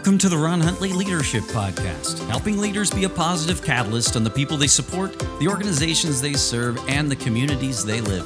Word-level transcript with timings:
Welcome 0.00 0.16
to 0.16 0.30
the 0.30 0.38
Ron 0.38 0.62
Huntley 0.62 0.94
Leadership 0.94 1.44
Podcast, 1.44 2.26
helping 2.30 2.56
leaders 2.56 2.90
be 2.90 3.04
a 3.04 3.08
positive 3.10 3.62
catalyst 3.62 4.16
on 4.16 4.24
the 4.24 4.30
people 4.30 4.56
they 4.56 4.66
support, 4.66 5.18
the 5.38 5.46
organizations 5.46 6.22
they 6.22 6.32
serve, 6.32 6.78
and 6.88 7.10
the 7.10 7.16
communities 7.16 7.84
they 7.84 8.00
live. 8.00 8.24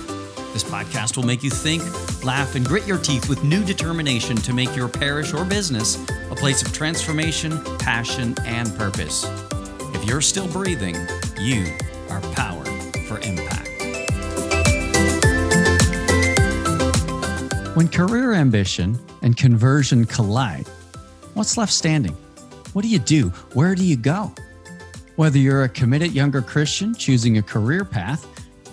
This 0.52 0.62
podcast 0.62 1.16
will 1.16 1.24
make 1.24 1.42
you 1.42 1.50
think, 1.50 1.82
laugh, 2.22 2.54
and 2.54 2.64
grit 2.64 2.86
your 2.86 2.98
teeth 2.98 3.28
with 3.28 3.42
new 3.42 3.64
determination 3.64 4.36
to 4.36 4.52
make 4.52 4.76
your 4.76 4.86
parish 4.86 5.34
or 5.34 5.44
business 5.44 5.96
a 6.30 6.36
place 6.36 6.62
of 6.62 6.72
transformation, 6.72 7.60
passion, 7.80 8.36
and 8.44 8.72
purpose. 8.76 9.28
If 9.96 10.04
you're 10.04 10.20
still 10.20 10.46
breathing, 10.52 10.94
you 11.40 11.76
are 12.08 12.20
powered 12.20 12.68
for 13.08 13.18
impact. 13.18 13.68
When 17.74 17.88
career 17.88 18.32
ambition 18.32 18.96
and 19.22 19.36
conversion 19.36 20.04
collide, 20.04 20.68
what's 21.34 21.56
left 21.56 21.72
standing? 21.72 22.16
What 22.72 22.82
do 22.82 22.88
you 22.88 22.98
do? 22.98 23.28
Where 23.52 23.74
do 23.74 23.84
you 23.84 23.96
go? 23.96 24.32
Whether 25.16 25.38
you're 25.38 25.64
a 25.64 25.68
committed 25.68 26.12
younger 26.12 26.42
Christian 26.42 26.94
choosing 26.94 27.38
a 27.38 27.42
career 27.42 27.84
path 27.84 28.26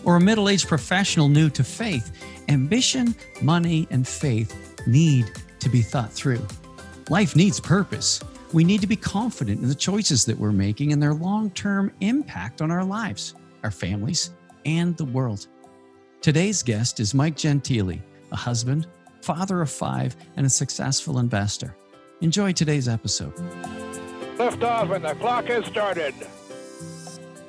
or 0.03 0.15
a 0.15 0.19
middle 0.19 0.49
aged 0.49 0.67
professional 0.67 1.27
new 1.27 1.49
to 1.51 1.63
faith, 1.63 2.11
ambition, 2.49 3.15
money, 3.41 3.87
and 3.91 4.07
faith 4.07 4.55
need 4.87 5.31
to 5.59 5.69
be 5.69 5.81
thought 5.81 6.11
through. 6.11 6.45
Life 7.09 7.35
needs 7.35 7.59
purpose. 7.59 8.19
We 8.53 8.63
need 8.63 8.81
to 8.81 8.87
be 8.87 8.95
confident 8.95 9.61
in 9.61 9.69
the 9.69 9.75
choices 9.75 10.25
that 10.25 10.37
we're 10.37 10.51
making 10.51 10.91
and 10.93 11.01
their 11.01 11.13
long 11.13 11.51
term 11.51 11.91
impact 12.01 12.61
on 12.61 12.71
our 12.71 12.83
lives, 12.83 13.35
our 13.63 13.71
families, 13.71 14.31
and 14.65 14.97
the 14.97 15.05
world. 15.05 15.47
Today's 16.21 16.63
guest 16.63 16.99
is 16.99 17.13
Mike 17.13 17.35
Gentile, 17.35 17.97
a 18.31 18.35
husband, 18.35 18.87
father 19.21 19.61
of 19.61 19.69
five, 19.69 20.15
and 20.37 20.45
a 20.45 20.49
successful 20.49 21.19
investor. 21.19 21.75
Enjoy 22.21 22.51
today's 22.51 22.87
episode. 22.87 23.33
Lift 24.37 24.63
off 24.63 24.91
and 24.91 25.03
the 25.03 25.15
clock 25.15 25.45
has 25.45 25.65
started. 25.65 26.13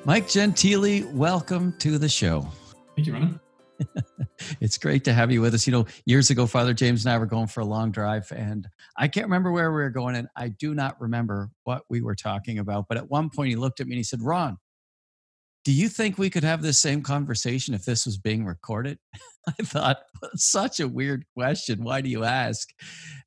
Mike 0.03 0.27
Gentile, 0.27 1.07
welcome 1.11 1.75
to 1.77 1.99
the 1.99 2.09
show. 2.09 2.47
Thank 2.95 3.07
you, 3.07 3.13
Ron. 3.13 3.39
it's 4.59 4.79
great 4.79 5.03
to 5.03 5.13
have 5.13 5.31
you 5.31 5.41
with 5.41 5.53
us. 5.53 5.67
You 5.67 5.73
know, 5.73 5.85
years 6.05 6.31
ago, 6.31 6.47
Father 6.47 6.73
James 6.73 7.05
and 7.05 7.13
I 7.13 7.19
were 7.19 7.27
going 7.27 7.45
for 7.45 7.59
a 7.59 7.65
long 7.65 7.91
drive, 7.91 8.31
and 8.35 8.67
I 8.97 9.07
can't 9.07 9.27
remember 9.27 9.51
where 9.51 9.71
we 9.71 9.83
were 9.83 9.91
going, 9.91 10.15
and 10.15 10.27
I 10.35 10.47
do 10.47 10.73
not 10.73 10.99
remember 10.99 11.51
what 11.65 11.83
we 11.87 12.01
were 12.01 12.15
talking 12.15 12.57
about. 12.57 12.85
But 12.89 12.97
at 12.97 13.11
one 13.11 13.29
point, 13.29 13.49
he 13.49 13.55
looked 13.55 13.79
at 13.79 13.85
me 13.85 13.93
and 13.93 13.99
he 13.99 14.03
said, 14.03 14.23
Ron, 14.23 14.57
do 15.63 15.71
you 15.71 15.87
think 15.87 16.17
we 16.17 16.31
could 16.31 16.43
have 16.43 16.63
this 16.63 16.81
same 16.81 17.03
conversation 17.03 17.75
if 17.75 17.85
this 17.85 18.07
was 18.07 18.17
being 18.17 18.43
recorded? 18.43 18.97
I 19.47 19.63
thought, 19.63 19.99
such 20.33 20.79
a 20.79 20.87
weird 20.87 21.25
question. 21.37 21.83
Why 21.83 22.01
do 22.01 22.09
you 22.09 22.23
ask? 22.23 22.69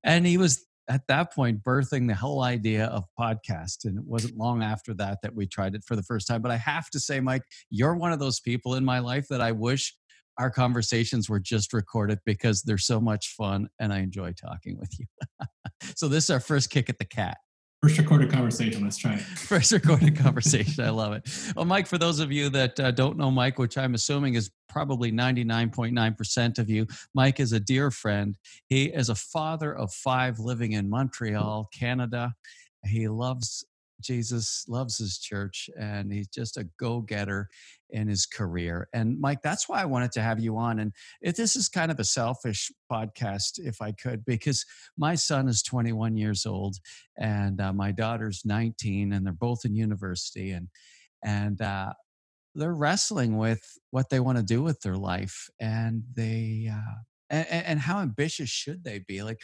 And 0.03 0.27
he 0.27 0.39
was 0.39 0.67
at 0.89 1.03
that 1.09 1.33
point 1.33 1.63
birthing 1.63 2.07
the 2.07 2.15
whole 2.15 2.43
idea 2.43 2.87
of 2.87 3.05
podcast 3.19 3.85
and 3.85 3.99
it 3.99 4.05
wasn't 4.05 4.37
long 4.37 4.63
after 4.63 4.95
that 4.95 5.19
that 5.23 5.35
we 5.35 5.47
tried 5.47 5.75
it 5.75 5.83
for 5.85 5.97
the 5.97 6.03
first 6.03 6.27
time 6.27 6.43
but 6.43 6.51
i 6.51 6.57
have 6.57 6.89
to 6.91 7.01
say 7.01 7.21
mike 7.21 7.43
you're 7.71 7.95
one 7.95 8.13
of 8.13 8.19
those 8.19 8.41
people 8.41 8.75
in 8.75 8.85
my 8.85 8.99
life 8.99 9.27
that 9.29 9.41
i 9.41 9.53
wish 9.53 9.95
our 10.39 10.51
conversations 10.51 11.31
were 11.31 11.41
just 11.41 11.73
recorded 11.73 12.19
because 12.27 12.63
they're 12.63 12.79
so 12.79 13.01
much 13.01 13.35
fun 13.37 13.69
and 13.81 13.93
i 13.93 13.99
enjoy 13.99 14.33
talking 14.33 14.79
with 14.79 14.91
you. 14.99 15.07
So 15.95 16.09
this 16.09 16.25
is 16.25 16.31
our 16.31 16.41
first 16.41 16.71
kick 16.71 16.89
at 16.89 16.99
the 16.99 17.05
cat 17.05 17.37
First 17.83 17.99
recorded 17.99 18.33
conversation. 18.33 18.83
Let's 18.83 18.97
try 18.97 19.15
it. 19.15 19.21
First 19.21 19.73
recorded 19.73 20.17
conversation. 20.17 20.83
I 20.83 20.91
love 20.91 21.13
it. 21.13 21.29
Well, 21.55 21.67
Mike, 21.67 21.87
for 21.87 21.99
those 21.99 22.21
of 22.21 22.33
you 22.33 22.49
that 22.51 22.81
uh, 22.81 22.91
don't 22.91 23.17
know 23.17 23.31
Mike, 23.31 23.59
which 23.59 23.77
I'm 23.79 23.95
assuming 23.95 24.35
is 24.35 24.51
probably 24.69 25.13
99.9% 25.13 26.59
of 26.59 26.71
you, 26.71 26.87
Mike 27.15 27.39
is 27.39 27.53
a 27.53 27.61
dear 27.61 27.91
friend. 27.91 28.37
He 28.69 28.87
is 28.87 29.09
a 29.09 29.15
father 29.15 29.77
of 29.77 29.93
five 29.93 30.39
living 30.39 30.73
in 30.73 30.89
Montreal, 30.89 31.69
Canada. 31.73 32.35
He 32.85 33.09
loves 33.09 33.65
Jesus, 34.01 34.65
loves 34.69 34.99
his 34.99 35.19
church, 35.19 35.69
and 35.79 36.13
he's 36.13 36.29
just 36.29 36.57
a 36.57 36.69
go 36.79 37.01
getter 37.01 37.49
in 37.91 38.09
his 38.09 38.27
career. 38.27 38.89
And 38.93 39.21
Mike, 39.21 39.43
that's 39.43 39.69
why 39.69 39.81
I 39.81 39.87
wanted 39.87 40.13
to 40.13 40.23
have 40.23 40.41
you 40.41 40.57
on. 40.57 40.79
And 40.79 40.93
if 41.21 41.37
this 41.37 41.57
is 41.57 41.69
kind 41.69 41.91
of 41.91 41.99
a 42.01 42.05
selfish 42.05 42.71
podcast, 42.91 43.59
if 43.59 43.81
I 43.81 43.93
could, 43.93 44.25
because 44.25 44.65
my 44.97 45.15
son 45.15 45.49
is 45.49 45.63
21 45.63 46.17
years 46.17 46.47
old 46.47 46.77
and 47.19 47.61
uh, 47.61 47.73
my 47.73 47.93
daughter's 47.93 48.43
19, 48.45 49.13
and 49.13 49.25
they're 49.25 49.33
both 49.33 49.65
in 49.65 49.75
university, 49.75 50.51
and 50.51 50.69
and 51.25 51.61
uh, 51.61 51.93
they're 52.55 52.75
wrestling 52.75 53.37
with 53.37 53.63
what 53.91 54.11
they 54.11 54.21
want 54.21 54.39
to 54.39 54.45
do 54.45 54.63
with 54.63 54.81
their 54.81 54.97
life, 54.97 55.49
and 55.61 56.03
they 56.15 56.71
uh, 56.73 56.95
and, 57.31 57.47
and 57.49 57.81
how 57.81 58.01
ambitious 58.01 58.49
should 58.49 58.85
they 58.85 59.01
be? 59.01 59.23
Like, 59.23 59.41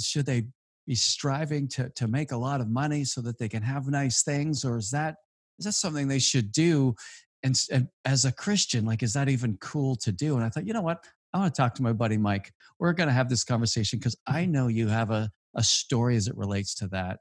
should 0.00 0.26
they 0.26 0.44
be 0.88 0.96
striving 0.96 1.68
to 1.68 1.90
to 1.90 2.08
make 2.08 2.32
a 2.32 2.36
lot 2.36 2.60
of 2.60 2.68
money 2.68 3.04
so 3.04 3.20
that 3.20 3.38
they 3.38 3.48
can 3.48 3.62
have 3.62 3.86
nice 3.86 4.24
things, 4.24 4.64
or 4.64 4.76
is 4.76 4.90
that 4.90 5.14
is 5.60 5.66
that 5.66 5.72
something 5.72 6.08
they 6.08 6.18
should 6.18 6.50
do 6.50 6.96
and, 7.42 7.60
and 7.70 7.88
as 8.04 8.24
a 8.24 8.32
Christian, 8.32 8.84
like, 8.84 9.02
is 9.02 9.12
that 9.12 9.28
even 9.28 9.56
cool 9.60 9.96
to 9.96 10.12
do? 10.12 10.36
And 10.36 10.44
I 10.44 10.48
thought, 10.48 10.66
you 10.66 10.72
know 10.72 10.82
what? 10.82 11.04
I 11.32 11.38
want 11.38 11.54
to 11.54 11.60
talk 11.60 11.74
to 11.76 11.82
my 11.82 11.92
buddy 11.92 12.16
Mike. 12.16 12.52
We're 12.78 12.92
going 12.92 13.08
to 13.08 13.14
have 13.14 13.28
this 13.28 13.44
conversation 13.44 13.98
because 13.98 14.16
I 14.26 14.42
mm-hmm. 14.42 14.52
know 14.52 14.68
you 14.68 14.88
have 14.88 15.10
a, 15.10 15.30
a 15.54 15.62
story 15.62 16.16
as 16.16 16.26
it 16.26 16.36
relates 16.36 16.74
to 16.76 16.88
that 16.88 17.20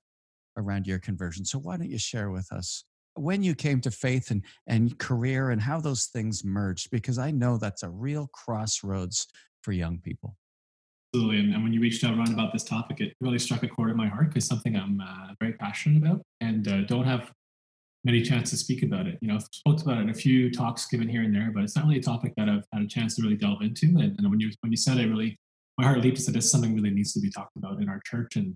around 0.58 0.88
your 0.88 1.00
conversion. 1.00 1.46
So 1.46 1.60
why 1.60 1.78
don't 1.78 1.90
you 1.90 2.00
share 2.00 2.32
with 2.32 2.52
us 2.52 2.84
when 3.16 3.44
you 3.44 3.54
came 3.54 3.82
to 3.82 3.92
faith 3.92 4.32
and, 4.32 4.44
and 4.66 4.98
career 4.98 5.52
and 5.52 5.62
how 5.62 5.80
those 5.80 6.06
things 6.06 6.44
merged? 6.44 6.90
Because 6.90 7.20
I 7.20 7.32
know 7.32 7.58
that's 7.58 7.84
a 7.84 7.90
real 7.90 8.28
crossroads 8.34 9.28
for 9.62 9.72
young 9.72 10.00
people. 10.00 10.36
Absolutely. 11.14 11.40
And, 11.40 11.54
and 11.54 11.64
when 11.64 11.74
you 11.74 11.80
reached 11.80 12.04
out, 12.04 12.18
Ron, 12.18 12.34
about 12.34 12.52
this 12.52 12.64
topic, 12.64 13.00
it 13.00 13.14
really 13.22 13.40
struck 13.40 13.64
a 13.64 13.68
chord 13.68 13.92
in 13.92 13.98
my 13.98 14.08
heart 14.08 14.30
because 14.30 14.46
something 14.46 14.76
I'm 14.76 15.02
uh, 15.02 15.34
very 15.40 15.54
passionate 15.54 16.04
about 16.04 16.22
and 16.42 16.68
uh, 16.68 16.82
don't 16.82 17.06
have 17.06 17.32
many 18.04 18.22
chances 18.22 18.60
to 18.60 18.64
speak 18.66 18.84
about 18.84 19.08
it. 19.08 19.18
You 19.22 19.30
know, 19.30 19.36
I've 19.36 19.48
spoke 19.52 19.82
about 19.82 19.98
it 19.98 20.02
in 20.02 20.10
a 20.10 20.14
few 20.14 20.52
talks 20.52 20.86
given 20.88 21.08
here 21.08 21.24
and 21.24 21.34
there, 21.34 21.52
but 21.54 21.64
it's 21.64 21.76
not 21.76 21.86
really 21.86 22.00
a 22.00 22.04
topic 22.04 22.34
that 22.38 22.50
I've 22.50 22.66
had 22.74 22.84
a 22.84 22.88
chance 22.88 23.16
to 23.16 23.22
really 23.22 23.36
delve 23.36 23.62
into. 23.62 23.86
And, 23.86 24.16
and 24.18 24.30
when 24.30 24.40
you 24.40 24.52
when 24.62 24.72
you 24.72 24.78
said 24.78 24.98
it, 24.98 25.08
really 25.08 25.38
my 25.78 25.86
heart 25.86 26.00
leaped 26.02 26.18
and 26.18 26.26
said 26.26 26.34
this 26.36 26.52
something 26.52 26.76
really 26.76 26.90
needs 26.90 27.14
to 27.14 27.20
be 27.20 27.30
talked 27.30 27.56
about 27.56 27.82
in 27.82 27.90
our 27.90 28.02
church 28.06 28.36
and 28.36 28.56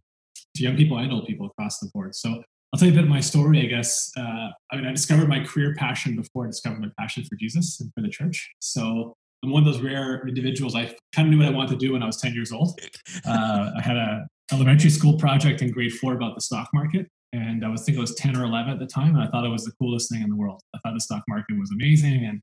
to 0.56 0.64
young 0.64 0.76
people 0.76 0.98
and 0.98 1.12
old 1.12 1.28
people 1.28 1.48
across 1.48 1.80
the 1.80 1.90
board. 1.94 2.16
So 2.16 2.44
I'll 2.74 2.80
tell 2.80 2.88
you 2.88 2.94
a 2.94 2.96
bit 2.96 3.04
of 3.04 3.10
my 3.10 3.20
story, 3.20 3.62
I 3.62 3.66
guess. 3.66 4.12
Uh, 4.18 4.50
I 4.72 4.76
mean, 4.78 4.86
I 4.86 4.92
discovered 4.92 5.28
my 5.28 5.44
career 5.44 5.76
passion 5.78 6.16
before 6.16 6.46
I 6.46 6.48
discovered 6.48 6.80
my 6.80 6.90
passion 6.98 7.24
for 7.24 7.36
Jesus 7.36 7.80
and 7.82 7.92
for 7.94 8.02
the 8.02 8.10
church. 8.10 8.50
So 8.60 9.16
I'm 9.44 9.52
one 9.52 9.66
of 9.66 9.74
those 9.74 9.82
rare 9.82 10.26
individuals. 10.28 10.76
I 10.76 10.96
kind 11.16 11.28
of 11.28 11.32
knew 11.32 11.40
what 11.40 11.48
I 11.48 11.52
wanted 11.52 11.72
to 11.72 11.86
do 11.86 11.94
when 11.94 12.04
I 12.04 12.06
was 12.06 12.18
10 12.18 12.34
years 12.34 12.52
old. 12.52 12.80
Uh, 13.26 13.72
I 13.78 13.82
had 13.82 13.98
a 13.98 14.28
elementary 14.52 14.90
school 14.90 15.18
project 15.18 15.62
in 15.62 15.72
grade 15.72 15.94
four 15.94 16.14
about 16.14 16.36
the 16.36 16.42
stock 16.42 16.70
market 16.74 17.08
and 17.34 17.66
I 17.66 17.70
was 17.70 17.82
thinking 17.82 18.00
it 18.00 18.02
was 18.02 18.16
10 18.16 18.36
or 18.36 18.44
11 18.44 18.74
at 18.74 18.80
the 18.80 18.86
time, 18.86 19.16
and 19.16 19.24
I 19.24 19.28
thought 19.28 19.46
it 19.46 19.50
was 19.50 19.64
the 19.64 19.72
coolest 19.80 20.12
thing 20.12 20.22
in 20.22 20.30
the 20.30 20.36
world. 20.36 20.62
I 20.76 20.80
thought 20.80 20.94
the 20.94 21.02
stock 21.02 21.24
market 21.30 21.58
was 21.58 21.72
amazing, 21.72 22.26
and 22.26 22.42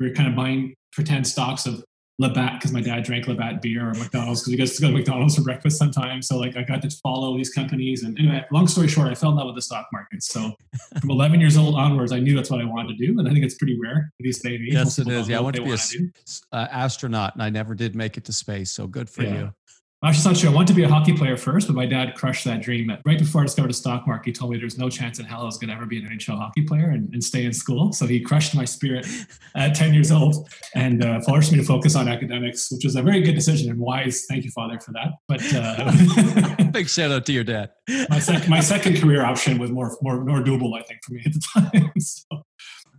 we 0.00 0.08
were 0.08 0.14
kind 0.14 0.28
of 0.28 0.34
buying 0.34 0.74
pretend 0.92 1.26
stocks 1.26 1.66
of 1.66 1.84
Labatt 2.20 2.60
because 2.60 2.72
my 2.72 2.80
dad 2.80 3.02
drank 3.02 3.26
Labatt 3.26 3.60
beer 3.60 3.88
or 3.88 3.94
McDonald's 3.94 4.40
because 4.40 4.52
he 4.52 4.56
goes 4.56 4.76
to 4.76 4.82
go 4.82 4.88
to 4.88 4.94
McDonald's 4.94 5.34
for 5.34 5.42
breakfast 5.42 5.78
sometimes. 5.78 6.28
So 6.28 6.38
like 6.38 6.56
I 6.56 6.62
got 6.62 6.80
to 6.82 6.90
follow 7.02 7.36
these 7.36 7.50
companies, 7.50 8.04
and 8.04 8.16
anyway, 8.18 8.44
long 8.52 8.68
story 8.68 8.86
short, 8.86 9.08
I 9.08 9.14
fell 9.14 9.30
in 9.30 9.36
love 9.36 9.46
with 9.46 9.56
the 9.56 9.62
stock 9.62 9.88
market. 9.92 10.22
So 10.22 10.52
from 11.00 11.10
11 11.10 11.40
years 11.40 11.56
old 11.56 11.74
onwards, 11.74 12.12
I 12.12 12.20
knew 12.20 12.36
that's 12.36 12.50
what 12.50 12.60
I 12.60 12.64
wanted 12.64 12.96
to 12.96 13.06
do, 13.06 13.18
and 13.18 13.28
I 13.28 13.32
think 13.32 13.44
it's 13.44 13.56
pretty 13.56 13.78
rare 13.80 14.12
these 14.20 14.40
days. 14.40 14.60
Yes, 14.62 14.98
it 14.98 15.08
is. 15.08 15.28
Yeah, 15.28 15.38
I 15.38 15.40
want 15.40 15.56
to 15.56 15.62
be 15.62 15.72
an 15.72 16.12
uh, 16.52 16.68
astronaut, 16.70 17.34
and 17.34 17.42
I 17.42 17.50
never 17.50 17.74
did 17.74 17.96
make 17.96 18.16
it 18.16 18.24
to 18.26 18.32
space. 18.32 18.70
So 18.70 18.86
good 18.86 19.10
for 19.10 19.24
yeah. 19.24 19.34
you. 19.34 19.54
Actually, 20.04 20.32
it's 20.32 20.42
not. 20.42 20.52
I 20.52 20.54
wanted 20.54 20.68
to 20.68 20.74
be 20.74 20.82
a 20.82 20.88
hockey 20.88 21.14
player 21.14 21.34
first, 21.34 21.66
but 21.66 21.74
my 21.74 21.86
dad 21.86 22.14
crushed 22.14 22.44
that 22.44 22.60
dream. 22.60 22.92
Right 23.06 23.18
before 23.18 23.40
I 23.40 23.44
discovered 23.44 23.70
the 23.70 23.74
stock 23.74 24.06
market, 24.06 24.26
he 24.26 24.32
told 24.32 24.50
me 24.50 24.58
there's 24.58 24.76
no 24.76 24.90
chance 24.90 25.18
in 25.18 25.24
hell 25.24 25.40
I 25.40 25.44
was 25.44 25.56
going 25.56 25.68
to 25.68 25.74
ever 25.74 25.86
be 25.86 25.98
an 25.98 26.06
NHL 26.06 26.36
hockey 26.36 26.62
player 26.62 26.90
and, 26.90 27.10
and, 27.14 27.24
stay 27.24 27.46
in 27.46 27.54
school. 27.54 27.90
So 27.94 28.06
he 28.06 28.20
crushed 28.20 28.54
my 28.54 28.66
spirit 28.66 29.06
at 29.54 29.74
10 29.74 29.94
years 29.94 30.12
old 30.12 30.50
and 30.74 31.02
uh, 31.02 31.20
forced 31.20 31.52
me 31.52 31.58
to 31.58 31.64
focus 31.64 31.96
on 31.96 32.06
academics, 32.06 32.70
which 32.70 32.84
was 32.84 32.96
a 32.96 33.02
very 33.02 33.22
good 33.22 33.34
decision 33.34 33.70
and 33.70 33.80
wise. 33.80 34.26
Thank 34.28 34.44
you, 34.44 34.50
Father, 34.50 34.78
for 34.78 34.92
that. 34.92 35.14
But 35.26 35.42
uh, 35.54 36.64
big 36.70 36.90
shout 36.90 37.10
out 37.10 37.24
to 37.24 37.32
your 37.32 37.44
dad. 37.44 37.70
my, 38.10 38.18
sec- 38.18 38.46
my 38.46 38.60
second 38.60 39.00
career 39.00 39.24
option 39.24 39.58
was 39.58 39.70
more, 39.70 39.96
more, 40.02 40.22
more 40.22 40.40
doable, 40.40 40.78
I 40.78 40.82
think, 40.82 41.00
for 41.02 41.14
me 41.14 41.22
at 41.24 41.32
the 41.32 41.42
time. 41.80 41.92
so, 41.98 42.42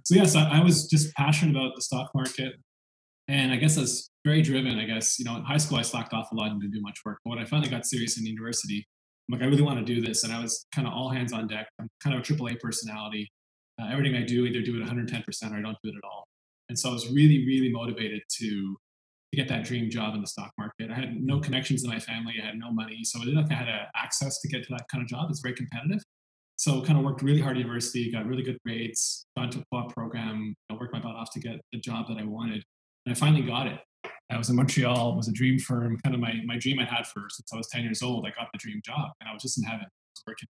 so 0.04 0.16
yes, 0.16 0.36
I, 0.36 0.60
I 0.60 0.63
was 0.63 0.88
just 0.88 1.13
passionate 1.13 1.56
about 1.56 1.75
the 1.75 1.84
stock 1.84 2.10
market. 2.16 2.56
And 3.27 3.51
I 3.51 3.56
guess 3.56 3.77
I 3.77 3.81
was 3.81 4.12
very 4.24 4.42
driven, 4.42 4.77
I 4.77 4.86
guess. 4.86 5.18
You 5.18 5.25
know, 5.25 5.36
in 5.38 5.44
high 5.44 5.57
school, 5.57 5.77
I 5.77 5.81
slacked 5.81 6.13
off 6.13 6.31
a 6.31 6.36
lot 6.36 6.51
and 6.51 6.62
didn't 6.62 6.74
do 6.74 6.81
much 6.81 7.00
work. 7.06 7.19
But 7.24 7.31
when 7.31 7.39
I 7.39 7.45
finally 7.45 7.69
got 7.69 7.86
serious 7.86 8.19
in 8.19 8.25
university, 8.25 8.86
I'm 9.27 9.39
like, 9.39 9.45
I 9.45 9.50
really 9.50 9.63
want 9.63 9.86
to 9.86 9.86
do 9.86 10.01
this. 10.01 10.24
And 10.24 10.31
I 10.31 10.42
was 10.42 10.66
kind 10.74 10.88
of 10.88 10.94
all 10.94 11.10
hands 11.10 11.33
on 11.33 11.48
deck. 11.48 11.68
I'm 11.80 11.89
kind 12.04 12.16
of 12.16 12.22
a 12.22 12.33
AAA 12.33 12.60
personality. 12.60 13.30
Uh, 13.81 13.88
everything 13.92 14.16
I 14.16 14.25
do, 14.25 14.45
either 14.45 14.62
do 14.62 14.80
it 14.80 14.88
110% 14.88 15.24
or 15.51 15.57
I 15.57 15.62
don't 15.62 15.77
do 15.83 15.89
it 15.89 15.95
at 15.95 16.04
all. 16.04 16.27
And 16.69 16.77
so 16.77 16.89
I 16.89 16.94
was 16.94 17.12
really, 17.12 17.45
really 17.45 17.72
motivated 17.72 18.22
to, 18.38 18.48
to 18.48 19.36
get 19.36 19.48
that 19.50 19.66
dream 19.66 19.89
job 19.89 20.16
in 20.16 20.22
the 20.22 20.27
stock 20.27 20.51
market. 20.57 20.92
I 20.92 20.95
had 20.95 21.16
no 21.22 21.39
connections 21.39 21.83
in 21.83 21.89
my 21.89 22.00
family. 22.00 22.36
I 22.42 22.45
had 22.45 22.57
no 22.57 22.72
money. 22.72 23.04
So 23.04 23.19
I 23.19 23.25
didn't 23.25 23.42
like 23.42 23.51
I 23.51 23.56
had 23.56 23.68
a 23.68 23.88
access 23.95 24.39
to 24.42 24.48
get 24.48 24.63
to 24.63 24.69
that 24.72 24.88
kind 24.92 25.01
of 25.01 25.07
job. 25.07 25.30
It's 25.30 25.42
very 25.42 25.56
competitive. 25.56 26.01
So 26.57 26.81
kind 26.81 26.98
of 26.98 27.04
worked 27.04 27.22
really 27.22 27.42
hard 27.42 27.57
at 27.57 27.60
university, 27.60 28.10
got 28.12 28.25
really 28.25 28.44
good 28.44 28.57
grades, 28.66 29.25
got 29.36 29.45
into 29.45 29.60
a 29.60 29.63
co-op 29.74 29.94
program, 29.94 30.56
I 30.72 30.75
worked 30.75 30.94
my 30.94 31.00
butt 31.00 31.16
off 31.16 31.30
to 31.33 31.39
get 31.39 31.60
the 31.74 31.80
job 31.80 32.07
that 32.07 32.18
I 32.18 32.24
wanted. 32.24 32.63
And 33.06 33.16
I 33.16 33.19
finally 33.19 33.44
got 33.44 33.68
it 33.68 33.80
I 34.31 34.38
was 34.38 34.50
in 34.50 34.56
Montreal. 34.56 35.13
It 35.13 35.16
was 35.16 35.28
a 35.28 35.31
dream 35.31 35.60
firm, 35.60 35.98
kind 36.04 36.16
of 36.16 36.22
my, 36.22 36.34
my 36.46 36.57
dream 36.57 36.80
I 36.80 36.86
had 36.86 37.06
for 37.06 37.28
since 37.30 37.52
I 37.54 37.57
was 37.57 37.68
10 37.68 37.84
years 37.84 38.02
old. 38.02 38.25
I 38.25 38.31
got 38.31 38.50
the 38.52 38.57
dream 38.57 38.81
job 38.84 39.12
and 39.19 39.30
I 39.30 39.34
was 39.34 39.42
just 39.42 39.57
in 39.57 39.63
heaven. 39.63 39.86
I 39.86 39.88
was 39.88 40.24
working 40.28 40.48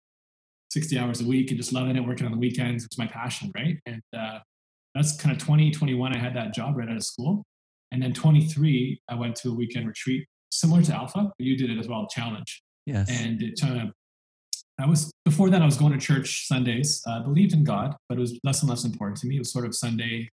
60 0.72 0.98
hours 1.00 1.22
a 1.22 1.26
week 1.26 1.50
and 1.50 1.58
just 1.58 1.74
loving 1.74 1.96
it, 1.96 2.02
working 2.02 2.26
on 2.26 2.32
the 2.32 2.38
weekends. 2.38 2.86
It's 2.86 2.98
my 2.98 3.08
passion, 3.08 3.52
right? 3.56 3.80
And 3.86 4.02
uh, 4.16 4.40
that's 4.94 5.18
kind 5.18 5.36
of 5.36 5.44
20, 5.44 5.72
21. 5.72 6.16
I 6.16 6.20
had 6.20 6.36
that 6.36 6.54
job 6.54 6.78
right 6.78 6.88
out 6.88 6.96
of 6.96 7.04
school. 7.04 7.44
And 7.92 8.02
then 8.02 8.14
23, 8.14 9.02
I 9.10 9.16
went 9.16 9.36
to 9.38 9.50
a 9.50 9.54
weekend 9.54 9.88
retreat 9.88 10.26
similar 10.52 10.84
to 10.84 10.94
Alpha, 10.94 11.24
but 11.24 11.46
you 11.46 11.58
did 11.58 11.72
it 11.72 11.80
as 11.80 11.88
well, 11.88 12.08
Challenge. 12.08 12.62
Yes. 12.86 13.10
And 13.10 13.42
it 13.42 13.60
kind 13.60 13.82
of, 13.82 13.94
I 14.80 14.86
was, 14.86 15.12
before 15.26 15.50
that, 15.50 15.62
I 15.62 15.66
was 15.66 15.78
going 15.78 15.94
to 15.94 16.00
church 16.00 16.48
Sundays, 16.48 17.02
uh, 17.08 17.22
believed 17.22 17.54
in 17.54 17.64
God, 17.64 17.96
but 18.08 18.18
it 18.18 18.22
was 18.22 18.40
less 18.44 18.62
and 18.62 18.70
less 18.70 18.84
important 18.84 19.20
to 19.20 19.28
me. 19.28 19.38
It 19.38 19.40
was 19.40 19.52
sort 19.52 19.66
of 19.66 19.76
Sunday, 19.76 20.30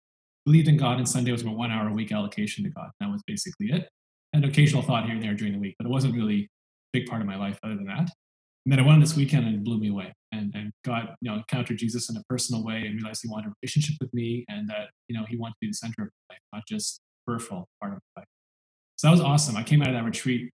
believed 0.49 0.69
in 0.69 0.79
God, 0.79 0.97
and 0.97 1.07
Sunday 1.07 1.31
was 1.31 1.45
my 1.45 1.53
one 1.53 1.71
hour 1.71 1.89
a 1.89 1.93
week 1.93 2.11
allocation 2.11 2.65
to 2.65 2.71
God. 2.71 2.89
That 3.01 3.11
was 3.11 3.23
basically 3.27 3.67
it. 3.71 3.87
And 4.33 4.47
occasional 4.47 4.81
thought 4.81 5.05
here 5.05 5.13
and 5.13 5.23
there 5.23 5.35
during 5.35 5.53
the 5.53 5.59
week, 5.59 5.75
but 5.79 5.87
it 5.87 5.91
wasn't 5.91 6.15
really 6.15 6.45
a 6.45 6.49
big 6.95 7.07
part 7.07 7.21
of 7.21 7.27
my 7.27 7.37
life 7.37 7.59
other 7.63 7.77
than 7.77 7.85
that. 7.85 8.09
And 8.65 8.73
then 8.73 8.79
I 8.81 8.83
went 8.83 8.95
on 8.95 9.01
this 9.01 9.15
weekend 9.15 9.47
and 9.47 9.57
it 9.57 9.65
blew 9.65 9.79
me 9.79 9.89
away. 9.89 10.15
And, 10.33 10.55
and 10.55 10.73
God, 10.87 11.15
you 11.21 11.31
know, 11.31 11.37
encountered 11.37 11.77
Jesus 11.77 12.09
in 12.09 12.17
a 12.17 12.23
personal 12.31 12.65
way 12.65 12.87
and 12.87 12.95
realized 12.95 13.21
he 13.23 13.29
wanted 13.29 13.49
a 13.49 13.53
relationship 13.63 13.97
with 14.01 14.13
me 14.15 14.47
and 14.49 14.69
that, 14.71 14.89
you 15.09 15.19
know, 15.19 15.27
he 15.29 15.37
wanted 15.37 15.53
to 15.53 15.59
be 15.61 15.69
the 15.69 15.75
center 15.75 16.03
of 16.03 16.09
my 16.31 16.35
life, 16.35 16.41
not 16.55 16.63
just 16.67 17.01
peripheral 17.27 17.69
part 17.81 17.93
of 17.93 17.99
my 18.17 18.23
life. 18.23 18.29
So 18.97 19.07
that 19.07 19.13
was 19.13 19.21
awesome. 19.21 19.57
I 19.57 19.63
came 19.63 19.83
out 19.83 19.89
of 19.89 19.95
that 19.95 20.05
retreat 20.05 20.51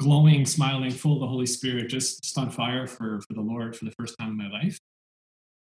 glowing, 0.00 0.44
smiling, 0.46 0.90
full 0.90 1.14
of 1.14 1.20
the 1.20 1.26
Holy 1.26 1.46
Spirit, 1.46 1.88
just, 1.88 2.22
just 2.22 2.36
on 2.38 2.50
fire 2.50 2.86
for, 2.86 3.20
for 3.22 3.34
the 3.34 3.40
Lord 3.40 3.76
for 3.76 3.86
the 3.86 3.92
first 3.98 4.14
time 4.18 4.30
in 4.30 4.36
my 4.36 4.50
life. 4.50 4.78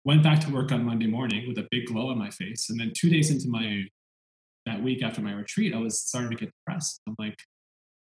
Went 0.05 0.23
back 0.23 0.39
to 0.41 0.53
work 0.53 0.71
on 0.71 0.85
Monday 0.85 1.07
morning 1.07 1.47
with 1.47 1.57
a 1.57 1.67
big 1.71 1.87
glow 1.87 2.09
on 2.09 2.17
my 2.17 2.29
face. 2.29 2.69
And 2.69 2.79
then 2.79 2.93
two 2.95 3.09
days 3.09 3.31
into 3.31 3.49
my 3.49 3.83
that 4.65 4.81
week 4.81 5.03
after 5.03 5.21
my 5.21 5.33
retreat, 5.33 5.73
I 5.75 5.77
was 5.77 5.99
starting 5.99 6.31
to 6.31 6.37
get 6.37 6.51
depressed. 6.51 7.01
I'm 7.07 7.15
like, 7.19 7.37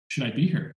should 0.09 0.25
I 0.25 0.31
be 0.31 0.49
here? 0.49 0.73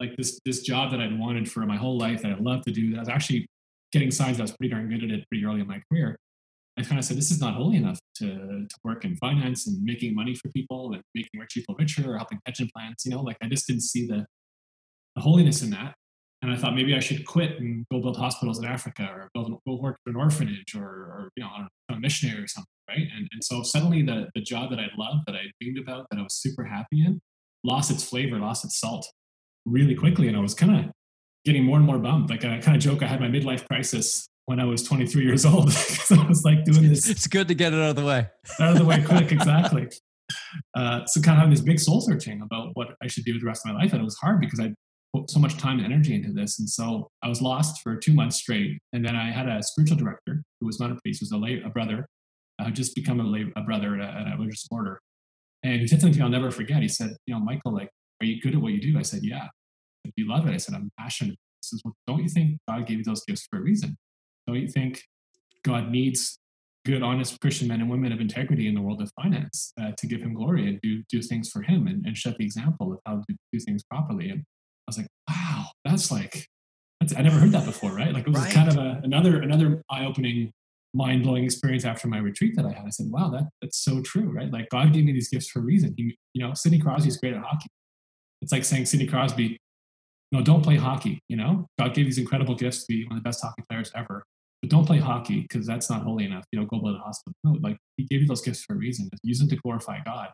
like 0.00 0.16
this 0.16 0.40
this 0.44 0.62
job 0.62 0.90
that 0.90 1.00
I'd 1.00 1.16
wanted 1.16 1.50
for 1.50 1.60
my 1.66 1.76
whole 1.76 1.98
life 1.98 2.22
that 2.22 2.32
I 2.32 2.36
loved 2.36 2.64
to 2.64 2.72
do. 2.72 2.90
That 2.90 2.96
I 2.96 3.00
was 3.00 3.08
actually 3.08 3.46
getting 3.92 4.10
signs 4.10 4.38
that 4.38 4.42
I 4.42 4.44
was 4.44 4.56
pretty 4.56 4.72
darn 4.72 4.88
good 4.88 5.04
at 5.04 5.10
it 5.10 5.28
pretty 5.28 5.44
early 5.44 5.60
in 5.60 5.66
my 5.66 5.82
career. 5.90 6.16
I 6.78 6.82
kind 6.82 6.98
of 6.98 7.04
said, 7.04 7.18
this 7.18 7.30
is 7.30 7.40
not 7.40 7.54
holy 7.54 7.76
enough 7.76 7.98
to, 8.16 8.26
to 8.26 8.76
work 8.84 9.04
in 9.04 9.16
finance 9.16 9.66
and 9.66 9.82
making 9.82 10.14
money 10.14 10.34
for 10.34 10.48
people 10.50 10.92
and 10.94 11.02
making 11.14 11.38
rich 11.38 11.50
people 11.52 11.74
richer 11.78 12.10
or 12.10 12.16
helping 12.16 12.38
pension 12.46 12.70
plans. 12.74 13.02
You 13.04 13.10
know, 13.10 13.20
like 13.20 13.36
I 13.42 13.48
just 13.48 13.66
didn't 13.66 13.82
see 13.82 14.06
the, 14.06 14.24
the 15.14 15.22
holiness 15.22 15.62
in 15.62 15.70
that. 15.70 15.94
And 16.42 16.50
I 16.50 16.56
thought 16.56 16.74
maybe 16.74 16.94
I 16.94 17.00
should 17.00 17.26
quit 17.26 17.58
and 17.58 17.84
go 17.92 18.00
build 18.00 18.16
hospitals 18.16 18.58
in 18.58 18.64
Africa 18.64 19.08
or 19.12 19.28
build, 19.34 19.58
go 19.66 19.74
work 19.76 19.98
for 20.02 20.10
an 20.10 20.16
orphanage 20.16 20.74
or, 20.74 20.84
or 20.84 21.30
you 21.36 21.42
know, 21.42 21.50
know, 21.90 21.96
a 21.96 22.00
missionary 22.00 22.42
or 22.42 22.46
something, 22.46 22.70
right? 22.88 23.06
And, 23.14 23.28
and 23.32 23.44
so 23.44 23.62
suddenly 23.62 24.02
the, 24.02 24.28
the 24.34 24.40
job 24.40 24.70
that 24.70 24.78
I 24.78 24.88
loved, 24.96 25.24
that 25.26 25.34
I 25.34 25.50
dreamed 25.60 25.78
about, 25.78 26.06
that 26.10 26.18
I 26.18 26.22
was 26.22 26.34
super 26.34 26.64
happy 26.64 27.04
in, 27.04 27.20
lost 27.62 27.90
its 27.90 28.04
flavor, 28.04 28.38
lost 28.38 28.64
its 28.64 28.80
salt 28.80 29.06
really 29.66 29.94
quickly. 29.94 30.28
And 30.28 30.36
I 30.36 30.40
was 30.40 30.54
kind 30.54 30.86
of 30.86 30.92
getting 31.44 31.64
more 31.64 31.76
and 31.76 31.86
more 31.86 31.98
bummed. 31.98 32.30
Like 32.30 32.44
I 32.44 32.58
kind 32.58 32.76
of 32.76 32.82
joke, 32.82 33.02
I 33.02 33.06
had 33.06 33.20
my 33.20 33.28
midlife 33.28 33.66
crisis 33.66 34.26
when 34.46 34.60
I 34.60 34.64
was 34.64 34.82
23 34.82 35.24
years 35.24 35.44
old 35.44 35.66
because 35.66 36.12
I 36.12 36.26
was 36.26 36.44
like 36.44 36.64
doing 36.64 36.88
this. 36.88 37.08
It's 37.08 37.26
good 37.26 37.48
to 37.48 37.54
get 37.54 37.72
it 37.72 37.80
out 37.80 37.90
of 37.90 37.96
the 37.96 38.04
way. 38.04 38.28
out 38.58 38.72
of 38.72 38.78
the 38.78 38.84
way 38.84 39.02
quick, 39.02 39.30
exactly. 39.32 39.88
Uh, 40.74 41.04
so 41.06 41.20
kind 41.20 41.36
of 41.36 41.40
having 41.40 41.50
this 41.50 41.60
big 41.60 41.78
soul 41.78 42.00
searching 42.00 42.40
about 42.40 42.70
what 42.74 42.88
I 43.02 43.08
should 43.08 43.24
do 43.24 43.32
with 43.32 43.42
the 43.42 43.46
rest 43.46 43.66
of 43.66 43.72
my 43.72 43.80
life. 43.80 43.92
And 43.92 44.00
it 44.00 44.04
was 44.04 44.16
hard 44.16 44.40
because 44.40 44.60
I 44.60 44.72
put 45.14 45.30
so 45.30 45.40
much 45.40 45.56
time 45.56 45.78
and 45.78 45.92
energy 45.92 46.14
into 46.14 46.32
this. 46.32 46.58
And 46.58 46.68
so 46.68 47.10
I 47.22 47.28
was 47.28 47.42
lost 47.42 47.82
for 47.82 47.96
two 47.96 48.14
months 48.14 48.36
straight. 48.36 48.78
And 48.92 49.04
then 49.04 49.16
I 49.16 49.30
had 49.30 49.48
a 49.48 49.62
spiritual 49.62 49.96
director 49.96 50.42
who 50.60 50.66
was 50.66 50.78
not 50.78 50.90
a 50.90 50.96
priest, 50.96 51.22
was 51.22 51.32
a 51.32 51.36
lay, 51.36 51.60
a 51.64 51.68
brother, 51.68 52.06
uh, 52.60 52.70
just 52.70 52.94
become 52.94 53.20
a, 53.20 53.24
lay, 53.24 53.46
a 53.56 53.62
brother 53.62 54.00
at 54.00 54.32
a, 54.32 54.36
religious 54.38 54.66
order. 54.70 55.00
And 55.62 55.80
he 55.80 55.86
said 55.86 56.00
something 56.00 56.22
I'll 56.22 56.28
never 56.28 56.50
forget. 56.50 56.82
He 56.82 56.88
said, 56.88 57.16
you 57.26 57.34
know, 57.34 57.40
Michael, 57.40 57.74
like, 57.74 57.90
are 58.20 58.26
you 58.26 58.40
good 58.40 58.54
at 58.54 58.60
what 58.60 58.72
you 58.72 58.80
do? 58.80 58.98
I 58.98 59.02
said, 59.02 59.20
yeah. 59.22 59.48
If 60.04 60.12
you 60.16 60.28
love 60.28 60.46
it, 60.46 60.52
I 60.52 60.56
said, 60.56 60.74
I'm 60.74 60.90
passionate. 60.98 61.32
He 61.32 61.62
says, 61.62 61.82
well, 61.84 61.94
don't 62.06 62.22
you 62.22 62.28
think 62.28 62.58
God 62.68 62.86
gave 62.86 62.98
you 62.98 63.04
those 63.04 63.24
gifts 63.24 63.46
for 63.50 63.58
a 63.58 63.62
reason? 63.62 63.96
Don't 64.46 64.56
you 64.56 64.68
think 64.68 65.02
God 65.62 65.90
needs 65.90 66.38
good, 66.86 67.02
honest 67.02 67.40
Christian 67.40 67.68
men 67.68 67.80
and 67.80 67.90
women 67.90 68.12
of 68.12 68.20
integrity 68.20 68.66
in 68.66 68.74
the 68.74 68.80
world 68.80 69.02
of 69.02 69.10
finance 69.20 69.72
uh, 69.80 69.92
to 69.98 70.06
give 70.06 70.22
him 70.22 70.34
glory 70.34 70.66
and 70.66 70.80
do, 70.80 71.02
do 71.10 71.20
things 71.20 71.50
for 71.50 71.62
him 71.62 71.86
and, 71.86 72.06
and 72.06 72.16
set 72.16 72.38
the 72.38 72.44
example 72.44 72.92
of 72.92 72.98
how 73.04 73.16
to 73.16 73.36
do 73.52 73.60
things 73.60 73.82
properly? 73.82 74.30
And 74.30 74.44
was 74.90 74.98
like, 74.98 75.08
wow, 75.28 75.66
that's 75.84 76.10
like, 76.10 76.46
that's, 77.00 77.16
I 77.16 77.22
never 77.22 77.38
heard 77.38 77.52
that 77.52 77.64
before, 77.64 77.92
right? 77.92 78.12
Like 78.12 78.26
it 78.26 78.30
was 78.30 78.42
right. 78.42 78.52
kind 78.52 78.68
of 78.68 78.76
a, 78.76 79.00
another, 79.02 79.40
another 79.40 79.82
eye-opening 79.90 80.52
mind 80.92 81.22
blowing 81.22 81.44
experience 81.44 81.84
after 81.84 82.08
my 82.08 82.18
retreat 82.18 82.56
that 82.56 82.66
I 82.66 82.72
had. 82.72 82.86
I 82.86 82.90
said, 82.90 83.06
wow, 83.10 83.30
that, 83.30 83.48
that's 83.62 83.78
so 83.82 84.02
true, 84.02 84.30
right? 84.30 84.50
Like 84.50 84.68
God 84.70 84.92
gave 84.92 85.04
me 85.04 85.12
these 85.12 85.28
gifts 85.28 85.48
for 85.48 85.60
a 85.60 85.62
reason. 85.62 85.94
He, 85.96 86.16
you 86.34 86.46
know, 86.46 86.54
Sidney 86.54 86.78
Crosby's 86.78 87.16
great 87.16 87.34
at 87.34 87.42
hockey. 87.42 87.68
It's 88.42 88.52
like 88.52 88.64
saying 88.64 88.86
Sidney 88.86 89.06
Crosby 89.06 89.58
no, 90.32 90.42
don't 90.42 90.62
play 90.62 90.76
hockey. 90.76 91.20
You 91.28 91.36
know, 91.36 91.66
God 91.78 91.94
gave 91.94 92.04
these 92.06 92.18
incredible 92.18 92.54
gifts 92.54 92.80
to 92.80 92.86
be 92.88 93.04
one 93.04 93.16
of 93.16 93.22
the 93.22 93.28
best 93.28 93.42
hockey 93.42 93.62
players 93.68 93.90
ever, 93.96 94.22
but 94.62 94.70
don't 94.70 94.86
play 94.86 94.98
hockey 94.98 95.40
because 95.40 95.66
that's 95.66 95.90
not 95.90 96.02
holy 96.02 96.24
enough. 96.24 96.44
You 96.52 96.60
know, 96.60 96.66
go 96.66 96.80
to 96.80 96.92
the 96.92 96.98
hospital. 96.98 97.34
No, 97.42 97.52
like 97.60 97.76
He 97.96 98.04
gave 98.04 98.22
you 98.22 98.26
those 98.26 98.42
gifts 98.42 98.62
for 98.62 98.74
a 98.74 98.76
reason. 98.76 99.08
Use 99.22 99.40
them 99.40 99.48
to 99.48 99.56
glorify 99.56 99.98
God. 100.04 100.28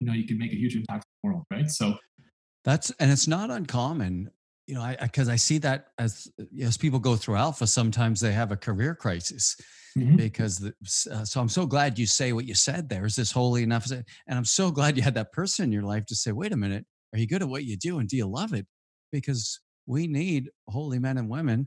You 0.00 0.06
know, 0.06 0.14
you 0.14 0.26
can 0.26 0.38
make 0.38 0.52
a 0.52 0.56
huge 0.56 0.74
impact 0.74 1.04
in 1.04 1.30
the 1.30 1.34
world, 1.34 1.44
right? 1.50 1.68
So 1.68 1.96
that's 2.64 2.90
and 2.98 3.10
it's 3.10 3.28
not 3.28 3.50
uncommon. 3.50 4.30
You 4.66 4.76
know, 4.76 4.82
I 4.82 4.96
because 5.00 5.28
I, 5.28 5.34
I, 5.34 5.36
see 5.36 5.58
that 5.58 5.88
as 5.98 6.28
as 6.62 6.76
people 6.76 6.98
go 6.98 7.16
through 7.16 7.36
alpha, 7.36 7.66
sometimes 7.66 8.20
they 8.20 8.32
have 8.32 8.52
a 8.52 8.56
career 8.56 8.94
crisis. 8.94 9.56
Mm-hmm. 9.98 10.16
because 10.16 10.58
the, 10.58 10.72
uh, 11.12 11.22
so 11.22 11.38
I'm 11.38 11.50
so 11.50 11.66
glad 11.66 11.98
you 11.98 12.06
say 12.06 12.32
what 12.32 12.46
you 12.46 12.54
said 12.54 12.88
there 12.88 13.04
is 13.04 13.14
this 13.14 13.30
holy 13.30 13.62
enough 13.62 13.90
and 13.90 14.04
I'm 14.26 14.46
so 14.46 14.70
glad 14.70 14.96
you 14.96 15.02
had 15.02 15.12
that 15.16 15.32
person 15.32 15.66
in 15.66 15.72
your 15.72 15.82
life 15.82 16.06
to 16.06 16.14
say 16.14 16.32
wait 16.32 16.50
a 16.50 16.56
minute 16.56 16.86
are 17.12 17.18
you 17.18 17.26
good 17.26 17.42
at 17.42 17.48
what 17.50 17.64
you 17.64 17.76
do 17.76 17.98
and 17.98 18.08
do 18.08 18.16
you 18.16 18.26
love 18.26 18.54
it 18.54 18.66
because 19.10 19.60
we 19.84 20.06
need 20.06 20.48
holy 20.66 20.98
men 20.98 21.18
and 21.18 21.28
women 21.28 21.66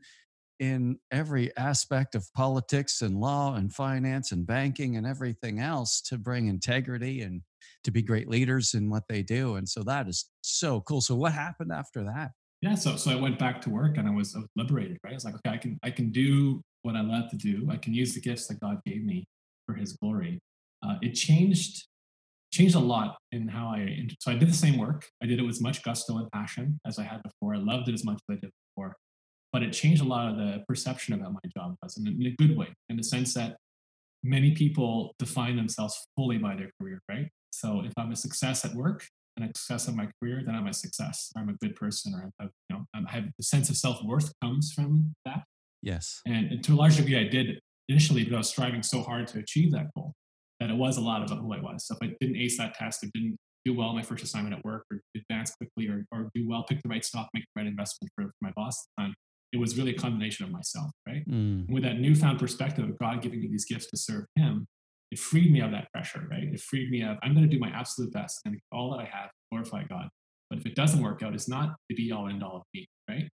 in 0.60 0.98
every 1.12 1.56
aspect 1.58 2.16
of 2.16 2.32
politics 2.34 3.02
and 3.02 3.20
law 3.20 3.56
and 3.56 3.74
finance 3.74 4.32
and 4.32 4.48
banking 4.48 4.96
and 4.96 5.06
everything 5.06 5.60
else 5.60 6.02
to 6.02 6.18
bring 6.18 6.48
integrity 6.48 7.22
and 7.22 7.42
to 7.84 7.92
be 7.92 8.02
great 8.02 8.30
leaders 8.30 8.74
in 8.74 8.90
what 8.90 9.04
they 9.08 9.22
do. 9.22 9.56
And 9.56 9.68
so 9.68 9.84
that 9.84 10.08
is 10.08 10.30
so 10.42 10.82
cool. 10.82 11.02
So 11.02 11.16
what 11.16 11.34
happened 11.34 11.72
after 11.72 12.04
that? 12.04 12.32
Yeah, 12.62 12.76
so 12.76 12.96
so 12.96 13.12
I 13.12 13.16
went 13.16 13.38
back 13.38 13.62
to 13.62 13.70
work 13.70 13.98
and 13.98 14.08
I 14.08 14.12
was, 14.12 14.36
I 14.36 14.40
was 14.40 14.50
liberated, 14.56 14.98
right? 15.04 15.12
I 15.12 15.16
was 15.16 15.26
like, 15.26 15.36
okay, 15.36 15.54
I 15.54 15.58
can 15.58 15.80
I 15.84 15.92
can 15.92 16.12
do 16.12 16.62
what 16.82 16.96
I 16.96 17.02
love 17.02 17.30
to 17.32 17.38
do. 17.38 17.68
I 17.70 17.78
can 17.78 17.94
use 17.94 18.14
the 18.14 18.22
gifts 18.22 18.48
that 18.48 18.60
God 18.60 18.80
gave 18.86 19.04
me 19.04 19.26
for 19.66 19.76
His 19.76 19.94
glory. 19.94 20.40
Uh, 20.86 20.96
it 21.02 21.14
changed 21.14 21.86
changed 22.52 22.76
a 22.76 22.80
lot 22.80 23.18
in 23.32 23.48
how 23.48 23.68
I. 23.68 24.08
So 24.20 24.32
I 24.32 24.36
did 24.36 24.50
the 24.50 24.54
same 24.54 24.78
work. 24.78 25.06
I 25.22 25.26
did 25.26 25.40
it 25.40 25.42
with 25.44 25.56
as 25.56 25.62
much 25.62 25.84
gusto 25.84 26.18
and 26.18 26.32
passion 26.32 26.80
as 26.88 26.98
I 26.98 27.04
had 27.04 27.22
before. 27.24 27.54
I 27.56 27.58
loved 27.58 27.90
it 27.90 27.94
as 27.94 28.06
much 28.06 28.20
as 28.30 28.38
I 28.38 28.40
did 28.40 28.52
before, 28.70 28.96
but 29.52 29.62
it 29.62 29.74
changed 29.74 30.02
a 30.02 30.06
lot 30.06 30.30
of 30.32 30.38
the 30.38 30.64
perception 30.68 31.14
about 31.14 31.34
my 31.34 31.50
job 31.56 31.76
was 31.84 31.98
in 31.98 32.08
in 32.08 32.28
a 32.28 32.36
good 32.38 32.58
way, 32.58 32.74
in 32.90 32.98
the 32.98 33.04
sense 33.04 33.34
that 33.34 33.58
many 34.24 34.52
people 34.52 35.14
define 35.20 35.56
themselves 35.56 35.96
fully 36.16 36.38
by 36.38 36.56
their 36.56 36.72
career, 36.80 37.00
right? 37.08 37.28
So 37.56 37.82
if 37.86 37.94
I'm 37.98 38.12
a 38.12 38.16
success 38.16 38.66
at 38.66 38.74
work 38.74 39.08
and 39.38 39.46
a 39.46 39.48
success 39.58 39.88
of 39.88 39.96
my 39.96 40.10
career, 40.20 40.44
then 40.46 40.56
I'm 40.56 40.68
a 40.68 40.74
success. 40.74 41.32
Or 41.36 41.42
I'm 41.42 41.50
a 41.50 41.54
good 41.54 41.76
person, 41.76 42.14
or 42.14 42.30
I'm, 42.40 42.50
you 42.70 42.76
know, 42.76 42.86
I 42.94 43.12
have 43.12 43.26
the 43.38 43.44
sense 43.44 43.70
of 43.70 43.78
self 43.78 44.04
worth 44.04 44.32
comes 44.42 44.72
from 44.74 45.14
that. 45.26 45.44
Yes. 45.82 46.22
And, 46.26 46.52
and 46.52 46.64
to 46.64 46.74
a 46.74 46.76
large 46.76 46.98
degree, 46.98 47.18
I 47.18 47.28
did 47.30 47.60
initially 47.88 48.24
because 48.24 48.36
I 48.36 48.40
was 48.40 48.50
striving 48.50 48.84
so 48.84 49.02
hard 49.02 49.28
to 49.28 49.40
achieve 49.40 49.72
that 49.72 49.88
goal 49.96 50.14
that 50.60 50.70
it 50.70 50.76
was 50.76 50.98
a 50.98 51.02
lot 51.02 51.24
about 51.24 51.40
who 51.40 51.54
I 51.54 51.62
was. 51.62 51.86
So 51.86 51.96
if 51.96 52.10
I 52.10 52.16
didn't 52.20 52.38
ace 52.38 52.58
that 52.58 52.74
test 52.74 53.04
or 53.04 53.08
didn't 53.14 53.38
do 53.66 53.74
well 53.74 53.94
my 53.94 54.02
first 54.02 54.24
assignment 54.24 54.56
at 54.56 54.64
work 54.64 54.86
or 54.92 55.00
advance 55.16 55.54
quickly 55.56 55.88
or, 55.88 56.06
or 56.12 56.30
do 56.34 56.48
well, 56.48 56.64
pick 56.64 56.82
the 56.82 56.90
right 56.90 57.04
stock, 57.04 57.30
make 57.34 57.44
the 57.44 57.62
right 57.62 57.68
investment 57.68 58.12
for, 58.16 58.26
for 58.26 58.34
my 58.42 58.52
boss 58.56 58.78
at 58.80 58.86
the 58.98 59.04
time, 59.04 59.14
it 59.54 59.58
was 59.58 59.78
really 59.78 59.92
a 59.92 59.98
combination 59.98 60.46
of 60.46 60.52
myself, 60.52 60.92
right? 61.08 61.28
Mm. 61.30 61.70
With 61.70 61.84
that 61.84 62.00
newfound 62.00 62.40
perspective 62.40 62.84
of 62.88 62.98
God 63.00 63.22
giving 63.22 63.40
me 63.40 63.48
these 63.48 63.66
gifts 63.66 63.88
to 63.88 63.98
serve 63.98 64.26
Him, 64.36 64.66
it 65.12 65.20
freed 65.20 65.52
me 65.52 65.62
of 65.62 65.72
that 65.72 65.92
pressure, 65.94 66.28
right? 66.30 66.44
It 66.44 66.60
freed 66.60 66.90
me 66.90 67.04
of, 67.04 67.18
I'm 67.24 67.34
going 67.34 67.48
to 67.48 67.54
do 67.54 67.60
my 67.60 67.70
absolute 67.70 68.12
best 68.12 68.42
and 68.46 68.60
all 68.72 68.92
that 68.92 69.00
I 69.00 69.06
have, 69.06 69.30
glorify 69.52 69.84
God. 69.84 70.10
But 70.50 70.60
if 70.60 70.66
it 70.66 70.76
doesn't 70.76 71.02
work 71.02 71.24
out, 71.24 71.34
it's 71.34 71.50
not 71.50 71.76
the 71.90 71.96
be 71.96 72.12
all 72.12 72.28
end 72.28 72.44
all 72.44 72.58
of 72.58 72.64
me, 72.74 72.88
right? 73.10 73.30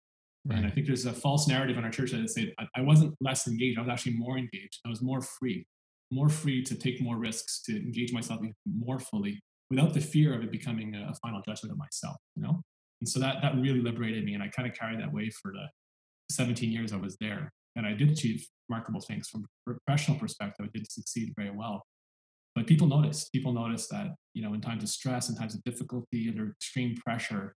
Right. 0.46 0.58
And 0.58 0.66
I 0.66 0.70
think 0.70 0.86
there's 0.86 1.06
a 1.06 1.12
false 1.12 1.46
narrative 1.46 1.76
in 1.76 1.84
our 1.84 1.90
church 1.90 2.12
that 2.12 2.30
said 2.30 2.52
I 2.74 2.80
wasn't 2.80 3.14
less 3.20 3.46
engaged. 3.46 3.78
I 3.78 3.82
was 3.82 3.90
actually 3.90 4.14
more 4.14 4.38
engaged. 4.38 4.80
I 4.86 4.88
was 4.88 5.02
more 5.02 5.20
free 5.20 5.66
more 6.10 6.28
free 6.28 6.62
to 6.64 6.74
take 6.74 7.00
more 7.00 7.16
risks, 7.16 7.62
to 7.62 7.76
engage 7.76 8.12
myself 8.12 8.40
more 8.66 8.98
fully 8.98 9.40
without 9.70 9.94
the 9.94 10.00
fear 10.00 10.34
of 10.34 10.42
it 10.42 10.50
becoming 10.50 10.94
a 10.94 11.14
final 11.22 11.40
judgment 11.46 11.72
of 11.72 11.78
myself, 11.78 12.16
you 12.34 12.42
know? 12.42 12.60
And 13.00 13.08
so 13.08 13.20
that, 13.20 13.36
that 13.42 13.54
really 13.56 13.80
liberated 13.80 14.24
me. 14.24 14.34
And 14.34 14.42
I 14.42 14.48
kind 14.48 14.68
of 14.68 14.74
carried 14.74 15.00
that 15.00 15.12
way 15.12 15.30
for 15.30 15.52
the 15.52 15.66
17 16.34 16.70
years 16.70 16.92
I 16.92 16.96
was 16.96 17.16
there. 17.20 17.52
And 17.76 17.86
I 17.86 17.92
did 17.92 18.10
achieve 18.10 18.46
remarkable 18.70 19.00
things 19.00 19.28
from 19.28 19.44
a 19.44 19.72
professional 19.72 20.18
perspective. 20.18 20.66
I 20.66 20.78
did 20.78 20.90
succeed 20.90 21.32
very 21.36 21.50
well. 21.50 21.82
But 22.54 22.66
people 22.66 22.86
noticed. 22.86 23.32
People 23.32 23.52
noticed 23.52 23.90
that, 23.90 24.14
you 24.34 24.42
know, 24.42 24.54
in 24.54 24.60
times 24.60 24.82
of 24.82 24.88
stress, 24.88 25.28
in 25.28 25.36
times 25.36 25.54
of 25.54 25.62
difficulty, 25.64 26.28
under 26.28 26.50
extreme 26.50 26.96
pressure, 26.96 27.54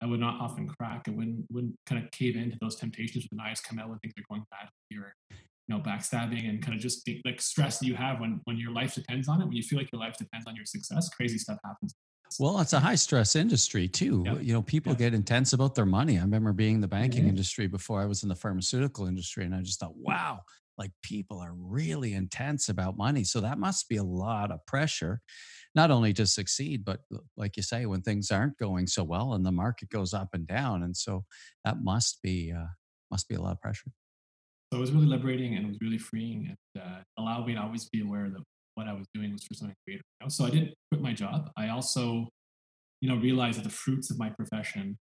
I 0.00 0.06
would 0.06 0.20
not 0.20 0.40
often 0.40 0.68
crack. 0.68 1.04
I 1.08 1.10
wouldn't 1.10 1.46
wouldn't 1.50 1.74
kind 1.86 2.02
of 2.02 2.10
cave 2.12 2.36
into 2.36 2.56
those 2.60 2.76
temptations 2.76 3.26
when 3.30 3.38
knives 3.38 3.60
come 3.60 3.78
out 3.78 3.88
things 4.00 4.14
are 4.16 4.24
going 4.28 4.44
bad 4.50 4.68
or 4.96 5.12
you 5.30 5.74
know 5.74 5.80
backstabbing 5.80 6.48
and 6.48 6.62
kind 6.62 6.74
of 6.74 6.80
just 6.80 7.08
like 7.24 7.40
stress 7.40 7.78
that 7.78 7.86
you 7.86 7.94
have 7.94 8.20
when 8.20 8.40
when 8.44 8.58
your 8.58 8.72
life 8.72 8.94
depends 8.94 9.28
on 9.28 9.40
it 9.42 9.44
when 9.44 9.56
you 9.56 9.62
feel 9.62 9.78
like 9.78 9.90
your 9.92 10.00
life 10.00 10.16
depends 10.16 10.46
on 10.46 10.54
your 10.54 10.64
success 10.64 11.08
crazy 11.10 11.36
stuff 11.36 11.58
happens 11.64 11.94
Well, 12.38 12.60
it's 12.60 12.72
a 12.72 12.80
high 12.80 12.94
stress 12.94 13.34
industry 13.36 13.88
too. 13.88 14.22
Yeah. 14.26 14.38
You 14.38 14.52
know, 14.52 14.62
people 14.62 14.92
Yeah. 14.92 14.98
get 14.98 15.14
intense 15.14 15.52
about 15.52 15.74
their 15.74 15.86
money. 15.86 16.18
I 16.18 16.22
remember 16.22 16.52
being 16.52 16.76
in 16.76 16.80
the 16.80 16.88
banking 16.88 17.24
Mhm. 17.24 17.30
industry 17.30 17.66
before 17.66 18.00
I 18.00 18.06
was 18.06 18.22
in 18.22 18.28
the 18.28 18.36
pharmaceutical 18.36 19.06
industry, 19.06 19.44
and 19.44 19.54
I 19.54 19.62
just 19.62 19.80
thought, 19.80 19.96
wow, 19.96 20.42
like 20.76 20.92
people 21.02 21.40
are 21.40 21.54
really 21.54 22.12
intense 22.14 22.68
about 22.68 22.96
money. 22.96 23.24
So 23.24 23.40
that 23.40 23.58
must 23.58 23.88
be 23.88 23.96
a 23.96 24.04
lot 24.04 24.52
of 24.52 24.64
pressure, 24.66 25.20
not 25.74 25.90
only 25.90 26.12
to 26.14 26.26
succeed, 26.26 26.84
but 26.84 27.00
like 27.36 27.56
you 27.56 27.62
say, 27.64 27.86
when 27.86 28.02
things 28.02 28.30
aren't 28.30 28.56
going 28.58 28.86
so 28.86 29.02
well 29.02 29.34
and 29.34 29.44
the 29.44 29.50
market 29.52 29.88
goes 29.88 30.14
up 30.14 30.34
and 30.34 30.46
down. 30.46 30.82
And 30.84 30.96
so 30.96 31.24
that 31.64 31.82
must 31.82 32.22
be 32.22 32.52
uh, 32.52 32.66
must 33.10 33.28
be 33.28 33.34
a 33.34 33.40
lot 33.40 33.52
of 33.52 33.60
pressure. 33.60 33.90
So 34.72 34.78
it 34.78 34.80
was 34.80 34.92
really 34.92 35.06
liberating 35.06 35.56
and 35.56 35.64
it 35.64 35.68
was 35.68 35.78
really 35.80 35.98
freeing 35.98 36.54
and 36.74 36.82
uh, 36.82 37.02
allowed 37.16 37.46
me 37.46 37.54
to 37.54 37.60
always 37.62 37.88
be 37.88 38.02
aware 38.02 38.28
that 38.30 38.42
what 38.78 38.86
I 38.92 38.94
was 39.00 39.06
doing 39.16 39.30
was 39.32 39.42
for 39.48 39.54
something 39.54 39.76
greater. 39.86 40.04
you 40.20 40.24
know? 40.24 40.28
So 40.28 40.44
I 40.48 40.50
didn't 40.50 40.72
quit 40.90 41.00
my 41.08 41.14
job. 41.24 41.50
I 41.56 41.66
also, 41.76 42.28
you 43.02 43.08
know, 43.10 43.16
realized 43.28 43.56
that 43.58 43.64
the 43.70 43.76
fruits 43.84 44.08
of 44.12 44.16
my 44.24 44.30
profession 44.38 44.96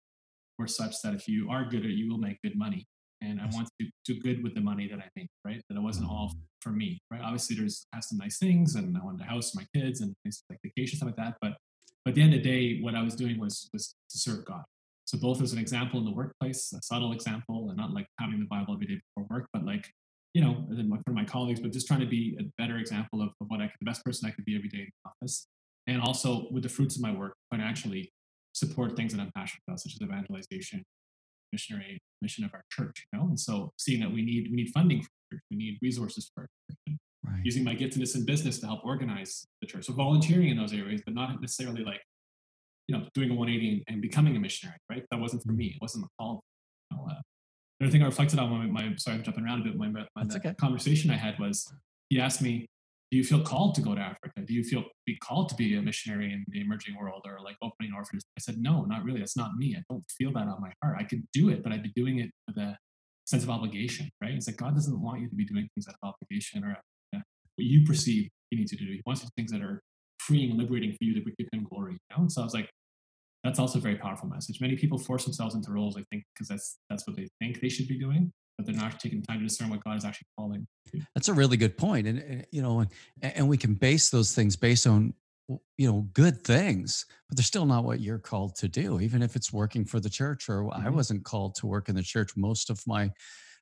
were 0.58 0.70
such 0.80 0.94
that 1.02 1.14
if 1.14 1.24
you 1.32 1.40
are 1.54 1.64
good 1.72 1.84
at 1.86 1.90
it, 1.92 1.96
you 2.00 2.06
will 2.10 2.22
make 2.28 2.38
good 2.46 2.56
money. 2.66 2.82
And 3.26 3.40
I 3.40 3.46
want 3.56 3.68
to 3.80 3.86
do 4.08 4.14
good 4.26 4.38
with 4.44 4.54
the 4.58 4.60
money 4.70 4.86
that 4.90 4.98
I 4.98 5.08
make, 5.18 5.30
right? 5.48 5.60
That 5.68 5.76
it 5.80 5.84
wasn't 5.90 6.08
all 6.14 6.28
Mm. 6.34 6.40
for 6.64 6.72
me, 6.82 6.88
right? 7.10 7.22
Obviously, 7.28 7.54
there's 7.58 7.76
has 7.94 8.04
some 8.10 8.18
nice 8.24 8.38
things, 8.44 8.68
and 8.78 8.86
I 8.98 9.00
wanted 9.06 9.20
a 9.26 9.30
house 9.34 9.46
for 9.50 9.58
my 9.62 9.66
kids 9.76 9.96
and 10.02 10.08
things 10.22 10.36
like 10.50 10.58
vacation 10.68 10.94
stuff 10.98 11.08
like 11.10 11.20
that. 11.24 11.34
But 11.42 11.52
but 12.04 12.10
at 12.10 12.14
the 12.16 12.22
end 12.26 12.34
of 12.34 12.42
the 12.42 12.48
day, 12.54 12.64
what 12.84 12.94
I 13.00 13.02
was 13.08 13.14
doing 13.22 13.36
was 13.44 13.54
was 13.72 13.84
to 14.12 14.16
serve 14.26 14.40
God. 14.52 14.64
So 15.10 15.14
both 15.26 15.38
as 15.44 15.52
an 15.56 15.60
example 15.66 15.96
in 16.00 16.06
the 16.10 16.16
workplace, 16.20 16.60
a 16.72 16.80
subtle 16.90 17.12
example, 17.18 17.58
and 17.70 17.76
not 17.82 17.90
like 17.98 18.08
having 18.22 18.40
the 18.44 18.50
Bible 18.56 18.74
every 18.74 18.88
day 18.92 18.98
before 19.06 19.24
work, 19.34 19.44
but 19.54 19.62
like 19.72 19.84
you 20.34 20.40
know, 20.42 20.64
and 20.68 20.78
then 20.78 20.88
my- 20.88 20.98
for 21.04 21.12
my 21.12 21.24
colleagues, 21.24 21.60
but 21.60 21.72
just 21.72 21.86
trying 21.86 22.00
to 22.00 22.06
be 22.06 22.36
a 22.40 22.44
better 22.58 22.78
example 22.78 23.20
of, 23.22 23.30
of 23.40 23.48
what 23.48 23.60
I 23.60 23.66
could, 23.68 23.76
the 23.80 23.84
best 23.86 24.04
person 24.04 24.28
I 24.28 24.32
could 24.32 24.44
be 24.44 24.56
every 24.56 24.68
day 24.68 24.78
in 24.78 24.90
the 25.04 25.10
office, 25.10 25.46
and 25.86 26.00
also 26.00 26.48
with 26.50 26.62
the 26.62 26.68
fruits 26.68 26.96
of 26.96 27.02
my 27.02 27.12
work 27.12 27.34
financially 27.50 28.12
support 28.54 28.96
things 28.96 29.12
that 29.14 29.20
I'm 29.20 29.30
passionate 29.34 29.62
about, 29.66 29.80
such 29.80 29.94
as 29.94 30.02
evangelization, 30.02 30.84
missionary 31.52 32.00
mission 32.22 32.44
of 32.44 32.54
our 32.54 32.64
church. 32.70 33.06
You 33.12 33.18
know, 33.18 33.26
and 33.26 33.38
so 33.38 33.72
seeing 33.78 34.00
that 34.00 34.10
we 34.12 34.22
need 34.22 34.48
we 34.50 34.56
need 34.56 34.70
funding 34.72 35.02
for 35.02 35.08
church, 35.32 35.42
we 35.50 35.56
need 35.56 35.78
resources 35.82 36.30
for 36.34 36.42
our 36.42 36.48
church, 36.70 36.98
Right. 37.24 37.40
using 37.44 37.62
my 37.62 37.76
giftedness 37.76 38.16
in 38.16 38.24
business 38.26 38.58
to 38.60 38.66
help 38.66 38.84
organize 38.84 39.46
the 39.60 39.66
church. 39.68 39.84
So 39.84 39.92
volunteering 39.92 40.48
in 40.48 40.56
those 40.56 40.72
areas, 40.72 41.02
but 41.04 41.14
not 41.14 41.40
necessarily 41.40 41.84
like, 41.84 42.00
you 42.88 42.96
know, 42.98 43.06
doing 43.14 43.30
a 43.30 43.34
180 43.34 43.74
and, 43.74 43.82
and 43.86 44.02
becoming 44.02 44.34
a 44.36 44.40
missionary, 44.40 44.76
right? 44.90 45.04
That 45.12 45.20
wasn't 45.20 45.44
for 45.44 45.52
me. 45.52 45.66
It 45.66 45.78
wasn't 45.80 46.04
the 46.04 46.08
call. 46.18 46.42
You 46.90 46.96
know, 46.96 47.06
uh, 47.08 47.20
another 47.82 47.92
thing 47.92 48.02
I 48.02 48.06
reflected 48.06 48.38
on 48.38 48.56
when 48.56 48.72
my, 48.72 48.94
sorry, 48.96 49.16
I'm 49.16 49.24
jumping 49.24 49.44
around 49.44 49.62
a 49.62 49.64
bit. 49.64 49.76
My, 49.76 49.88
my 49.88 50.06
okay. 50.36 50.54
conversation 50.54 51.10
I 51.10 51.16
had 51.16 51.36
was, 51.40 51.72
he 52.10 52.20
asked 52.20 52.40
me, 52.40 52.66
do 53.10 53.18
you 53.18 53.24
feel 53.24 53.42
called 53.42 53.74
to 53.74 53.80
go 53.80 53.92
to 53.92 54.00
Africa? 54.00 54.40
Do 54.46 54.54
you 54.54 54.62
feel 54.62 54.84
be 55.04 55.16
called 55.16 55.48
to 55.48 55.56
be 55.56 55.74
a 55.74 55.82
missionary 55.82 56.32
in 56.32 56.44
the 56.48 56.60
emerging 56.60 56.96
world 56.96 57.22
or 57.26 57.40
like 57.44 57.56
opening 57.60 57.92
orphanages? 57.92 58.24
I 58.38 58.40
said, 58.40 58.58
no, 58.58 58.84
not 58.84 59.02
really. 59.02 59.18
That's 59.18 59.36
not 59.36 59.56
me. 59.56 59.74
I 59.76 59.82
don't 59.90 60.04
feel 60.16 60.32
that 60.32 60.46
on 60.46 60.60
my 60.60 60.72
heart. 60.80 60.96
I 61.00 61.02
could 61.02 61.24
do 61.32 61.48
it, 61.50 61.64
but 61.64 61.72
I'd 61.72 61.82
be 61.82 61.92
doing 61.96 62.20
it 62.20 62.30
with 62.46 62.56
a 62.56 62.78
sense 63.26 63.42
of 63.42 63.50
obligation, 63.50 64.08
right? 64.22 64.32
It's 64.32 64.46
like 64.46 64.58
God 64.58 64.74
doesn't 64.74 65.02
want 65.02 65.20
you 65.20 65.28
to 65.28 65.34
be 65.34 65.44
doing 65.44 65.68
things 65.74 65.88
out 65.88 65.96
of 66.02 66.14
obligation 66.14 66.64
or 66.64 66.76
uh, 67.16 67.20
what 67.56 67.66
you 67.66 67.84
perceive 67.84 68.28
you 68.52 68.58
need 68.58 68.68
to 68.68 68.76
do. 68.76 68.84
He 68.84 69.02
wants 69.04 69.22
you 69.22 69.26
to 69.26 69.32
do 69.36 69.42
things 69.42 69.50
that 69.50 69.60
are 69.60 69.82
freeing 70.20 70.50
and 70.50 70.58
liberating 70.60 70.92
for 70.92 71.02
you 71.02 71.14
to 71.14 71.20
give 71.20 71.48
him 71.52 71.66
glory. 71.68 71.94
You 71.94 71.98
know? 72.16 72.22
And 72.22 72.32
so 72.32 72.42
I 72.42 72.44
was 72.44 72.54
like, 72.54 72.70
that's 73.44 73.58
also 73.58 73.78
a 73.78 73.82
very 73.82 73.96
powerful 73.96 74.28
message. 74.28 74.60
Many 74.60 74.76
people 74.76 74.98
force 74.98 75.24
themselves 75.24 75.54
into 75.54 75.72
roles, 75.72 75.96
I 75.96 76.04
think, 76.10 76.24
because 76.34 76.48
that's 76.48 76.78
that's 76.88 77.06
what 77.06 77.16
they 77.16 77.28
think 77.40 77.60
they 77.60 77.68
should 77.68 77.88
be 77.88 77.98
doing, 77.98 78.32
but 78.56 78.66
they're 78.66 78.74
not 78.76 79.00
taking 79.00 79.20
the 79.20 79.26
time 79.26 79.38
to 79.40 79.44
discern 79.46 79.68
what 79.70 79.82
God 79.84 79.96
is 79.96 80.04
actually 80.04 80.28
calling. 80.38 80.66
to. 80.92 81.00
That's 81.14 81.28
a 81.28 81.34
really 81.34 81.56
good 81.56 81.76
point, 81.76 82.06
and 82.06 82.18
uh, 82.42 82.44
you 82.52 82.62
know, 82.62 82.80
and, 82.80 82.90
and 83.22 83.48
we 83.48 83.56
can 83.56 83.74
base 83.74 84.10
those 84.10 84.34
things 84.34 84.56
based 84.56 84.86
on 84.86 85.14
you 85.76 85.90
know 85.90 86.02
good 86.12 86.44
things, 86.44 87.04
but 87.28 87.36
they're 87.36 87.44
still 87.44 87.66
not 87.66 87.84
what 87.84 88.00
you're 88.00 88.18
called 88.18 88.54
to 88.56 88.68
do, 88.68 89.00
even 89.00 89.22
if 89.22 89.34
it's 89.36 89.52
working 89.52 89.84
for 89.84 89.98
the 90.00 90.10
church. 90.10 90.48
Or 90.48 90.72
I 90.74 90.84
Mhm. 90.86 90.94
wasn't 90.94 91.24
called 91.24 91.56
to 91.56 91.66
work 91.66 91.88
in 91.88 91.96
the 91.96 92.02
church 92.02 92.36
most 92.36 92.70
of 92.70 92.80
my 92.86 93.10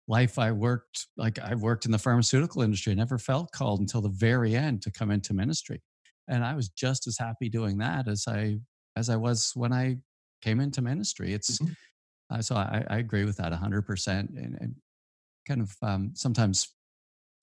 life. 0.09 0.39
I 0.39 0.53
worked 0.53 1.07
like 1.17 1.39
I 1.39 1.55
worked 1.55 1.87
in 1.87 1.91
the 1.93 1.99
pharmaceutical 1.99 2.63
industry. 2.63 2.93
I 2.93 2.97
never 2.97 3.19
felt 3.19 3.51
called 3.53 3.81
until 3.81 4.03
the 4.03 4.11
very 4.11 4.55
end 4.55 4.83
to 4.83 4.91
come 4.91 5.11
into 5.11 5.33
ministry, 5.35 5.81
and 6.29 6.45
I 6.45 6.55
was 6.55 6.69
just 6.69 7.07
as 7.07 7.17
happy 7.19 7.49
doing 7.49 7.79
that 7.79 8.09
as 8.09 8.25
I 8.29 8.59
as 8.97 9.09
I 9.11 9.17
was 9.17 9.53
when 9.55 9.73
I 9.73 9.99
came 10.43 10.61
into 10.61 10.83
ministry. 10.83 11.33
It's 11.35 11.59
Mhm. 11.61 11.77
uh, 12.31 12.43
so 12.43 12.55
I, 12.57 12.85
I 12.89 12.99
agree 12.99 13.25
with 13.25 13.37
that 13.39 13.53
hundred 13.53 13.83
percent, 13.83 14.31
and, 14.31 14.57
and 14.61 14.77
kind 15.47 15.61
of 15.61 15.77
um, 15.83 16.13
sometimes 16.15 16.69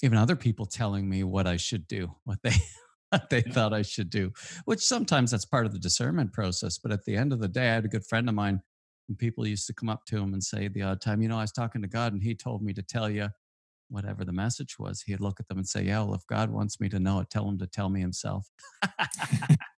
even 0.03 0.17
other 0.17 0.35
people 0.35 0.65
telling 0.65 1.09
me 1.09 1.23
what 1.23 1.47
I 1.47 1.57
should 1.57 1.87
do, 1.87 2.15
what 2.25 2.39
they 2.43 2.55
what 3.09 3.29
they 3.29 3.43
Yeah. 3.45 3.53
thought 3.53 3.73
I 3.73 3.81
should 3.83 4.09
do, 4.09 4.31
which 4.65 4.81
sometimes 4.81 5.31
that's 5.31 5.45
part 5.45 5.65
of 5.65 5.73
the 5.73 5.79
discernment 5.79 6.33
process. 6.33 6.77
But 6.77 6.91
at 6.91 7.05
the 7.05 7.15
end 7.15 7.33
of 7.33 7.39
the 7.39 7.47
day, 7.47 7.69
I 7.69 7.75
had 7.75 7.85
a 7.85 7.89
good 7.89 8.05
friend 8.05 8.27
of 8.29 8.35
mine, 8.35 8.61
and 9.09 9.17
people 9.17 9.47
used 9.47 9.67
to 9.67 9.73
come 9.73 9.89
up 9.89 10.05
to 10.07 10.17
him 10.17 10.33
and 10.33 10.43
say 10.43 10.67
the 10.67 10.81
odd 10.83 11.01
time, 11.01 11.21
you 11.21 11.27
know, 11.29 11.37
I 11.37 11.41
was 11.43 11.51
talking 11.53 11.81
to 11.81 11.87
God, 11.87 12.13
and 12.13 12.21
He 12.23 12.35
told 12.35 12.61
me 12.63 12.73
to 12.73 12.81
tell 12.83 13.09
you 13.09 13.29
whatever 13.89 14.25
the 14.25 14.33
message 14.33 14.77
was. 14.79 15.01
He'd 15.03 15.21
look 15.21 15.39
at 15.39 15.47
them 15.47 15.57
and 15.57 15.67
say, 15.67 15.83
Yeah, 15.83 16.03
well, 16.03 16.15
if 16.15 16.27
God 16.27 16.49
wants 16.51 16.79
me 16.79 16.89
to 16.89 16.99
know 16.99 17.19
it, 17.19 17.29
tell 17.29 17.47
him 17.47 17.57
to 17.59 17.67
tell 17.67 17.89
me 17.89 18.01
Himself. 18.01 18.49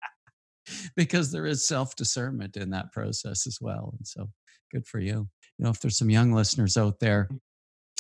because 0.97 1.31
there 1.31 1.47
is 1.47 1.67
self 1.67 1.97
discernment 1.97 2.57
in 2.57 2.71
that 2.71 2.93
process 2.93 3.47
as 3.47 3.59
well. 3.61 3.95
And 3.97 4.07
so 4.07 4.31
good 4.73 4.87
for 4.87 5.01
you. 5.01 5.29
You 5.59 5.65
know, 5.65 5.71
if 5.71 5.81
there's 5.81 5.99
some 5.99 6.11
young 6.11 6.33
listeners 6.33 6.77
out 6.77 7.01
there 7.01 7.29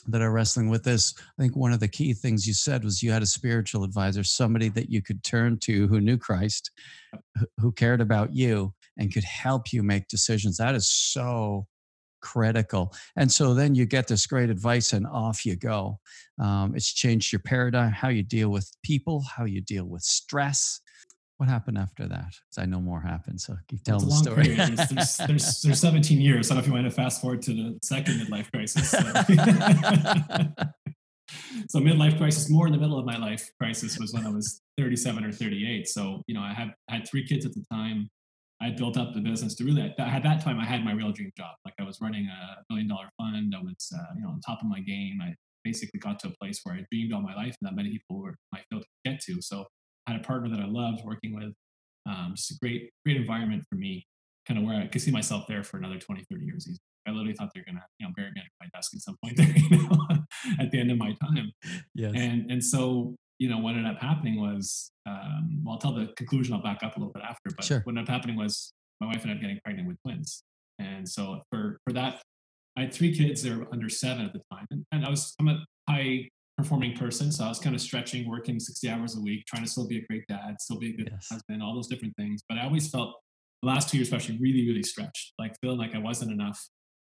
that 0.07 0.23
are 0.23 0.31
wrestling 0.31 0.69
with 0.69 0.85
this, 0.85 1.15
I 1.39 1.43
think 1.43 1.57
one 1.57 1.73
of 1.73 1.81
the 1.81 1.89
key 1.89 2.15
things 2.15 2.47
you 2.47 2.55
said 2.55 2.85
was 2.85 3.03
you 3.03 3.11
had 3.11 3.23
a 3.23 3.27
spiritual 3.27 3.85
advisor, 3.85 4.23
somebody 4.23 4.69
that 4.71 4.91
you 4.91 5.03
could 5.03 5.25
turn 5.25 5.59
to 5.61 5.87
who 5.89 6.01
knew 6.01 6.17
Christ, 6.17 6.71
who- 7.61 7.73
cared 7.73 8.01
about 8.01 8.35
you 8.35 8.75
and 8.97 9.13
could 9.13 9.25
help 9.25 9.73
you 9.73 9.83
make 9.83 10.09
decisions. 10.09 10.57
That 10.57 10.75
is 10.75 10.89
so 10.89 11.67
critical. 12.21 12.93
And 13.17 13.31
so 13.31 13.55
then 13.55 13.75
you 13.75 13.87
get 13.87 14.09
this 14.09 14.27
great 14.27 14.51
advice 14.51 14.93
and 14.93 15.07
off 15.07 15.47
you 15.47 15.57
go. 15.57 16.01
Um, 16.41 16.75
it's 16.75 16.93
changed 16.93 17.33
your 17.33 17.41
paradigm, 17.41 17.93
how 17.93 18.09
you 18.09 18.23
deal 18.23 18.51
with 18.51 18.71
people, 18.83 19.25
how 19.37 19.45
you 19.45 19.61
deal 19.61 19.85
with 19.85 20.03
stress. 20.03 20.81
What 21.39 21.49
happened 21.49 21.79
after 21.79 22.07
that? 22.09 22.35
I 22.59 22.67
know 22.67 22.81
more 22.81 23.01
happened. 23.01 23.41
So 23.41 23.57
keep 23.69 23.85
telling 23.85 24.09
the 24.09 24.15
story. 24.17 24.49
There's, 24.49 24.89
there's, 24.89 25.17
there's, 25.19 25.61
there's 25.63 25.81
17 25.81 26.21
years. 26.21 26.51
I 26.51 26.55
don't 26.55 26.59
know 26.59 26.63
if 26.63 26.67
you 26.67 26.73
want 26.73 26.87
to 26.87 26.91
fast 26.91 27.21
forward 27.21 27.43
to 27.43 27.53
the 27.53 27.79
second 27.81 28.21
midlife 28.21 28.51
crisis. 28.51 28.91
So, 28.91 28.99
so 31.69 31.79
midlife 31.79 32.19
crisis, 32.19 32.51
more 32.51 32.67
in 32.67 32.73
the 32.73 32.79
middle 32.79 32.99
of 32.99 33.07
my 33.07 33.17
life 33.17 33.49
crisis 33.57 34.01
was 34.01 34.13
when 34.13 34.27
I 34.27 34.31
was 34.31 34.61
37 34.79 35.25
or 35.25 35.31
38. 35.31 35.87
So, 35.87 36.25
you 36.27 36.35
know, 36.35 36.43
I 36.43 36.53
had, 36.53 36.75
I 36.91 36.97
had 36.97 37.09
three 37.09 37.25
kids 37.25 37.47
at 37.47 37.55
the 37.55 37.65
time. 37.71 38.09
I 38.61 38.65
had 38.67 38.77
built 38.77 38.97
up 38.97 39.15
the 39.15 39.21
business 39.21 39.55
to 39.57 39.65
really, 39.65 39.83
at 39.83 39.97
that 39.97 40.43
time, 40.43 40.59
I 40.59 40.65
had 40.65 40.85
my 40.85 40.93
real 40.93 41.13
dream 41.13 41.31
job. 41.39 41.55
Like 41.65 41.75
I 41.79 41.85
was 41.85 42.01
running 42.01 42.27
a 42.27 42.65
billion 42.69 42.89
dollar 42.89 43.11
fund. 43.17 43.55
I 43.57 43.63
was, 43.63 43.93
uh, 43.97 44.03
you 44.17 44.23
know, 44.23 44.31
on 44.31 44.41
top 44.41 44.61
of 44.61 44.67
my 44.67 44.81
game. 44.81 45.21
I 45.23 45.37
basically 45.63 46.01
got 46.01 46.19
to 46.21 46.29
a 46.29 46.33
place 46.43 46.61
where 46.65 46.75
I 46.75 46.85
dreamed 46.91 47.13
all 47.13 47.21
my 47.21 47.37
life 47.37 47.55
and 47.61 47.69
that 47.69 47.77
many 47.77 47.91
people 47.91 48.21
were 48.21 48.35
my 48.51 48.61
field 48.69 48.83
to 48.83 48.89
get 49.09 49.21
to. 49.21 49.41
So 49.41 49.61
I 49.61 49.65
had 50.09 50.17
a 50.21 50.25
partner 50.25 50.49
that 50.51 50.61
I 50.61 50.67
loved 50.67 51.05
working 51.05 51.35
with. 51.35 51.53
Um, 52.09 52.33
just 52.35 52.51
a 52.51 52.55
great, 52.61 52.91
great 53.05 53.17
environment 53.19 53.65
for 53.69 53.77
me, 53.77 54.07
kind 54.47 54.59
of 54.59 54.65
where 54.65 54.81
I 54.81 54.87
could 54.87 55.03
see 55.03 55.11
myself 55.11 55.47
there 55.47 55.63
for 55.63 55.77
another 55.77 55.99
20, 55.99 56.25
30 56.31 56.45
years. 56.45 56.67
easy. 56.69 56.79
I 57.07 57.11
literally 57.11 57.35
thought 57.35 57.51
they 57.55 57.61
were 57.61 57.65
going 57.65 57.77
to, 57.77 57.83
you 57.99 58.07
know, 58.07 58.13
bury 58.17 58.31
me 58.35 58.41
at 58.41 58.47
my 58.61 58.69
desk 58.75 58.93
at 58.95 59.01
some 59.01 59.17
point 59.23 59.37
there, 59.39 59.47
you 59.47 59.89
know, 59.89 60.07
at 60.61 60.71
the 60.71 60.79
end 60.81 60.91
of 60.91 60.99
my 60.99 61.13
time. 61.23 61.53
yes. 61.95 62.13
And 62.17 62.51
and 62.51 62.63
so 62.65 63.15
you 63.39 63.49
know 63.49 63.59
what 63.59 63.77
ended 63.77 63.87
up 63.87 64.01
happening 64.03 64.41
was 64.41 64.91
um, 65.07 65.61
well 65.65 65.75
I'll 65.75 65.79
tell 65.81 65.93
the 65.95 66.09
conclusion 66.17 66.55
I'll 66.55 66.63
back 66.63 66.83
up 66.83 66.97
a 66.97 66.99
little 66.99 67.13
bit 67.13 67.23
after 67.23 67.51
but 67.55 67.65
Sure. 67.65 67.81
what 67.85 67.93
ended 67.93 68.09
up 68.09 68.13
happening 68.13 68.37
was 68.37 68.73
my 69.01 69.07
wife 69.07 69.21
ended 69.23 69.37
up 69.37 69.41
getting 69.41 69.61
pregnant 69.65 69.87
with 69.87 69.97
twins 70.05 70.43
and 70.81 71.09
so 71.09 71.41
for 71.53 71.79
for 71.85 71.93
that 71.93 72.21
I 72.77 72.81
had 72.83 72.93
three 72.93 73.17
kids 73.17 73.43
they 73.45 73.51
were 73.55 73.69
under 73.73 73.89
seven 73.89 74.25
at 74.27 74.33
the 74.33 74.41
time 74.53 74.67
and, 74.73 74.85
and 74.91 75.05
I 75.07 75.11
was 75.11 75.35
I'm 75.39 75.47
a 75.49 75.65
high 75.89 76.29
performing 76.59 76.93
person 76.97 77.31
so 77.31 77.45
I 77.45 77.49
was 77.49 77.61
kind 77.61 77.75
of 77.75 77.81
stretching 77.81 78.29
working 78.29 78.59
60 78.59 78.91
hours 78.91 79.17
a 79.17 79.21
week 79.21 79.47
trying 79.47 79.63
to 79.65 79.71
still 79.71 79.87
be 79.87 79.99
a 79.99 80.07
great 80.09 80.25
dad 80.29 80.57
still 80.61 80.79
be 80.79 80.91
a 80.91 80.97
good 80.97 81.09
Yes. 81.13 81.29
husband 81.31 81.63
all 81.63 81.75
those 81.75 81.87
different 81.87 82.15
things 82.17 82.43
but 82.49 82.59
I 82.59 82.65
always 82.65 82.91
felt 82.91 83.15
the 83.63 83.69
last 83.69 83.89
two 83.89 83.97
years 83.99 84.09
especially 84.09 84.39
really 84.39 84.67
really 84.67 84.83
stretched 84.83 85.33
like 85.39 85.55
feeling 85.63 85.79
like 85.79 85.95
I 85.95 85.99
wasn't 85.99 86.33
enough 86.33 86.61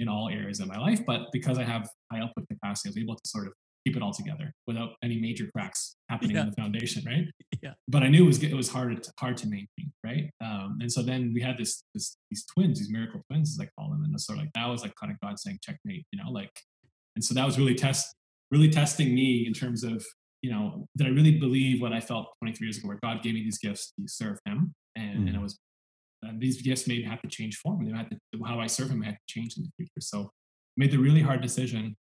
in 0.01 0.09
all 0.09 0.29
areas 0.31 0.61
of 0.61 0.67
my 0.69 0.79
life 0.79 1.01
but 1.07 1.27
because 1.33 1.59
I 1.59 1.65
have 1.65 1.89
high 2.11 2.21
output 2.21 2.49
capacity 2.49 2.89
I 2.89 2.91
was 2.91 2.99
able 2.99 3.15
to 3.17 3.29
sort 3.29 3.47
of 3.47 3.53
keep 3.87 3.97
it 3.99 4.03
all 4.03 4.15
together 4.15 4.51
without 4.67 4.93
any 5.03 5.21
major 5.21 5.47
cracks 5.55 5.97
happening 6.09 6.37
Yeah. 6.37 6.45
in 6.45 6.51
the 6.51 6.57
foundation, 6.57 7.03
right? 7.07 7.27
Yeah. 7.63 7.73
But 7.89 8.03
I 8.03 8.09
knew 8.09 8.25
it 8.25 8.27
was 8.27 8.43
it 8.43 8.55
was 8.55 8.69
hard 8.71 9.03
to, 9.03 9.13
hard 9.21 9.37
to 9.39 9.47
maintain, 9.47 9.93
right? 10.03 10.31
Um, 10.43 10.79
and 10.83 10.91
so 10.93 11.01
then 11.03 11.33
we 11.35 11.41
had 11.43 11.57
this, 11.59 11.83
this 11.95 12.17
these 12.31 12.45
twins, 12.47 12.79
these 12.79 12.91
miracle 12.91 13.23
twins, 13.31 13.51
as 13.59 13.59
I 13.65 13.69
call 13.79 13.91
them, 13.91 14.05
and 14.05 14.13
it's 14.15 14.27
sort 14.27 14.39
of 14.39 14.45
like 14.45 14.53
that 14.55 14.69
was 14.69 14.83
like 14.83 14.93
kind 15.01 15.11
of 15.13 15.19
God 15.21 15.39
saying 15.39 15.59
checkmate, 15.63 16.05
you 16.13 16.23
know, 16.23 16.31
like, 16.31 16.51
and 17.17 17.25
so 17.25 17.33
that 17.35 17.45
was 17.47 17.57
really 17.59 17.75
test 17.75 18.15
really 18.55 18.71
testing 18.71 19.15
me 19.21 19.47
in 19.49 19.53
terms 19.53 19.81
of 19.93 19.97
you 20.43 20.51
know 20.53 20.65
did 20.97 21.07
I 21.07 21.11
really 21.19 21.39
believe 21.47 21.77
what 21.83 21.93
I 21.93 22.01
felt 22.11 22.27
23 22.41 22.67
years 22.67 22.79
ago, 22.79 22.89
where 22.89 23.01
God 23.03 23.17
gave 23.25 23.35
me 23.35 23.43
these 23.49 23.59
gifts 23.59 23.93
to 23.99 24.03
serve 24.07 24.39
Him, 24.47 24.59
and, 24.97 25.17
and 25.27 25.37
it 25.37 25.41
Mm. 25.41 25.43
was 25.43 25.59
and 26.27 26.41
these 26.45 26.63
gifts 26.63 26.87
may 26.91 27.03
have 27.03 27.21
to 27.23 27.29
change 27.29 27.55
form. 27.63 27.85
They 27.85 27.93
had 27.93 28.09
to, 28.11 28.17
how 28.51 28.59
I 28.59 28.69
serve 28.77 28.91
Him 28.91 29.03
had 29.03 29.19
to 29.23 29.27
change 29.35 29.53
in 29.59 29.63
the 29.65 29.71
future. 29.77 30.01
So 30.01 30.19
I 30.23 30.77
made 30.83 30.91
the 30.91 31.03
really 31.07 31.21
hard 31.29 31.43
decision 31.43 31.97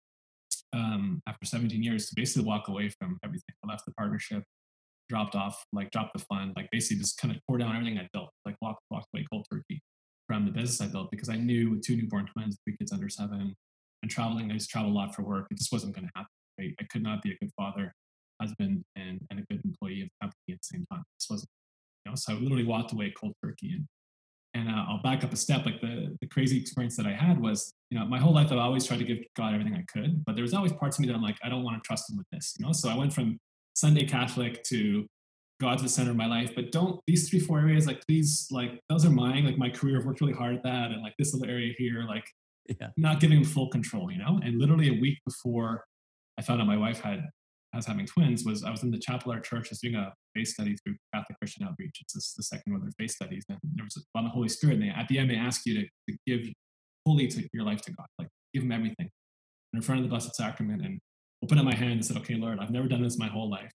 um, 0.72 1.20
after 1.28 1.44
17 1.44 1.82
years 1.82 2.08
to 2.08 2.14
basically 2.16 2.46
walk 2.52 2.68
away 2.68 2.88
from 2.98 3.18
everything. 3.24 3.54
I 3.64 3.68
left 3.72 3.84
the 3.86 3.92
partnership, 3.92 4.42
dropped 5.10 5.34
off, 5.34 5.56
like 5.72 5.90
dropped 5.90 6.14
the 6.16 6.24
fund, 6.24 6.54
like 6.56 6.68
basically 6.72 6.98
just 7.02 7.18
kind 7.18 7.34
of 7.34 7.40
tore 7.46 7.58
down 7.58 7.76
everything 7.76 7.98
I 7.98 8.08
built, 8.14 8.30
like 8.46 8.56
walked 8.62 8.80
walk 8.90 9.04
away 9.14 9.26
cold 9.30 9.46
turkey 9.52 9.82
from 10.26 10.46
the 10.46 10.52
business 10.52 10.80
I 10.80 10.90
built 10.90 11.10
because 11.10 11.28
I 11.28 11.36
knew 11.36 11.70
with 11.72 11.82
two 11.82 11.96
newborn 11.96 12.26
twins, 12.32 12.56
three 12.64 12.76
kids 12.78 12.92
under 12.92 13.10
seven, 13.10 13.54
and 14.02 14.10
traveling, 14.10 14.50
I 14.50 14.54
used 14.54 14.70
to 14.70 14.72
travel 14.72 14.90
a 14.90 14.96
lot 15.00 15.14
for 15.14 15.22
work. 15.22 15.46
It 15.50 15.58
just 15.58 15.72
wasn't 15.72 15.94
going 15.94 16.06
to 16.06 16.12
happen. 16.16 16.30
Right? 16.58 16.74
I 16.80 16.84
could 16.84 17.02
not 17.02 17.22
be 17.22 17.32
a 17.32 17.36
good 17.36 17.50
father, 17.56 17.94
husband, 18.40 18.84
and, 18.96 19.20
and 19.30 19.40
a 19.40 19.42
good 19.42 19.64
employee 19.64 20.02
of 20.02 20.08
the 20.08 20.26
company 20.26 20.52
at 20.52 20.58
the 20.60 20.76
same 20.76 20.84
time. 20.90 21.02
This 21.18 21.28
wasn't, 21.30 21.50
you 22.04 22.12
know. 22.12 22.16
So 22.16 22.32
I 22.32 22.36
literally 22.36 22.64
walked 22.64 22.92
away 22.92 23.12
cold 23.16 23.34
turkey. 23.42 23.72
And 23.72 23.86
and 24.56 24.68
uh, 24.68 24.84
I'll 24.88 25.02
back 25.02 25.24
up 25.24 25.32
a 25.32 25.36
step. 25.36 25.66
Like 25.66 25.80
the 25.80 26.16
the 26.20 26.28
crazy 26.28 26.58
experience 26.60 26.96
that 26.96 27.06
I 27.06 27.12
had 27.12 27.40
was, 27.40 27.72
you 27.90 27.98
know, 27.98 28.06
my 28.06 28.18
whole 28.18 28.32
life 28.32 28.52
I've 28.52 28.58
always 28.58 28.86
tried 28.86 29.00
to 29.00 29.04
give 29.04 29.18
God 29.36 29.52
everything 29.52 29.74
I 29.74 29.84
could, 29.92 30.24
but 30.24 30.36
there 30.36 30.42
was 30.42 30.54
always 30.54 30.72
parts 30.72 30.96
of 30.96 31.00
me 31.00 31.08
that 31.08 31.14
I'm 31.14 31.22
like, 31.22 31.38
I 31.42 31.48
don't 31.48 31.64
want 31.64 31.82
to 31.82 31.86
trust 31.86 32.08
Him 32.10 32.16
with 32.16 32.26
this. 32.30 32.54
You 32.58 32.66
know. 32.66 32.72
So 32.72 32.88
I 32.88 32.96
went 32.96 33.12
from 33.12 33.38
Sunday 33.74 34.06
Catholic 34.06 34.62
to 34.64 35.06
God's 35.60 35.82
the 35.82 35.88
center 35.88 36.10
of 36.10 36.16
my 36.16 36.26
life, 36.26 36.52
but 36.54 36.72
don't 36.72 37.00
these 37.06 37.28
three, 37.28 37.38
four 37.40 37.58
areas, 37.60 37.86
like 37.86 38.04
please, 38.06 38.48
like 38.50 38.80
those 38.88 39.04
are 39.04 39.10
mine. 39.10 39.44
Like 39.44 39.58
my 39.58 39.70
career, 39.70 39.98
I've 39.98 40.04
worked 40.04 40.20
really 40.20 40.32
hard 40.32 40.56
at 40.56 40.62
that. 40.64 40.90
And 40.90 41.02
like 41.02 41.14
this 41.18 41.32
little 41.32 41.48
area 41.48 41.72
here, 41.76 42.04
like 42.08 42.24
yeah. 42.66 42.88
not 42.96 43.20
giving 43.20 43.38
him 43.38 43.44
full 43.44 43.68
control, 43.68 44.10
you 44.10 44.18
know? 44.18 44.40
And 44.44 44.58
literally 44.58 44.88
a 44.88 45.00
week 45.00 45.18
before 45.24 45.84
I 46.38 46.42
found 46.42 46.60
out 46.60 46.66
my 46.66 46.76
wife 46.76 47.00
had 47.00 47.24
was 47.74 47.86
having 47.86 48.06
twins 48.06 48.44
was 48.44 48.62
I 48.62 48.70
was 48.70 48.84
in 48.84 48.92
the 48.92 48.98
chapel 48.98 49.32
our 49.32 49.40
church, 49.40 49.70
was 49.70 49.80
doing 49.80 49.96
a 49.96 50.12
faith 50.34 50.48
study 50.48 50.76
through 50.76 50.94
Catholic 51.12 51.38
Christian 51.40 51.66
Outreach. 51.66 52.00
It's 52.02 52.34
the 52.34 52.42
second 52.42 52.72
one 52.72 52.76
of 52.80 52.82
their 52.82 52.92
faith 52.96 53.10
studies. 53.10 53.44
And 53.48 53.58
there 53.74 53.84
was 53.84 54.06
on 54.14 54.22
the 54.24 54.30
Holy 54.30 54.48
Spirit. 54.48 54.74
And 54.74 54.84
they, 54.84 54.90
at 54.90 55.08
the 55.08 55.18
end, 55.18 55.28
they 55.28 55.34
ask 55.34 55.62
you 55.66 55.80
to, 55.80 55.82
to 55.82 56.16
give 56.24 56.46
fully 57.04 57.26
to 57.26 57.48
your 57.52 57.64
life 57.64 57.82
to 57.82 57.92
God, 57.92 58.06
like 58.18 58.28
give 58.52 58.62
him 58.62 58.70
everything. 58.70 59.10
And 59.72 59.78
in 59.78 59.82
front 59.82 59.98
of 59.98 60.04
the 60.04 60.08
Blessed 60.08 60.36
Sacrament 60.36 60.84
and 60.84 61.00
open 61.42 61.58
up 61.58 61.64
my 61.64 61.74
hand 61.74 61.94
and 61.94 62.04
said, 62.04 62.16
okay, 62.18 62.36
Lord, 62.36 62.60
I've 62.60 62.70
never 62.70 62.86
done 62.86 63.02
this 63.02 63.18
my 63.18 63.26
whole 63.26 63.50
life 63.50 63.72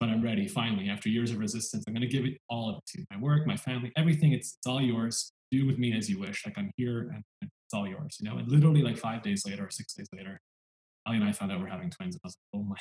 but 0.00 0.08
I'm 0.08 0.22
ready 0.22 0.46
finally 0.46 0.90
after 0.90 1.08
years 1.08 1.30
of 1.30 1.38
resistance. 1.38 1.84
I'm 1.86 1.94
going 1.94 2.06
to 2.06 2.12
give 2.12 2.26
it 2.26 2.36
all 2.50 2.68
of 2.68 2.76
it 2.76 2.82
to 2.88 2.98
you. 2.98 3.06
My 3.10 3.18
work, 3.18 3.46
my 3.46 3.56
family, 3.56 3.92
everything. 3.96 4.32
It's, 4.32 4.56
it's 4.58 4.66
all 4.66 4.82
yours. 4.82 5.32
Do 5.50 5.66
with 5.66 5.78
me 5.78 5.96
as 5.96 6.10
you 6.10 6.18
wish. 6.18 6.44
Like 6.44 6.58
I'm 6.58 6.70
here 6.76 7.10
and 7.14 7.22
it's 7.40 7.72
all 7.72 7.86
yours, 7.86 8.18
you 8.20 8.28
know? 8.28 8.38
And 8.38 8.46
literally 8.50 8.82
like 8.82 8.98
five 8.98 9.22
days 9.22 9.44
later 9.46 9.64
or 9.64 9.70
six 9.70 9.94
days 9.94 10.08
later, 10.12 10.40
Ali 11.06 11.16
and 11.16 11.24
I 11.24 11.32
found 11.32 11.52
out 11.52 11.60
we're 11.60 11.66
having 11.66 11.90
twins. 11.90 12.16
I 12.16 12.20
was 12.24 12.36
like, 12.52 12.60
oh 12.60 12.64
my. 12.64 12.76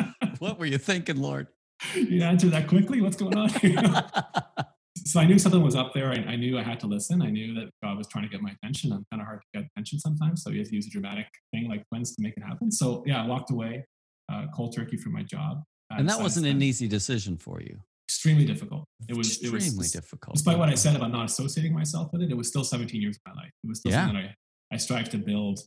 God. 0.00 0.38
what 0.38 0.58
were 0.58 0.66
you 0.66 0.78
thinking, 0.78 1.20
Lord? 1.20 1.48
You 1.94 2.22
answered 2.22 2.50
that 2.50 2.66
quickly. 2.66 3.00
What's 3.00 3.16
going 3.16 3.36
on? 3.36 3.48
so 5.06 5.20
I 5.20 5.26
knew 5.26 5.38
something 5.38 5.62
was 5.62 5.76
up 5.76 5.94
there. 5.94 6.10
I, 6.10 6.16
I, 6.16 6.36
knew 6.36 6.58
I 6.58 6.62
had 6.62 6.80
to 6.80 6.88
listen. 6.88 7.22
I 7.22 7.30
knew 7.30 7.54
that 7.54 7.70
God 7.84 7.96
was 7.96 8.08
trying 8.08 8.24
to 8.24 8.28
get 8.28 8.42
my 8.42 8.50
attention. 8.50 8.92
I'm 8.92 9.06
kind 9.12 9.20
of 9.20 9.26
hard 9.26 9.40
to 9.40 9.60
get 9.60 9.68
attention 9.70 10.00
sometimes. 10.00 10.42
So 10.42 10.50
you 10.50 10.58
have 10.58 10.68
to 10.68 10.74
use 10.74 10.88
a 10.88 10.90
dramatic 10.90 11.26
thing 11.52 11.68
like 11.68 11.84
twins 11.88 12.16
to 12.16 12.22
make 12.22 12.34
it 12.36 12.42
happen. 12.42 12.72
So 12.72 13.04
yeah, 13.06 13.22
I 13.22 13.26
walked 13.26 13.52
away 13.52 13.84
uh, 14.30 14.46
cold 14.54 14.74
turkey 14.74 14.96
from 14.96 15.12
my 15.12 15.22
job. 15.22 15.62
And 15.90 16.08
that 16.08 16.20
wasn't 16.20 16.46
an 16.46 16.62
easy 16.62 16.88
decision 16.88 17.36
for 17.36 17.60
you. 17.60 17.78
Extremely 18.06 18.44
difficult. 18.44 18.84
It 19.08 19.16
was 19.16 19.28
extremely 19.28 19.58
it 19.58 19.76
was, 19.76 19.92
difficult. 19.92 20.34
Despite 20.34 20.58
what 20.58 20.68
I 20.68 20.74
said 20.74 20.96
about 20.96 21.12
not 21.12 21.26
associating 21.26 21.74
myself 21.74 22.10
with 22.12 22.22
it, 22.22 22.30
it 22.30 22.36
was 22.36 22.48
still 22.48 22.64
17 22.64 23.00
years 23.00 23.16
of 23.16 23.34
my 23.34 23.42
life. 23.42 23.52
It 23.64 23.68
was 23.68 23.78
still 23.80 23.92
yeah. 23.92 24.06
something 24.06 24.22
that 24.22 24.34
I, 24.72 24.74
I 24.74 24.76
strive 24.78 25.08
to 25.10 25.18
build. 25.18 25.60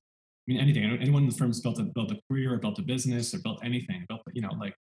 I 0.48 0.52
mean, 0.52 0.60
anything. 0.60 0.84
Anyone 0.84 1.24
in 1.24 1.30
the 1.30 1.36
firm's 1.36 1.62
built 1.62 1.80
a 1.80 1.84
built 1.84 2.12
a 2.12 2.20
career, 2.30 2.54
or 2.54 2.58
built 2.58 2.80
a 2.80 2.82
business, 2.82 3.34
or 3.34 3.40
built 3.40 3.60
anything. 3.64 4.06
Built, 4.10 4.22
you 4.34 4.42
know, 4.42 4.54
like 4.60 4.74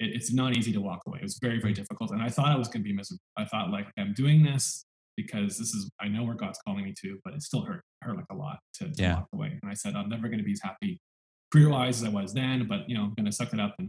it, 0.00 0.10
it's 0.14 0.32
not 0.32 0.56
easy 0.56 0.72
to 0.72 0.80
walk 0.80 1.02
away. 1.06 1.18
It 1.20 1.24
was 1.24 1.38
very, 1.40 1.60
very 1.60 1.74
difficult, 1.74 2.10
and 2.10 2.22
I 2.22 2.28
thought 2.28 2.48
I 2.48 2.56
was 2.56 2.68
going 2.68 2.82
to 2.82 2.88
be 2.88 2.94
miserable. 2.94 3.20
I 3.36 3.44
thought 3.44 3.70
like 3.70 3.86
I'm 3.98 4.14
doing 4.14 4.42
this 4.42 4.86
because 5.16 5.58
this 5.58 5.74
is 5.74 5.90
I 6.00 6.08
know 6.08 6.24
where 6.24 6.34
God's 6.34 6.58
calling 6.66 6.84
me 6.84 6.94
to, 7.02 7.18
but 7.24 7.34
it 7.34 7.42
still 7.42 7.62
hurt 7.62 7.82
hurt 8.02 8.16
like 8.16 8.26
a 8.30 8.34
lot 8.34 8.58
to, 8.74 8.90
to 8.90 9.02
yeah. 9.02 9.16
walk 9.16 9.28
away. 9.34 9.58
And 9.62 9.70
I 9.70 9.74
said 9.74 9.94
I'm 9.94 10.08
never 10.08 10.28
going 10.28 10.38
to 10.38 10.44
be 10.44 10.52
as 10.52 10.60
happy 10.62 10.98
career 11.54 11.68
wise 11.68 12.02
as 12.02 12.08
I 12.08 12.10
was 12.10 12.34
then, 12.34 12.66
but 12.66 12.88
you 12.88 12.96
know, 12.96 13.04
I'm 13.04 13.14
going 13.14 13.26
to 13.26 13.32
suck 13.32 13.52
it 13.52 13.60
up 13.60 13.74
and, 13.78 13.88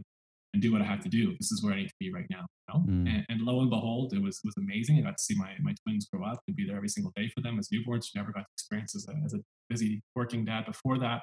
and 0.54 0.62
do 0.62 0.72
what 0.72 0.82
I 0.82 0.84
have 0.84 1.00
to 1.00 1.08
do. 1.08 1.34
This 1.40 1.50
is 1.50 1.64
where 1.64 1.74
I 1.74 1.78
need 1.78 1.88
to 1.88 1.94
be 1.98 2.12
right 2.12 2.26
now. 2.30 2.46
You 2.68 2.74
know? 2.74 2.80
mm. 2.86 3.08
and, 3.12 3.26
and, 3.28 3.40
lo 3.42 3.60
and 3.60 3.70
behold, 3.70 4.12
it 4.12 4.22
was 4.22 4.36
it 4.36 4.46
was 4.46 4.54
amazing. 4.56 4.98
I 4.98 5.02
got 5.02 5.18
to 5.18 5.22
see 5.22 5.34
my 5.36 5.50
my 5.60 5.74
twins 5.82 6.06
grow 6.12 6.24
up 6.24 6.40
and 6.46 6.56
be 6.56 6.66
there 6.66 6.76
every 6.76 6.88
single 6.88 7.12
day 7.16 7.28
for 7.34 7.40
them 7.40 7.58
as 7.58 7.68
newborns. 7.68 8.06
Never 8.14 8.32
got 8.32 8.40
to 8.40 8.46
experience 8.54 8.94
as 8.94 9.06
a, 9.08 9.14
as 9.24 9.34
a 9.34 9.38
busy 9.68 10.02
working 10.14 10.44
dad 10.44 10.66
before 10.66 10.98
that. 10.98 11.22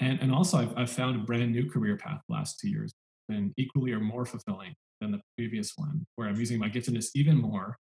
And 0.00 0.20
and 0.20 0.32
also, 0.32 0.58
I've, 0.58 0.76
I've 0.76 0.90
found 0.90 1.16
a 1.16 1.24
brand 1.24 1.52
new 1.52 1.70
career 1.70 1.96
path 1.96 2.20
the 2.28 2.34
last 2.34 2.58
two 2.60 2.68
years, 2.68 2.92
been 3.28 3.52
equally 3.56 3.92
or 3.92 4.00
more 4.00 4.24
fulfilling 4.24 4.74
than 5.00 5.12
the 5.12 5.20
previous 5.36 5.72
one, 5.76 6.04
where 6.16 6.28
I'm 6.28 6.36
using 6.36 6.58
my 6.58 6.68
giftedness 6.68 7.10
even 7.14 7.36
more 7.36 7.76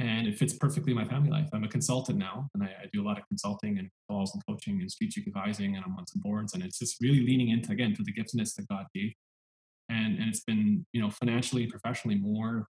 and 0.00 0.26
it 0.26 0.38
fits 0.38 0.54
perfectly 0.54 0.94
my 0.94 1.04
family 1.04 1.28
life. 1.28 1.48
I'm 1.52 1.62
a 1.62 1.68
consultant 1.68 2.16
now, 2.16 2.48
and 2.54 2.62
I, 2.62 2.68
I, 2.68 2.86
do 2.90 3.02
a 3.02 3.06
lot 3.06 3.18
of 3.18 3.28
consulting 3.28 3.78
and 3.78 3.90
calls 4.08 4.32
and 4.32 4.42
coaching 4.48 4.80
and 4.80 4.90
strategic 4.90 5.26
advising, 5.26 5.76
and 5.76 5.84
I'm 5.84 5.94
on 5.98 6.06
some 6.06 6.22
boards, 6.22 6.54
and 6.54 6.62
it's 6.62 6.78
just 6.78 6.96
really 7.02 7.20
leaning 7.20 7.50
into 7.50 7.70
again 7.70 7.94
to 7.96 8.02
the 8.02 8.12
giftedness 8.12 8.54
that 8.54 8.66
God 8.68 8.86
gave, 8.94 9.12
and 9.90 10.18
and 10.18 10.28
it's 10.30 10.40
been 10.40 10.86
you 10.94 11.02
know 11.02 11.10
financially 11.10 11.64
and 11.64 11.70
professionally 11.70 12.16
more 12.16 12.66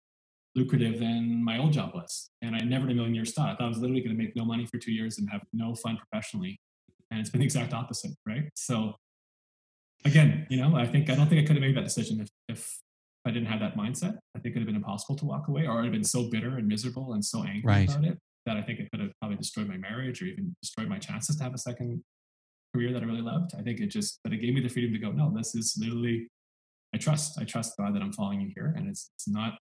lucrative 0.57 0.99
than 0.99 1.43
my 1.43 1.57
old 1.57 1.71
job 1.71 1.91
was, 1.93 2.29
and 2.41 2.55
I 2.55 2.59
never 2.59 2.85
in 2.85 2.91
a 2.91 2.95
million 2.95 3.15
years 3.15 3.33
thought 3.33 3.49
I 3.49 3.55
thought 3.55 3.65
I 3.65 3.69
was 3.69 3.77
literally 3.77 4.01
going 4.01 4.17
to 4.17 4.21
make 4.21 4.35
no 4.35 4.43
money 4.43 4.65
for 4.65 4.77
two 4.77 4.91
years 4.91 5.17
and 5.17 5.29
have 5.29 5.41
no 5.53 5.75
fun 5.75 5.97
professionally, 5.97 6.59
and 7.11 7.19
it's 7.19 7.29
been 7.29 7.39
the 7.39 7.45
exact 7.45 7.73
opposite, 7.73 8.11
right? 8.25 8.49
So 8.55 8.95
again, 10.03 10.47
you 10.49 10.57
know, 10.57 10.75
I 10.75 10.85
think 10.85 11.09
I 11.09 11.15
don't 11.15 11.27
think 11.29 11.43
I 11.43 11.45
could 11.47 11.55
have 11.55 11.61
made 11.61 11.77
that 11.77 11.85
decision 11.85 12.19
if 12.19 12.29
if 12.49 12.79
I 13.25 13.31
didn't 13.31 13.47
have 13.47 13.59
that 13.59 13.75
mindset, 13.75 14.17
I 14.35 14.39
think 14.39 14.55
it 14.55 14.59
would 14.59 14.61
have 14.61 14.67
been 14.67 14.75
impossible 14.75 15.15
to 15.17 15.25
walk 15.25 15.47
away, 15.47 15.67
or 15.67 15.79
I'd 15.79 15.85
have 15.85 15.93
been 15.93 16.03
so 16.03 16.29
bitter 16.29 16.57
and 16.57 16.67
miserable 16.67 17.13
and 17.13 17.23
so 17.23 17.43
angry 17.43 17.63
right. 17.65 17.89
about 17.89 18.05
it 18.05 18.17
that 18.45 18.57
I 18.57 18.61
think 18.61 18.79
it 18.79 18.89
could 18.89 19.01
have 19.01 19.11
probably 19.19 19.37
destroyed 19.37 19.67
my 19.67 19.77
marriage 19.77 20.21
or 20.21 20.25
even 20.25 20.55
destroyed 20.61 20.87
my 20.87 20.97
chances 20.97 21.35
to 21.35 21.43
have 21.43 21.53
a 21.53 21.57
second 21.57 22.01
career 22.73 22.93
that 22.93 23.03
I 23.03 23.05
really 23.05 23.21
loved. 23.21 23.51
I 23.59 23.61
think 23.61 23.81
it 23.81 23.87
just, 23.87 24.19
but 24.23 24.31
it 24.31 24.37
gave 24.37 24.53
me 24.53 24.61
the 24.61 24.69
freedom 24.69 24.93
to 24.93 24.99
go, 24.99 25.11
no, 25.11 25.33
this 25.35 25.53
is 25.53 25.77
literally, 25.77 26.29
I 26.95 26.97
trust, 26.97 27.37
I 27.39 27.43
trust 27.43 27.73
God 27.77 27.93
that 27.93 28.01
I'm 28.01 28.13
following 28.13 28.39
you 28.39 28.51
here. 28.55 28.73
And 28.77 28.87
it's, 28.87 29.11
it's 29.15 29.27
not, 29.27 29.57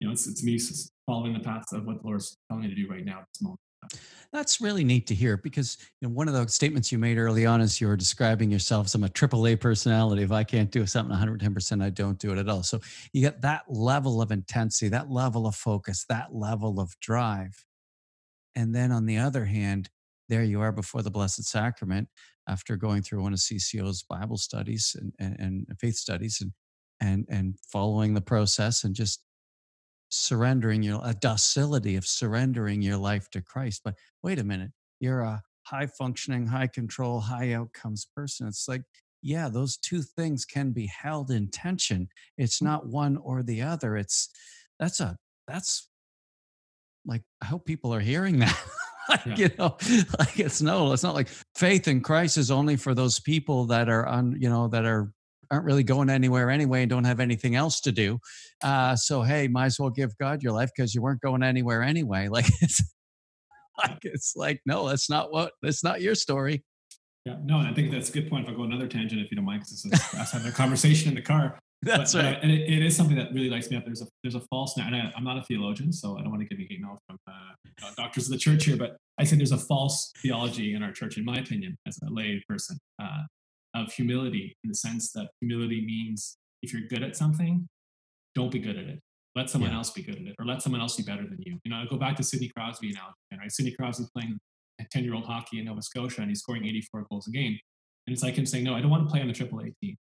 you 0.00 0.06
know, 0.06 0.12
it's, 0.12 0.26
it's 0.26 0.42
me 0.42 0.58
following 1.06 1.32
the 1.32 1.40
path 1.40 1.64
of 1.72 1.86
what 1.86 2.00
the 2.00 2.06
Lord's 2.06 2.36
telling 2.48 2.64
me 2.64 2.68
to 2.68 2.74
do 2.74 2.88
right 2.88 3.04
now 3.04 3.20
at 3.20 3.26
this 3.32 3.42
moment. 3.42 3.60
That's 4.32 4.60
really 4.60 4.84
neat 4.84 5.06
to 5.06 5.14
hear 5.14 5.36
because 5.36 5.78
you 6.00 6.08
know, 6.08 6.14
one 6.14 6.28
of 6.28 6.34
the 6.34 6.48
statements 6.48 6.90
you 6.90 6.98
made 6.98 7.18
early 7.18 7.46
on 7.46 7.60
is 7.60 7.80
you 7.80 7.86
were 7.86 7.96
describing 7.96 8.50
yourself 8.50 8.86
as 8.86 8.94
I'm 8.94 9.04
a 9.04 9.08
AAA 9.08 9.60
personality. 9.60 10.22
If 10.22 10.32
I 10.32 10.44
can't 10.44 10.70
do 10.70 10.84
something 10.86 11.16
110%, 11.16 11.82
I 11.82 11.90
don't 11.90 12.18
do 12.18 12.32
it 12.32 12.38
at 12.38 12.48
all. 12.48 12.62
So 12.62 12.80
you 13.12 13.20
get 13.20 13.40
that 13.42 13.62
level 13.68 14.20
of 14.20 14.32
intensity, 14.32 14.88
that 14.88 15.10
level 15.10 15.46
of 15.46 15.54
focus, 15.54 16.04
that 16.08 16.34
level 16.34 16.80
of 16.80 16.98
drive. 17.00 17.64
And 18.56 18.74
then 18.74 18.90
on 18.90 19.06
the 19.06 19.18
other 19.18 19.44
hand, 19.44 19.88
there 20.28 20.42
you 20.42 20.60
are 20.60 20.72
before 20.72 21.02
the 21.02 21.10
Blessed 21.10 21.44
Sacrament 21.44 22.08
after 22.48 22.76
going 22.76 23.02
through 23.02 23.22
one 23.22 23.32
of 23.32 23.38
CCO's 23.38 24.02
Bible 24.02 24.36
studies 24.36 24.96
and, 24.98 25.12
and, 25.18 25.66
and 25.68 25.80
faith 25.80 25.96
studies 25.96 26.40
and, 26.40 26.52
and, 27.00 27.26
and 27.28 27.54
following 27.70 28.14
the 28.14 28.20
process 28.20 28.84
and 28.84 28.94
just 28.94 29.22
surrendering 30.08 30.82
your 30.82 31.00
a 31.04 31.14
docility 31.14 31.96
of 31.96 32.06
surrendering 32.06 32.82
your 32.82 32.96
life 32.96 33.28
to 33.30 33.42
Christ. 33.42 33.82
But 33.84 33.94
wait 34.22 34.38
a 34.38 34.44
minute, 34.44 34.70
you're 35.00 35.20
a 35.20 35.42
high 35.64 35.86
functioning, 35.86 36.46
high 36.46 36.68
control, 36.68 37.20
high 37.20 37.52
outcomes 37.52 38.06
person. 38.14 38.46
It's 38.46 38.68
like, 38.68 38.82
yeah, 39.22 39.48
those 39.48 39.76
two 39.76 40.02
things 40.02 40.44
can 40.44 40.70
be 40.70 40.86
held 40.86 41.30
in 41.30 41.48
tension. 41.50 42.08
It's 42.38 42.60
mm. 42.60 42.66
not 42.66 42.86
one 42.86 43.16
or 43.16 43.42
the 43.42 43.62
other. 43.62 43.96
It's 43.96 44.28
that's 44.78 45.00
a 45.00 45.16
that's 45.48 45.88
like 47.04 47.22
I 47.42 47.46
hope 47.46 47.64
people 47.64 47.92
are 47.94 48.00
hearing 48.00 48.38
that. 48.40 48.56
like, 49.08 49.26
yeah. 49.26 49.34
you 49.36 49.50
know, 49.58 49.76
like 50.18 50.38
it's 50.38 50.62
no, 50.62 50.92
it's 50.92 51.02
not 51.02 51.14
like 51.14 51.28
faith 51.54 51.88
in 51.88 52.00
Christ 52.00 52.36
is 52.36 52.50
only 52.50 52.76
for 52.76 52.94
those 52.94 53.20
people 53.20 53.66
that 53.66 53.88
are 53.88 54.06
on, 54.06 54.36
you 54.40 54.48
know, 54.48 54.68
that 54.68 54.84
are 54.84 55.12
aren't 55.50 55.64
really 55.64 55.84
going 55.84 56.10
anywhere 56.10 56.50
anyway 56.50 56.82
and 56.82 56.90
don't 56.90 57.04
have 57.04 57.20
anything 57.20 57.54
else 57.54 57.80
to 57.82 57.92
do. 57.92 58.18
Uh, 58.62 58.96
so 58.96 59.22
hey, 59.22 59.48
might 59.48 59.66
as 59.66 59.80
well 59.80 59.90
give 59.90 60.16
God 60.18 60.42
your 60.42 60.52
life 60.52 60.70
because 60.76 60.94
you 60.94 61.02
weren't 61.02 61.20
going 61.20 61.42
anywhere 61.42 61.82
anyway. 61.82 62.28
Like 62.36 62.46
it's 62.60 62.82
like 63.78 63.98
it's 64.02 64.34
like 64.36 64.60
no, 64.66 64.88
that's 64.88 65.08
not 65.08 65.32
what 65.32 65.52
that's 65.62 65.82
not 65.82 66.02
your 66.02 66.14
story. 66.14 66.64
Yeah, 67.24 67.36
no, 67.44 67.58
I 67.58 67.72
think 67.72 67.90
that's 67.90 68.08
a 68.08 68.12
good 68.12 68.28
point. 68.28 68.46
If 68.46 68.52
I 68.52 68.56
go 68.56 68.64
another 68.64 68.86
tangent, 68.86 69.20
if 69.20 69.30
you 69.30 69.36
don't 69.36 69.44
mind, 69.44 69.60
because 69.60 69.82
this 69.82 69.92
is 69.92 70.20
us 70.20 70.32
having 70.32 70.48
a 70.48 70.52
conversation 70.52 71.08
in 71.08 71.14
the 71.14 71.22
car. 71.22 71.58
That's 71.82 72.14
but, 72.14 72.24
right, 72.24 72.34
but, 72.34 72.42
and 72.42 72.50
it, 72.50 72.72
it 72.72 72.82
is 72.82 72.96
something 72.96 73.16
that 73.16 73.32
really 73.34 73.50
lights 73.50 73.70
me 73.70 73.76
up. 73.76 73.84
There's 73.84 74.00
a 74.00 74.06
there's 74.22 74.34
a 74.34 74.40
false 74.48 74.76
and 74.78 74.96
I, 74.96 75.12
am 75.14 75.24
not 75.24 75.36
a 75.36 75.42
theologian, 75.42 75.92
so 75.92 76.16
I 76.18 76.22
don't 76.22 76.30
want 76.30 76.40
to 76.40 76.48
give 76.48 76.58
any 76.58 76.66
hate 76.68 76.80
mail 76.80 76.98
from 77.06 77.18
uh, 77.28 77.90
doctors 77.96 78.26
of 78.26 78.32
the 78.32 78.38
church 78.38 78.64
here. 78.64 78.76
But 78.76 78.96
I 79.18 79.24
say 79.24 79.36
there's 79.36 79.52
a 79.52 79.58
false 79.58 80.10
theology 80.22 80.74
in 80.74 80.82
our 80.82 80.90
church, 80.90 81.18
in 81.18 81.24
my 81.24 81.36
opinion, 81.36 81.76
as 81.86 81.98
a 82.02 82.10
lay 82.10 82.42
person, 82.48 82.78
uh, 83.00 83.24
of 83.84 83.92
humility 83.92 84.56
in 84.64 84.68
the 84.68 84.74
sense 84.74 85.12
that 85.12 85.28
humility 85.40 85.84
means 85.84 86.38
if 86.62 86.72
you're 86.72 86.88
good 86.88 87.02
at 87.02 87.16
something, 87.16 87.66
don't 88.34 88.50
be 88.50 88.58
good 88.58 88.76
at 88.76 88.86
it. 88.86 89.00
Let 89.34 89.50
someone 89.50 89.70
yeah. 89.70 89.76
else 89.76 89.90
be 89.90 90.02
good 90.02 90.16
at 90.16 90.22
it, 90.22 90.34
or 90.38 90.46
let 90.46 90.62
someone 90.62 90.80
else 90.80 90.96
be 90.96 91.02
better 91.02 91.22
than 91.22 91.36
you. 91.40 91.58
You 91.64 91.70
know, 91.70 91.76
I 91.76 91.86
go 91.86 91.96
back 91.96 92.16
to 92.16 92.22
Sidney 92.22 92.50
Crosby 92.56 92.92
now. 92.92 93.12
Right? 93.38 93.52
Sidney 93.52 93.72
Crosby 93.72 94.06
playing 94.14 94.38
10 94.90 95.04
year 95.04 95.14
old 95.14 95.24
hockey 95.24 95.58
in 95.58 95.66
Nova 95.66 95.82
Scotia 95.82 96.20
and 96.20 96.30
he's 96.30 96.40
scoring 96.40 96.64
84 96.64 97.06
goals 97.10 97.26
a 97.28 97.30
game. 97.30 97.58
And 98.06 98.14
it's 98.14 98.22
like 98.22 98.34
him 98.34 98.46
saying, 98.46 98.64
No, 98.64 98.74
I 98.74 98.80
don't 98.80 98.90
want 98.90 99.06
to 99.06 99.10
play 99.10 99.20
on 99.20 99.28
the 99.28 99.34
AAA 99.34 99.72
team 99.82 99.96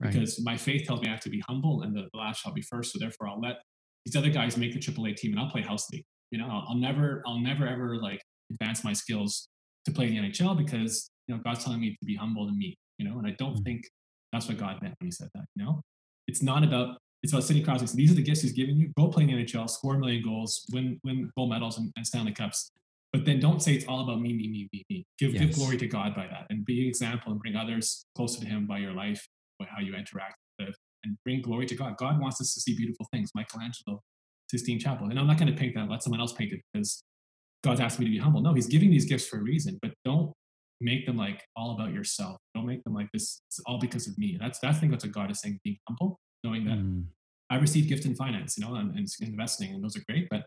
right. 0.00 0.12
because 0.12 0.42
my 0.42 0.56
faith 0.56 0.86
tells 0.86 1.00
me 1.00 1.08
I 1.08 1.10
have 1.10 1.20
to 1.20 1.30
be 1.30 1.42
humble 1.46 1.82
and 1.82 1.94
the, 1.94 2.08
last 2.14 2.40
shall 2.42 2.52
be 2.52 2.62
first. 2.62 2.92
So 2.92 2.98
therefore, 2.98 3.28
I'll 3.28 3.40
let 3.40 3.56
these 4.04 4.16
other 4.16 4.30
guys 4.30 4.56
make 4.56 4.72
the 4.72 4.80
AAA 4.80 5.16
team 5.16 5.32
and 5.32 5.40
I'll 5.40 5.50
play 5.50 5.62
house 5.62 5.88
league. 5.90 6.04
You 6.30 6.38
know, 6.38 6.48
I'll, 6.48 6.66
I'll 6.70 6.76
never, 6.76 7.22
I'll 7.26 7.40
never 7.40 7.66
ever 7.66 7.96
like 7.96 8.22
advance 8.50 8.84
my 8.84 8.92
skills 8.92 9.48
to 9.84 9.92
play 9.92 10.06
in 10.06 10.14
the 10.14 10.28
NHL 10.28 10.56
because, 10.56 11.10
you 11.28 11.34
know, 11.34 11.40
God's 11.44 11.64
telling 11.64 11.80
me 11.80 11.90
to 11.90 12.04
be 12.04 12.16
humble 12.16 12.48
and 12.48 12.56
meek 12.56 12.78
you 13.02 13.08
know, 13.08 13.18
and 13.18 13.26
I 13.26 13.34
don't 13.38 13.54
mm-hmm. 13.54 13.62
think 13.62 13.90
that's 14.32 14.48
what 14.48 14.58
God 14.58 14.80
meant 14.80 14.94
when 15.00 15.06
he 15.06 15.10
said 15.10 15.28
that, 15.34 15.44
you 15.56 15.64
know? 15.64 15.82
It's 16.28 16.42
not 16.42 16.62
about 16.62 16.98
It's 17.22 17.32
about 17.32 17.44
Sidney 17.44 17.62
Crosby. 17.62 17.86
So 17.86 17.96
these 17.96 18.10
are 18.10 18.14
the 18.14 18.22
gifts 18.22 18.42
he's 18.42 18.52
given 18.52 18.78
you. 18.78 18.92
Go 18.96 19.08
play 19.08 19.24
in 19.24 19.30
the 19.30 19.44
NHL, 19.44 19.68
score 19.68 19.96
a 19.96 19.98
million 19.98 20.22
goals, 20.22 20.64
win 20.72 20.98
win 21.04 21.30
gold 21.36 21.50
medals 21.50 21.78
and, 21.78 21.92
and 21.96 22.06
Stanley 22.06 22.32
Cups. 22.32 22.70
But 23.12 23.24
then 23.26 23.40
don't 23.40 23.60
say 23.62 23.74
it's 23.74 23.86
all 23.86 24.00
about 24.00 24.20
me, 24.22 24.32
me, 24.32 24.48
me, 24.48 24.68
me, 24.72 24.84
me. 24.88 25.04
Give, 25.18 25.34
yes. 25.34 25.42
give 25.42 25.54
glory 25.54 25.76
to 25.76 25.86
God 25.86 26.14
by 26.14 26.26
that 26.28 26.46
and 26.48 26.64
be 26.64 26.80
an 26.82 26.88
example 26.88 27.30
and 27.30 27.40
bring 27.40 27.56
others 27.56 28.06
closer 28.16 28.40
to 28.40 28.46
Him 28.46 28.66
by 28.66 28.78
your 28.78 28.92
life, 28.92 29.26
by 29.58 29.66
how 29.66 29.80
you 29.82 29.94
interact 29.94 30.36
with, 30.58 30.74
and 31.04 31.18
bring 31.24 31.42
glory 31.42 31.66
to 31.66 31.74
God. 31.74 31.96
God 31.98 32.18
wants 32.20 32.40
us 32.40 32.54
to 32.54 32.60
see 32.60 32.74
beautiful 32.74 33.06
things. 33.12 33.30
Michelangelo, 33.34 34.00
Sistine 34.50 34.78
Chapel. 34.78 35.08
And 35.10 35.18
I'm 35.18 35.26
not 35.26 35.38
going 35.38 35.52
to 35.52 35.58
paint 35.58 35.74
that, 35.74 35.90
let 35.90 36.02
someone 36.02 36.20
else 36.20 36.32
paint 36.32 36.52
it 36.52 36.60
because 36.72 37.04
God's 37.62 37.80
asked 37.80 37.98
me 37.98 38.06
to 38.06 38.10
be 38.10 38.18
humble. 38.18 38.40
No, 38.40 38.54
He's 38.54 38.68
giving 38.68 38.90
these 38.90 39.04
gifts 39.04 39.26
for 39.26 39.38
a 39.38 39.42
reason, 39.42 39.78
but 39.82 39.92
don't 40.04 40.32
make 40.82 41.06
them 41.06 41.16
like 41.16 41.42
all 41.56 41.74
about 41.74 41.92
yourself. 41.92 42.36
Don't 42.54 42.66
make 42.66 42.82
them 42.84 42.94
like 42.94 43.08
this. 43.12 43.40
It's 43.48 43.60
all 43.66 43.78
because 43.78 44.06
of 44.08 44.18
me. 44.18 44.36
That's 44.40 44.58
that's 44.58 44.76
I 44.76 44.80
think 44.80 44.92
that's 44.92 45.04
what 45.04 45.12
God 45.12 45.30
is 45.30 45.40
saying. 45.40 45.60
Being 45.64 45.78
humble, 45.88 46.18
knowing 46.44 46.64
that 46.64 46.78
mm. 46.78 47.04
I 47.50 47.56
received 47.56 47.88
gift 47.88 48.04
in 48.04 48.14
finance, 48.14 48.56
you 48.58 48.64
know, 48.64 48.74
and, 48.74 48.96
and, 48.96 49.08
investing, 49.20 49.74
and 49.74 49.82
those 49.82 49.96
are 49.96 50.02
great. 50.08 50.28
But 50.30 50.44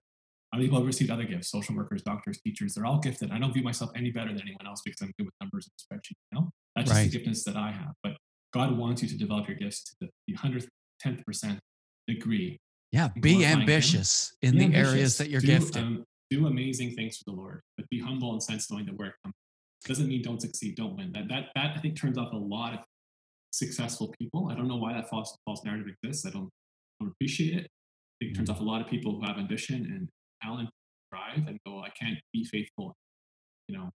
other 0.54 0.64
people 0.64 0.78
have 0.78 0.88
received 0.88 1.12
other 1.12 1.24
gifts. 1.24 1.50
Social 1.50 1.76
workers, 1.76 2.02
doctors, 2.02 2.40
teachers. 2.42 2.76
They're 2.76 2.86
all 2.86 3.00
gifted. 3.00 3.32
I 3.32 3.40
don't 3.40 3.54
view 3.54 3.64
myself 3.64 3.92
any 3.96 4.12
better 4.12 4.30
than 4.30 4.42
anyone 4.42 4.66
else 4.66 4.82
because 4.84 5.02
I'm 5.02 5.14
good 5.18 5.26
with 5.26 5.34
numbers 5.42 5.68
and 5.68 6.00
spreadsheets. 6.00 6.18
You 6.32 6.40
know, 6.40 6.50
that's 6.76 6.90
just 6.90 7.00
right. 7.00 7.12
the 7.12 7.20
giftness 7.20 7.44
that 7.46 7.56
I 7.56 7.72
have. 7.72 7.94
But 8.04 8.18
God 8.54 8.78
wants 8.78 9.02
you 9.02 9.10
to 9.10 9.18
develop 9.18 9.48
your 9.48 9.58
gifts 9.58 9.84
to 9.84 10.10
the 10.28 10.34
hundredth, 10.34 10.68
tenth 11.00 11.26
percent 11.26 11.60
degree. 12.08 12.58
Yeah, 12.92 13.10
be 13.20 13.44
ambitious 13.46 14.34
Him. 14.42 14.50
in 14.50 14.54
be 14.54 14.60
the 14.60 14.66
ambitious. 14.66 14.94
areas 14.94 15.18
that 15.18 15.30
you're 15.30 15.42
do, 15.42 15.48
gifted. 15.48 15.84
Um, 15.84 16.04
do 16.32 16.48
amazing 16.48 16.96
things 16.96 17.18
for 17.18 17.24
the 17.28 17.38
Lord, 17.38 17.62
but 17.78 17.88
be 17.90 18.00
humble 18.00 18.32
and 18.32 18.42
sense 18.42 18.72
knowing 18.72 18.86
that 18.86 18.98
where 18.98 19.10
it 19.10 19.16
comes 19.24 19.36
doesn't 19.86 20.08
mean 20.08 20.22
don't 20.22 20.42
succeed, 20.42 20.76
don't 20.76 20.98
win. 20.98 21.12
That 21.14 21.28
that 21.30 21.46
that 21.56 21.78
I 21.78 21.80
think 21.80 22.00
turns 22.00 22.18
off 22.18 22.34
a 22.34 22.38
lot 22.38 22.74
of 22.74 22.80
successful 23.52 24.14
people. 24.20 24.50
I 24.52 24.56
don't 24.56 24.68
know 24.68 24.78
why 24.78 24.94
that 24.94 25.10
false 25.10 25.38
false 25.46 25.64
narrative 25.64 25.88
exists. 25.88 26.26
I 26.26 26.30
don't, 26.32 26.50
don't 27.00 27.12
appreciate 27.12 27.58
it. 27.58 27.66
I 27.66 28.14
think 28.20 28.32
it 28.32 28.36
turns 28.36 28.50
mm-hmm. 28.50 28.58
off 28.58 28.62
a 28.62 28.70
lot 28.70 28.82
of 28.82 28.88
people 28.88 29.20
who 29.20 29.26
have 29.26 29.38
ambition 29.38 29.76
and 29.76 30.10
talent, 30.42 30.70
drive, 31.12 31.48
and 31.48 31.60
go, 31.66 31.80
I 31.80 31.90
can't 31.90 32.18
be 32.34 32.46
faithful, 32.46 32.96
you 33.68 33.78
know, 33.78 33.90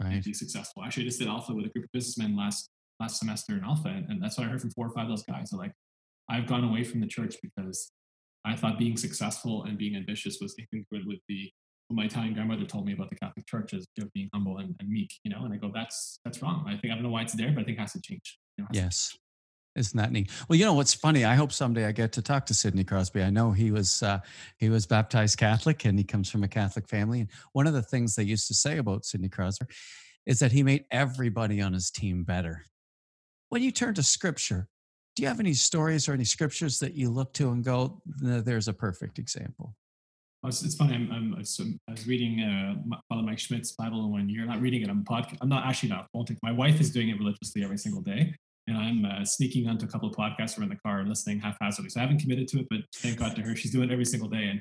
right. 0.00 0.22
be 0.22 0.34
successful. 0.34 0.82
Actually, 0.84 1.04
I 1.04 1.06
just 1.06 1.18
did 1.18 1.28
Alpha 1.28 1.52
with 1.52 1.66
a 1.66 1.70
group 1.70 1.84
of 1.84 1.92
businessmen 1.92 2.36
last 2.36 2.68
last 3.00 3.18
semester 3.18 3.54
in 3.54 3.64
Alpha, 3.64 3.88
and, 3.88 4.08
and 4.08 4.22
that's 4.22 4.38
what 4.38 4.46
I 4.46 4.50
heard 4.50 4.60
from 4.60 4.70
four 4.70 4.86
or 4.86 4.90
five 4.90 5.04
of 5.04 5.10
those 5.10 5.24
guys. 5.24 5.52
Are 5.52 5.58
like, 5.58 5.72
I've 6.30 6.46
gone 6.46 6.64
away 6.64 6.84
from 6.84 7.00
the 7.00 7.06
church 7.06 7.36
because 7.42 7.90
I 8.44 8.56
thought 8.56 8.78
being 8.78 8.96
successful 8.96 9.64
and 9.64 9.78
being 9.78 9.96
ambitious 9.96 10.38
was 10.40 10.54
incongruent 10.60 11.06
with 11.06 11.20
the 11.28 11.50
my 11.90 12.04
Italian 12.04 12.34
grandmother 12.34 12.64
told 12.64 12.86
me 12.86 12.92
about 12.92 13.10
the 13.10 13.16
Catholic 13.16 13.46
Church 13.46 13.74
as 13.74 13.86
you 13.96 14.04
know, 14.04 14.10
being 14.14 14.30
humble 14.32 14.58
and, 14.58 14.74
and, 14.80 14.88
meek, 14.88 15.12
you 15.22 15.30
know, 15.30 15.44
and 15.44 15.52
I 15.52 15.56
go, 15.56 15.70
that's 15.72 16.20
that's 16.24 16.42
wrong. 16.42 16.64
I 16.66 16.76
think 16.76 16.92
I 16.92 16.94
don't 16.94 17.02
know 17.02 17.10
why 17.10 17.22
it's 17.22 17.34
there, 17.34 17.50
but 17.52 17.60
I 17.60 17.64
think 17.64 17.78
it 17.78 17.80
has 17.80 17.92
to 17.92 18.00
change. 18.00 18.38
You 18.56 18.64
know, 18.64 18.68
yes. 18.72 19.16
Isn't 19.76 19.98
that 19.98 20.12
neat? 20.12 20.30
Well, 20.48 20.56
you 20.56 20.64
know 20.64 20.74
what's 20.74 20.94
funny? 20.94 21.24
I 21.24 21.34
hope 21.34 21.50
someday 21.50 21.84
I 21.84 21.92
get 21.92 22.12
to 22.12 22.22
talk 22.22 22.46
to 22.46 22.54
Sidney 22.54 22.84
Crosby. 22.84 23.22
I 23.22 23.30
know 23.30 23.50
he 23.50 23.72
was 23.72 24.04
uh, 24.04 24.20
he 24.56 24.68
was 24.68 24.86
baptized 24.86 25.36
Catholic 25.36 25.84
and 25.84 25.98
he 25.98 26.04
comes 26.04 26.30
from 26.30 26.44
a 26.44 26.48
Catholic 26.48 26.88
family. 26.88 27.20
And 27.20 27.30
one 27.52 27.66
of 27.66 27.74
the 27.74 27.82
things 27.82 28.14
they 28.14 28.22
used 28.22 28.46
to 28.48 28.54
say 28.54 28.78
about 28.78 29.04
Sidney 29.04 29.28
Crosby 29.28 29.66
is 30.26 30.38
that 30.38 30.52
he 30.52 30.62
made 30.62 30.84
everybody 30.92 31.60
on 31.60 31.72
his 31.72 31.90
team 31.90 32.22
better. 32.22 32.64
When 33.48 33.62
you 33.62 33.72
turn 33.72 33.94
to 33.94 34.02
Scripture, 34.02 34.68
do 35.16 35.22
you 35.22 35.28
have 35.28 35.40
any 35.40 35.54
stories 35.54 36.08
or 36.08 36.12
any 36.12 36.24
scriptures 36.24 36.78
that 36.78 36.94
you 36.94 37.10
look 37.10 37.32
to 37.34 37.50
and 37.50 37.64
go, 37.64 38.00
"There's 38.06 38.68
a 38.68 38.72
perfect 38.72 39.18
example"? 39.18 39.76
It's, 40.46 40.62
it's 40.62 40.74
funny. 40.74 40.94
I'm, 40.94 41.10
I'm, 41.10 41.34
I 41.34 41.38
was 41.38 42.06
reading 42.06 42.40
uh, 42.40 42.96
Father 43.08 43.22
Mike 43.22 43.38
Schmitz's 43.38 43.72
Bible 43.72 44.04
in 44.04 44.10
one 44.10 44.28
year. 44.28 44.44
Not 44.44 44.60
reading 44.60 44.82
it. 44.82 44.90
I'm 44.90 45.02
podcast. 45.04 45.38
I'm 45.40 45.48
not 45.48 45.66
actually 45.66 45.88
not. 45.88 46.08
My 46.42 46.52
wife 46.52 46.80
is 46.80 46.90
doing 46.90 47.08
it 47.08 47.18
religiously 47.18 47.64
every 47.64 47.78
single 47.78 48.02
day, 48.02 48.34
and 48.66 48.76
I'm 48.76 49.04
uh, 49.04 49.24
sneaking 49.24 49.68
onto 49.68 49.86
a 49.86 49.88
couple 49.88 50.08
of 50.08 50.14
podcasts 50.14 50.58
or 50.58 50.62
in 50.62 50.68
the 50.68 50.76
car 50.76 51.00
and 51.00 51.08
listening 51.08 51.40
haphazardly. 51.40 51.88
So 51.90 52.00
I 52.00 52.02
haven't 52.02 52.20
committed 52.20 52.48
to 52.48 52.60
it, 52.60 52.66
but 52.68 52.80
thank 52.96 53.18
God 53.18 53.34
to 53.36 53.42
her. 53.42 53.56
She's 53.56 53.72
doing 53.72 53.88
it 53.88 53.92
every 53.92 54.04
single 54.04 54.28
day. 54.28 54.44
And 54.44 54.60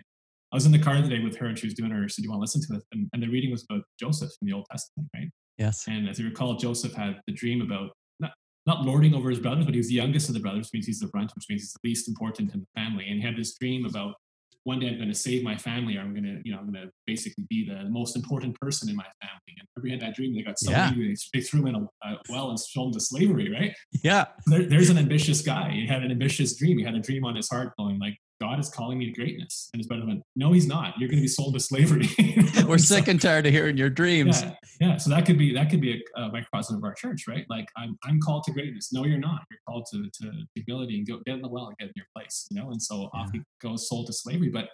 I 0.51 0.55
was 0.55 0.65
in 0.65 0.71
the 0.71 0.79
car 0.79 0.95
today 0.95 1.19
with 1.19 1.35
her, 1.37 1.47
and 1.47 1.59
she 1.59 1.67
was 1.67 1.73
doing 1.73 1.91
her. 1.91 2.07
So 2.07 2.21
do 2.21 2.23
you 2.23 2.29
want 2.29 2.39
to 2.39 2.43
listen 2.43 2.61
to 2.61 2.79
it? 2.79 2.83
And, 2.93 3.09
and 3.11 3.21
the 3.21 3.27
reading 3.27 3.51
was 3.51 3.65
about 3.69 3.83
Joseph 3.99 4.31
in 4.41 4.47
the 4.47 4.53
Old 4.53 4.65
Testament, 4.71 5.09
right? 5.13 5.29
Yes. 5.57 5.85
And 5.87 6.07
as 6.07 6.17
you 6.17 6.25
recall, 6.25 6.55
Joseph 6.55 6.93
had 6.93 7.19
the 7.27 7.33
dream 7.33 7.61
about 7.61 7.91
not 8.19 8.31
not 8.65 8.85
lording 8.85 9.13
over 9.13 9.29
his 9.29 9.39
brothers, 9.39 9.65
but 9.65 9.73
he 9.73 9.79
was 9.79 9.89
the 9.89 9.95
youngest 9.95 10.29
of 10.29 10.33
the 10.33 10.39
brothers, 10.39 10.67
which 10.67 10.73
means 10.73 10.85
he's 10.85 10.99
the 10.99 11.07
brunt, 11.07 11.31
which 11.35 11.45
means 11.49 11.63
he's 11.63 11.73
the 11.73 11.87
least 11.89 12.07
important 12.07 12.53
in 12.53 12.61
the 12.61 12.81
family. 12.81 13.05
And 13.09 13.19
he 13.19 13.25
had 13.25 13.35
this 13.35 13.57
dream 13.57 13.85
about 13.85 14.15
one 14.63 14.79
day 14.79 14.87
I'm 14.87 14.97
going 14.97 15.09
to 15.09 15.15
save 15.15 15.43
my 15.43 15.57
family, 15.57 15.97
or 15.97 16.01
I'm 16.01 16.13
going 16.13 16.23
to, 16.23 16.41
you 16.45 16.53
know, 16.53 16.59
I'm 16.59 16.71
going 16.71 16.85
to 16.85 16.91
basically 17.05 17.45
be 17.49 17.67
the 17.67 17.89
most 17.89 18.15
important 18.15 18.59
person 18.59 18.89
in 18.89 18.95
my 18.95 19.05
family. 19.21 19.55
And 19.59 19.67
every 19.77 19.91
had 19.91 19.99
that 20.01 20.15
dream, 20.15 20.35
they 20.35 20.41
got 20.41 20.57
so 20.57 20.71
yeah. 20.71 20.87
angry, 20.87 21.07
they, 21.07 21.39
they, 21.39 21.43
threw 21.43 21.61
him 21.61 21.67
in 21.67 21.75
a, 21.75 22.07
a, 22.07 22.17
well 22.29 22.49
and 22.49 22.59
sold 22.59 22.89
him 22.89 22.99
to 22.99 23.05
slavery, 23.05 23.51
right? 23.51 23.75
Yeah. 24.03 24.25
There, 24.45 24.63
there's 24.63 24.89
an 24.89 24.97
ambitious 24.97 25.41
guy. 25.41 25.71
He 25.71 25.85
had 25.85 26.03
an 26.03 26.11
ambitious 26.11 26.55
dream. 26.55 26.77
He 26.77 26.83
had 26.83 26.95
a 26.95 26.99
dream 26.99 27.25
on 27.25 27.35
his 27.35 27.49
heart 27.49 27.73
going 27.77 27.99
like, 27.99 28.17
God 28.43 28.59
is 28.59 28.69
calling 28.69 28.97
me 28.97 29.05
to 29.05 29.11
greatness. 29.11 29.69
And 29.73 29.79
his 29.79 29.87
brother 29.87 30.05
went, 30.05 30.21
No, 30.35 30.51
he's 30.51 30.67
not. 30.67 30.95
You're 30.99 31.07
going 31.07 31.19
to 31.19 31.23
be 31.23 31.27
sold 31.29 31.53
to 31.53 31.59
slavery. 31.61 32.09
We're 32.67 32.77
so, 32.77 32.95
sick 32.95 33.07
and 33.07 33.21
tired 33.21 33.45
of 33.45 33.53
hearing 33.53 33.77
your 33.77 33.89
dreams. 33.89 34.41
Yeah, 34.41 34.53
yeah. 34.81 34.97
So 34.97 35.09
that 35.11 35.25
could 35.25 35.37
be 35.37 35.53
that 35.53 35.69
could 35.69 35.79
be 35.79 36.03
a, 36.17 36.21
a 36.21 36.31
microcosm 36.31 36.75
of 36.75 36.83
our 36.83 36.93
church, 36.93 37.25
right? 37.27 37.45
Like 37.49 37.67
I'm 37.77 37.97
I'm 38.03 38.19
called 38.19 38.43
to 38.45 38.51
greatness. 38.51 38.91
No, 38.91 39.05
you're 39.05 39.17
not. 39.17 39.43
You're 39.49 39.59
called 39.67 39.87
to 39.91 40.09
to 40.21 40.31
humility 40.55 40.97
and 40.97 41.07
go 41.07 41.19
get 41.25 41.35
in 41.35 41.41
the 41.41 41.47
well 41.47 41.67
and 41.67 41.77
get 41.77 41.87
in 41.87 41.93
your 41.95 42.07
place. 42.15 42.47
You 42.51 42.61
know, 42.61 42.71
and 42.71 42.81
so 42.81 43.09
yeah. 43.13 43.21
off 43.21 43.31
he 43.31 43.41
goes 43.61 43.87
sold 43.87 44.07
to 44.07 44.13
slavery. 44.13 44.49
But 44.49 44.69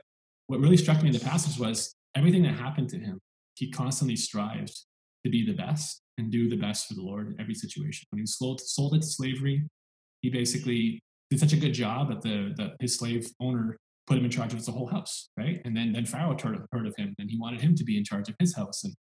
what 0.48 0.60
really 0.60 0.78
struck 0.78 1.04
me 1.04 1.10
in 1.10 1.14
the 1.14 1.20
passage 1.20 1.60
was 1.60 1.94
everything 2.16 2.42
that 2.44 2.56
happened 2.56 2.90
to 2.90 2.98
him, 2.98 3.20
he 3.56 3.70
constantly 3.70 4.16
strived 4.16 4.74
to 5.24 5.30
be 5.30 5.46
the 5.46 5.54
best 5.54 6.02
and 6.18 6.32
do 6.32 6.50
the 6.50 6.56
best 6.56 6.88
for 6.88 6.96
the 6.96 7.02
Lord 7.02 7.28
in 7.28 7.40
every 7.40 7.54
situation. 7.54 8.08
When 8.10 8.20
he 8.20 8.26
sold, 8.26 8.62
sold 8.62 8.96
it 8.96 9.02
to 9.02 9.08
slavery, 9.08 9.68
he 10.22 10.30
basically 10.30 11.02
did 11.30 11.40
such 11.40 11.54
a 11.54 11.58
good 11.58 11.74
job 11.74 12.10
that 12.10 12.22
the, 12.22 12.54
the 12.56 12.76
his 12.80 12.98
slave 12.98 13.28
owner 13.40 13.78
put 14.08 14.18
him 14.18 14.26
in 14.26 14.32
charge 14.32 14.52
of 14.52 14.60
his 14.60 14.68
whole 14.68 14.88
house, 14.88 15.30
right? 15.38 15.62
And 15.66 15.76
then 15.76 15.94
then 15.94 16.06
Pharaoh 16.06 16.36
heard, 16.42 16.66
heard 16.72 16.88
of 16.88 16.96
him, 16.98 17.16
and 17.20 17.30
he 17.30 17.38
wanted 17.38 17.62
him 17.62 17.76
to 17.76 17.84
be 17.84 17.98
in 17.98 18.04
charge 18.04 18.30
of 18.30 18.36
his 18.40 18.56
house, 18.56 18.84
and 18.84 18.94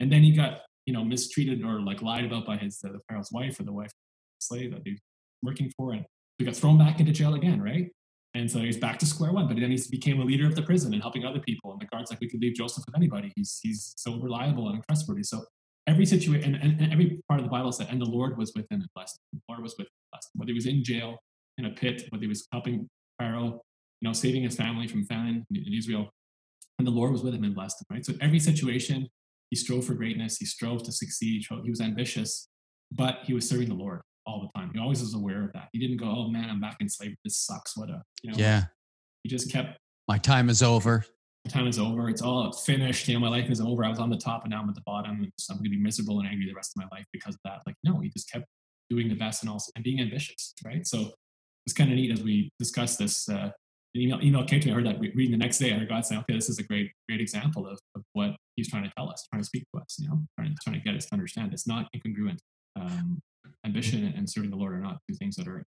and 0.00 0.10
then 0.10 0.22
he 0.22 0.32
got 0.32 0.60
you 0.86 0.92
know 0.92 1.04
mistreated 1.04 1.64
or 1.64 1.80
like 1.80 2.02
lied 2.02 2.24
about 2.24 2.46
by 2.46 2.56
his 2.56 2.78
the 2.78 2.98
Pharaoh's 3.08 3.30
wife 3.32 3.58
or 3.60 3.64
the 3.64 3.72
wife 3.72 3.90
the 3.90 4.44
slave 4.44 4.72
that 4.72 4.82
he 4.84 4.92
was 4.92 5.00
working 5.42 5.70
for, 5.76 5.92
and 5.92 6.04
he 6.38 6.44
got 6.44 6.56
thrown 6.56 6.78
back 6.78 7.00
into 7.00 7.12
jail 7.12 7.34
again, 7.34 7.62
right? 7.62 7.90
And 8.34 8.50
so 8.50 8.58
he's 8.58 8.76
back 8.76 8.98
to 8.98 9.06
square 9.06 9.32
one, 9.32 9.48
but 9.48 9.58
then 9.58 9.70
he 9.70 9.80
became 9.90 10.20
a 10.20 10.24
leader 10.24 10.46
of 10.46 10.54
the 10.54 10.60
prison 10.60 10.92
and 10.92 11.00
helping 11.00 11.24
other 11.24 11.40
people. 11.40 11.72
And 11.72 11.80
the 11.80 11.86
guards 11.86 12.10
like, 12.10 12.20
we 12.20 12.28
could 12.28 12.42
leave 12.42 12.54
Joseph 12.54 12.84
with 12.84 12.94
anybody. 12.94 13.32
He's 13.34 13.60
he's 13.62 13.94
so 13.96 14.20
reliable 14.20 14.68
and 14.68 14.82
trustworthy. 14.84 15.22
So 15.22 15.42
every 15.86 16.04
situation 16.04 16.54
and, 16.54 16.80
and, 16.80 16.92
every 16.92 17.22
part 17.28 17.40
of 17.40 17.46
the 17.46 17.50
Bible 17.50 17.72
said, 17.72 17.86
and 17.90 18.00
the 18.00 18.06
Lord 18.06 18.36
was 18.36 18.52
with 18.54 18.66
him 18.70 18.80
and 18.80 18.88
blessed 18.94 19.18
him. 19.32 19.40
The 19.48 19.52
Lord 19.52 19.62
was 19.62 19.74
with 19.78 19.86
him 19.86 19.92
and 19.92 20.10
blessed. 20.12 20.30
Whether 20.34 20.50
he 20.50 20.54
was 20.54 20.66
in 20.66 20.84
jail, 20.84 21.16
in 21.58 21.66
a 21.66 21.70
pit, 21.70 22.08
but 22.10 22.20
he 22.20 22.26
was 22.26 22.46
helping 22.52 22.88
Pharaoh, 23.18 23.62
you 24.00 24.08
know, 24.08 24.12
saving 24.12 24.42
his 24.42 24.56
family 24.56 24.88
from 24.88 25.04
famine 25.04 25.44
in 25.50 25.72
Israel, 25.72 26.10
and 26.78 26.86
the 26.86 26.90
Lord 26.92 27.12
was 27.12 27.22
with 27.22 27.34
him 27.34 27.44
and 27.44 27.54
blessed 27.54 27.80
him, 27.80 27.86
right? 27.94 28.04
So 28.04 28.12
every 28.20 28.38
situation, 28.38 29.08
he 29.50 29.56
strove 29.56 29.84
for 29.84 29.94
greatness, 29.94 30.36
he 30.36 30.44
strove 30.44 30.82
to 30.84 30.92
succeed, 30.92 31.46
he 31.64 31.70
was 31.70 31.80
ambitious, 31.80 32.48
but 32.92 33.20
he 33.24 33.32
was 33.32 33.48
serving 33.48 33.68
the 33.68 33.74
Lord 33.74 34.00
all 34.26 34.40
the 34.40 34.58
time. 34.58 34.70
He 34.74 34.80
always 34.80 35.00
was 35.00 35.14
aware 35.14 35.44
of 35.44 35.52
that. 35.54 35.68
He 35.72 35.78
didn't 35.78 35.98
go, 35.98 36.06
"Oh 36.06 36.28
man, 36.28 36.50
I'm 36.50 36.60
back 36.60 36.76
in 36.80 36.88
slavery. 36.88 37.16
This 37.24 37.38
sucks. 37.38 37.76
What 37.76 37.88
a 37.90 38.02
you 38.22 38.32
know." 38.32 38.36
Yeah. 38.36 38.64
He 39.22 39.28
just 39.28 39.50
kept. 39.50 39.78
My 40.08 40.18
time 40.18 40.50
is 40.50 40.62
over. 40.62 41.04
My 41.44 41.50
time 41.50 41.66
is 41.68 41.78
over. 41.78 42.08
It's 42.08 42.22
all 42.22 42.52
finished. 42.52 43.06
You 43.08 43.14
know, 43.14 43.20
my 43.20 43.28
life 43.28 43.50
is 43.50 43.60
over. 43.60 43.84
I 43.84 43.88
was 43.88 43.98
on 43.98 44.10
the 44.10 44.16
top 44.16 44.42
and 44.42 44.50
now 44.50 44.60
I'm 44.60 44.68
at 44.68 44.74
the 44.74 44.82
bottom. 44.84 45.22
And 45.22 45.32
so 45.38 45.52
I'm 45.52 45.58
going 45.58 45.70
to 45.70 45.70
be 45.70 45.78
miserable 45.78 46.18
and 46.18 46.28
angry 46.28 46.46
the 46.46 46.54
rest 46.54 46.72
of 46.76 46.82
my 46.82 46.96
life 46.96 47.04
because 47.12 47.34
of 47.34 47.40
that. 47.44 47.62
Like, 47.66 47.76
no, 47.84 48.00
he 48.00 48.08
just 48.08 48.30
kept 48.30 48.46
doing 48.90 49.08
the 49.08 49.14
best 49.14 49.42
and 49.42 49.50
also 49.50 49.70
and 49.74 49.84
being 49.84 50.00
ambitious, 50.00 50.54
right? 50.64 50.86
So 50.86 51.12
it's 51.66 51.74
kind 51.74 51.90
of 51.90 51.96
neat 51.96 52.12
as 52.12 52.22
we 52.22 52.50
discuss 52.58 52.96
this. 52.96 53.28
Uh, 53.28 53.50
email, 53.96 54.20
email 54.22 54.44
came 54.44 54.60
to 54.60 54.66
me. 54.66 54.72
I 54.72 54.76
heard 54.76 54.86
that 54.86 55.00
reading 55.00 55.32
the 55.32 55.36
next 55.36 55.58
day. 55.58 55.72
I 55.72 55.78
heard 55.78 55.88
God 55.88 56.06
saying, 56.06 56.20
"Okay, 56.22 56.34
this 56.34 56.48
is 56.48 56.58
a 56.58 56.62
great, 56.62 56.90
great 57.08 57.20
example 57.20 57.66
of, 57.66 57.78
of 57.94 58.02
what 58.12 58.36
He's 58.54 58.68
trying 58.68 58.84
to 58.84 58.92
tell 58.96 59.10
us, 59.10 59.26
trying 59.30 59.42
to 59.42 59.46
speak 59.46 59.64
to 59.74 59.80
us. 59.80 59.96
You 59.98 60.08
know, 60.08 60.22
trying, 60.38 60.54
trying 60.62 60.76
to 60.76 60.82
get 60.82 60.94
us 60.94 61.06
to 61.06 61.14
understand. 61.14 61.52
It's 61.52 61.66
not 61.66 61.88
incongruent. 61.94 62.38
Um, 62.76 63.20
ambition 63.64 64.12
and 64.16 64.28
serving 64.28 64.50
the 64.50 64.56
Lord 64.56 64.74
are 64.74 64.80
not 64.80 64.98
two 65.08 65.16
things 65.16 65.36
that 65.36 65.48
are. 65.48 65.64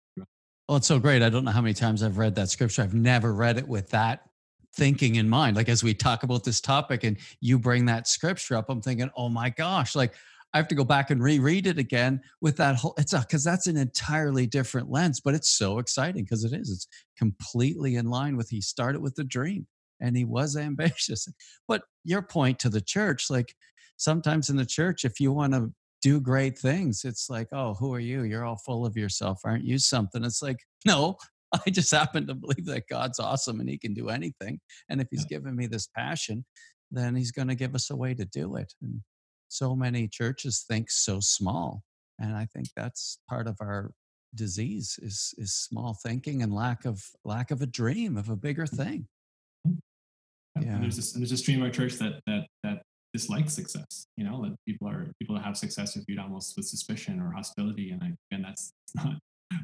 Well, 0.68 0.78
it's 0.78 0.86
so 0.86 0.98
great. 0.98 1.22
I 1.22 1.28
don't 1.28 1.44
know 1.44 1.50
how 1.50 1.60
many 1.60 1.74
times 1.74 2.02
I've 2.02 2.16
read 2.16 2.34
that 2.36 2.48
scripture. 2.48 2.82
I've 2.82 2.94
never 2.94 3.34
read 3.34 3.58
it 3.58 3.68
with 3.68 3.90
that 3.90 4.22
thinking 4.74 5.16
in 5.16 5.28
mind. 5.28 5.56
Like 5.56 5.68
as 5.68 5.84
we 5.84 5.92
talk 5.92 6.22
about 6.22 6.42
this 6.42 6.60
topic 6.60 7.04
and 7.04 7.18
you 7.40 7.58
bring 7.58 7.84
that 7.86 8.08
scripture 8.08 8.56
up, 8.56 8.70
I'm 8.70 8.80
thinking, 8.80 9.10
oh 9.14 9.28
my 9.28 9.50
gosh, 9.50 9.94
like 9.94 10.14
I 10.54 10.58
have 10.58 10.68
to 10.68 10.74
go 10.74 10.84
back 10.84 11.10
and 11.10 11.22
reread 11.22 11.66
it 11.66 11.78
again 11.78 12.20
with 12.40 12.56
that 12.56 12.76
whole 12.76 12.94
it's 12.96 13.12
a 13.12 13.20
because 13.20 13.44
that's 13.44 13.66
an 13.66 13.76
entirely 13.76 14.46
different 14.46 14.90
lens, 14.90 15.20
but 15.20 15.34
it's 15.34 15.50
so 15.50 15.78
exciting 15.78 16.24
because 16.24 16.44
it 16.44 16.52
is. 16.52 16.70
It's 16.70 16.88
completely 17.18 17.96
in 17.96 18.08
line 18.08 18.36
with 18.36 18.48
he 18.48 18.60
started 18.60 19.02
with 19.02 19.16
the 19.16 19.24
dream 19.24 19.66
and 20.00 20.16
he 20.16 20.24
was 20.24 20.56
ambitious. 20.56 21.28
But 21.68 21.82
your 22.04 22.22
point 22.22 22.58
to 22.60 22.70
the 22.70 22.80
church, 22.80 23.28
like 23.28 23.54
sometimes 23.96 24.48
in 24.48 24.56
the 24.56 24.64
church, 24.66 25.04
if 25.04 25.20
you 25.20 25.32
want 25.32 25.52
to 25.52 25.72
do 26.04 26.20
great 26.20 26.58
things. 26.58 27.02
It's 27.02 27.30
like, 27.30 27.48
oh, 27.50 27.72
who 27.72 27.94
are 27.94 28.00
you? 28.00 28.24
You're 28.24 28.44
all 28.44 28.58
full 28.58 28.84
of 28.84 28.94
yourself. 28.94 29.40
Aren't 29.42 29.64
you 29.64 29.78
something? 29.78 30.22
It's 30.22 30.42
like, 30.42 30.58
no, 30.86 31.16
I 31.66 31.70
just 31.70 31.90
happen 31.90 32.26
to 32.26 32.34
believe 32.34 32.66
that 32.66 32.88
God's 32.90 33.18
awesome 33.18 33.58
and 33.58 33.68
he 33.70 33.78
can 33.78 33.94
do 33.94 34.10
anything. 34.10 34.60
And 34.90 35.00
if 35.00 35.08
he's 35.10 35.24
given 35.24 35.56
me 35.56 35.66
this 35.66 35.88
passion, 35.96 36.44
then 36.90 37.16
he's 37.16 37.32
going 37.32 37.48
to 37.48 37.54
give 37.54 37.74
us 37.74 37.88
a 37.88 37.96
way 37.96 38.12
to 38.12 38.26
do 38.26 38.56
it. 38.56 38.74
And 38.82 39.00
so 39.54 39.76
many 39.76 40.08
churches 40.08 40.64
think 40.68 40.90
so 40.90 41.20
small. 41.20 41.82
And 42.18 42.34
I 42.34 42.46
think 42.46 42.68
that's 42.76 43.18
part 43.28 43.46
of 43.46 43.56
our 43.60 43.92
disease 44.34 44.98
is 45.00 45.32
is 45.38 45.54
small 45.54 45.96
thinking 46.02 46.42
and 46.42 46.52
lack 46.52 46.84
of 46.84 47.00
lack 47.24 47.52
of 47.52 47.62
a 47.62 47.66
dream 47.66 48.16
of 48.16 48.28
a 48.28 48.36
bigger 48.36 48.64
mm-hmm. 48.64 48.82
thing. 48.82 49.08
Mm-hmm. 49.66 50.62
Yeah. 50.62 50.74
And 50.74 50.82
there's 50.82 50.96
this, 50.96 51.14
and 51.14 51.22
there's 51.22 51.32
a 51.32 51.36
stream 51.36 51.60
of 51.60 51.66
our 51.66 51.70
church 51.70 51.94
that 51.94 52.20
that 52.26 52.46
that 52.62 52.82
dislikes 53.12 53.54
success. 53.54 54.06
You 54.16 54.24
know, 54.24 54.42
that 54.42 54.54
people 54.66 54.88
are 54.88 55.12
people 55.20 55.36
that 55.36 55.44
have 55.44 55.56
success 55.56 55.96
are 55.96 56.02
viewed 56.06 56.18
almost 56.18 56.56
with 56.56 56.66
suspicion 56.66 57.20
or 57.20 57.30
hostility, 57.30 57.90
and 57.90 58.02
I, 58.02 58.12
and 58.32 58.44
that's 58.44 58.72
not 58.94 59.14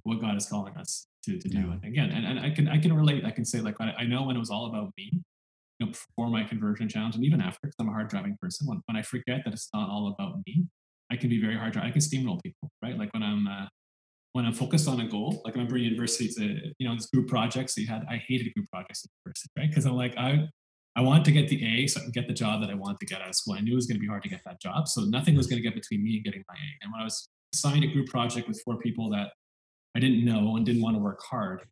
what 0.05 0.21
God 0.21 0.37
is 0.37 0.47
calling 0.47 0.77
us 0.77 1.07
to, 1.25 1.39
to 1.39 1.49
do. 1.49 1.73
And 1.73 1.85
again, 1.85 2.11
and, 2.11 2.25
and 2.27 2.39
I 2.41 2.51
can 2.51 2.69
I 2.69 2.79
can 2.79 2.93
relate. 2.93 3.25
I 3.25 3.31
can 3.31 3.45
say 3.45 3.61
like 3.61 3.77
I, 3.81 3.93
I 3.99 4.05
know 4.05 4.23
when 4.23 4.37
it 4.37 4.41
was 4.41 4.51
all 4.51 4.67
about 4.67 4.93
me, 4.97 5.21
you 5.81 5.87
know, 5.87 5.93
before 5.93 6.31
my 6.31 6.45
conversion 6.45 6.89
challenge, 6.89 7.17
and 7.17 7.25
even 7.25 7.41
after, 7.41 7.59
because 7.63 7.77
I'm 7.81 7.89
a 7.89 7.93
hard 7.93 8.09
driving 8.09 8.37
person. 8.41 8.67
When, 8.69 8.81
when 8.87 8.97
I 8.97 9.03
forget 9.03 9.41
that 9.45 9.53
it's 9.53 9.71
not 9.75 9.89
all 9.91 10.15
about 10.15 10.37
me, 10.47 10.67
I 11.11 11.17
can 11.17 11.29
be 11.29 11.41
very 11.41 11.57
hard 11.57 11.73
driving. 11.73 11.91
I 11.91 11.93
can 11.93 12.03
steamroll 12.03 12.41
people, 12.43 12.71
right? 12.83 12.97
Like 12.97 13.13
when 13.13 13.23
I'm 13.23 13.49
uh, 13.49 13.67
when 14.33 14.45
I'm 14.45 14.53
focused 14.53 14.87
on 14.87 15.01
a 15.01 15.09
goal, 15.09 15.43
like 15.45 15.55
I 15.55 15.59
remember 15.59 15.77
university, 15.77 16.29
to, 16.35 16.73
you 16.79 16.89
know, 16.89 16.95
this 16.95 17.07
group 17.07 17.29
projects 17.29 17.75
so 17.75 17.81
you 17.81 17.89
had, 17.89 18.05
I 18.09 18.17
hated 18.17 18.55
group 18.55 18.67
projects 18.71 19.05
at 19.05 19.11
university, 19.25 19.51
right? 19.59 19.69
Because 19.69 19.87
I'm 19.87 19.97
like, 19.97 20.17
I, 20.17 20.47
I 20.95 21.01
wanted 21.01 21.25
to 21.25 21.33
get 21.33 21.49
the 21.49 21.65
A 21.65 21.87
so 21.89 22.01
I 22.01 22.05
can 22.05 22.13
get 22.13 22.29
the 22.29 22.35
job 22.35 22.61
that 22.61 22.71
I 22.71 22.75
wanted 22.75 23.01
to 23.01 23.07
get 23.07 23.21
out 23.21 23.29
of 23.29 23.35
school. 23.35 23.55
I 23.55 23.61
knew 23.61 23.73
it 23.73 23.77
was 23.77 23.87
going 23.87 23.97
to 23.97 24.01
be 24.01 24.07
hard 24.07 24.23
to 24.23 24.29
get 24.29 24.43
that 24.45 24.61
job. 24.61 24.87
So 24.87 25.03
nothing 25.03 25.37
was 25.37 25.47
going 25.47 25.61
to 25.61 25.69
get 25.69 25.75
between 25.75 26.05
me 26.05 26.17
and 26.17 26.25
getting 26.25 26.45
my 26.49 26.55
A. 26.55 26.69
And 26.83 26.93
when 26.93 27.01
I 27.01 27.05
was 27.05 27.29
assigned 27.53 27.83
a 27.83 27.89
group 27.89 28.09
project 28.09 28.47
with 28.47 28.61
four 28.65 28.79
people 28.79 29.11
that 29.11 29.33
I 29.97 30.01
didn't 30.01 30.25
know 30.25 30.57
and 30.57 30.65
didn't 30.65 30.83
want 30.83 30.95
to 30.95 31.01
work 31.01 31.21
hard, 31.23 31.63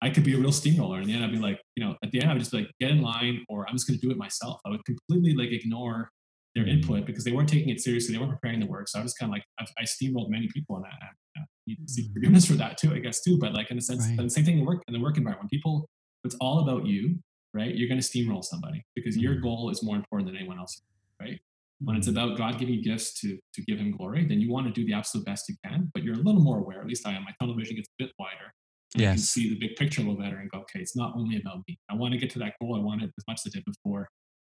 I 0.00 0.10
could 0.10 0.24
be 0.24 0.34
a 0.34 0.38
real 0.38 0.52
steamroller. 0.52 1.00
And 1.00 1.10
then 1.10 1.22
I'd 1.22 1.32
be 1.32 1.38
like, 1.38 1.60
you 1.74 1.84
know, 1.84 1.96
at 2.04 2.10
the 2.12 2.20
end, 2.20 2.30
I 2.30 2.34
would 2.34 2.40
just 2.40 2.52
be 2.52 2.58
like, 2.58 2.70
get 2.80 2.90
in 2.90 3.02
line 3.02 3.44
or 3.48 3.68
I'm 3.68 3.74
just 3.74 3.88
going 3.88 3.98
to 3.98 4.06
do 4.06 4.12
it 4.12 4.16
myself. 4.16 4.60
I 4.64 4.70
would 4.70 4.84
completely 4.84 5.34
like 5.34 5.52
ignore 5.52 6.10
their 6.54 6.64
mm-hmm. 6.64 6.78
input 6.78 7.06
because 7.06 7.24
they 7.24 7.32
weren't 7.32 7.48
taking 7.48 7.70
it 7.70 7.80
seriously. 7.80 8.14
They 8.14 8.18
weren't 8.18 8.32
preparing 8.32 8.60
the 8.60 8.66
work. 8.66 8.88
So 8.88 9.00
I 9.00 9.02
was 9.02 9.14
kind 9.14 9.30
of 9.30 9.34
like, 9.34 9.44
I, 9.58 9.66
I 9.80 9.84
steamrolled 9.84 10.30
many 10.30 10.48
people 10.48 10.76
in 10.76 10.82
that. 10.82 10.92
I, 11.02 11.40
seek 11.86 12.06
mm-hmm. 12.06 12.14
forgiveness 12.14 12.46
for 12.46 12.54
that 12.54 12.78
too, 12.78 12.94
I 12.94 12.98
guess 12.98 13.22
too. 13.22 13.38
But 13.38 13.52
like 13.54 13.70
in 13.70 13.78
a 13.78 13.80
sense, 13.80 14.06
right. 14.06 14.16
the 14.16 14.30
same 14.30 14.44
thing 14.44 14.58
in 14.58 14.64
work 14.64 14.82
in 14.88 14.94
the 14.94 15.00
work 15.00 15.16
environment. 15.18 15.44
When 15.44 15.48
people, 15.48 15.88
it's 16.24 16.36
all 16.40 16.60
about 16.60 16.86
you, 16.86 17.18
right? 17.52 17.74
You're 17.74 17.88
going 17.88 18.00
to 18.00 18.06
steamroll 18.06 18.44
somebody 18.44 18.84
because 18.94 19.16
mm-hmm. 19.16 19.24
your 19.24 19.34
goal 19.36 19.70
is 19.70 19.82
more 19.82 19.96
important 19.96 20.28
than 20.28 20.36
anyone 20.36 20.58
else, 20.58 20.80
right? 21.20 21.38
When 21.80 21.96
it's 21.96 22.08
about 22.08 22.36
God 22.36 22.58
giving 22.58 22.74
you 22.74 22.82
gifts 22.82 23.20
to 23.20 23.38
to 23.54 23.62
give 23.62 23.78
Him 23.78 23.96
glory, 23.96 24.26
then 24.26 24.40
you 24.40 24.50
want 24.50 24.66
to 24.66 24.72
do 24.72 24.86
the 24.86 24.94
absolute 24.94 25.26
best 25.26 25.48
you 25.48 25.56
can. 25.64 25.90
But 25.94 26.02
you're 26.02 26.14
a 26.14 26.18
little 26.18 26.40
more 26.40 26.58
aware. 26.58 26.80
At 26.80 26.86
least 26.86 27.06
I 27.06 27.12
am. 27.12 27.24
My 27.24 27.32
tunnel 27.38 27.54
vision 27.54 27.76
gets 27.76 27.88
a 27.88 28.04
bit 28.04 28.12
wider. 28.18 28.52
Yes. 28.94 29.00
You 29.00 29.08
can 29.08 29.18
see 29.18 29.48
the 29.50 29.68
big 29.68 29.76
picture 29.76 30.00
a 30.00 30.04
little 30.04 30.20
better 30.20 30.38
and 30.38 30.50
go, 30.50 30.60
okay, 30.60 30.80
it's 30.80 30.96
not 30.96 31.14
only 31.14 31.38
about 31.38 31.62
me. 31.68 31.78
I 31.90 31.94
want 31.94 32.12
to 32.12 32.18
get 32.18 32.30
to 32.30 32.38
that 32.40 32.54
goal. 32.60 32.74
I 32.74 32.82
want 32.82 33.02
it 33.02 33.10
as 33.18 33.24
much 33.28 33.40
as 33.44 33.52
I 33.52 33.58
did 33.58 33.64
before 33.64 34.08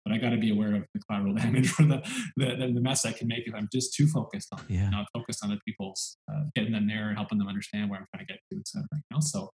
but 0.04 0.12
I 0.12 0.18
got 0.18 0.30
to 0.30 0.36
be 0.36 0.50
aware 0.50 0.74
of 0.74 0.84
the 0.92 1.00
collateral 1.00 1.34
damage 1.34 1.72
or 1.78 1.86
the, 1.86 2.02
the, 2.36 2.72
the 2.74 2.80
mess 2.80 3.04
I 3.04 3.12
can 3.12 3.26
make 3.26 3.46
if 3.46 3.54
I'm 3.54 3.68
just 3.72 3.94
too 3.94 4.06
focused 4.06 4.48
on 4.52 4.64
yeah. 4.68 4.90
not 4.90 5.06
focused 5.12 5.42
on 5.42 5.50
the 5.50 5.58
people's 5.66 6.18
uh, 6.30 6.44
getting 6.54 6.72
them 6.72 6.86
there 6.86 7.08
and 7.08 7.16
helping 7.16 7.38
them 7.38 7.48
understand 7.48 7.90
where 7.90 8.00
I'm 8.00 8.06
trying 8.14 8.26
to 8.26 8.32
get 8.32 8.40
to, 8.52 8.58
et 8.58 8.68
cetera. 8.68 8.88
You 8.92 9.00
know, 9.10 9.20
so 9.20 9.50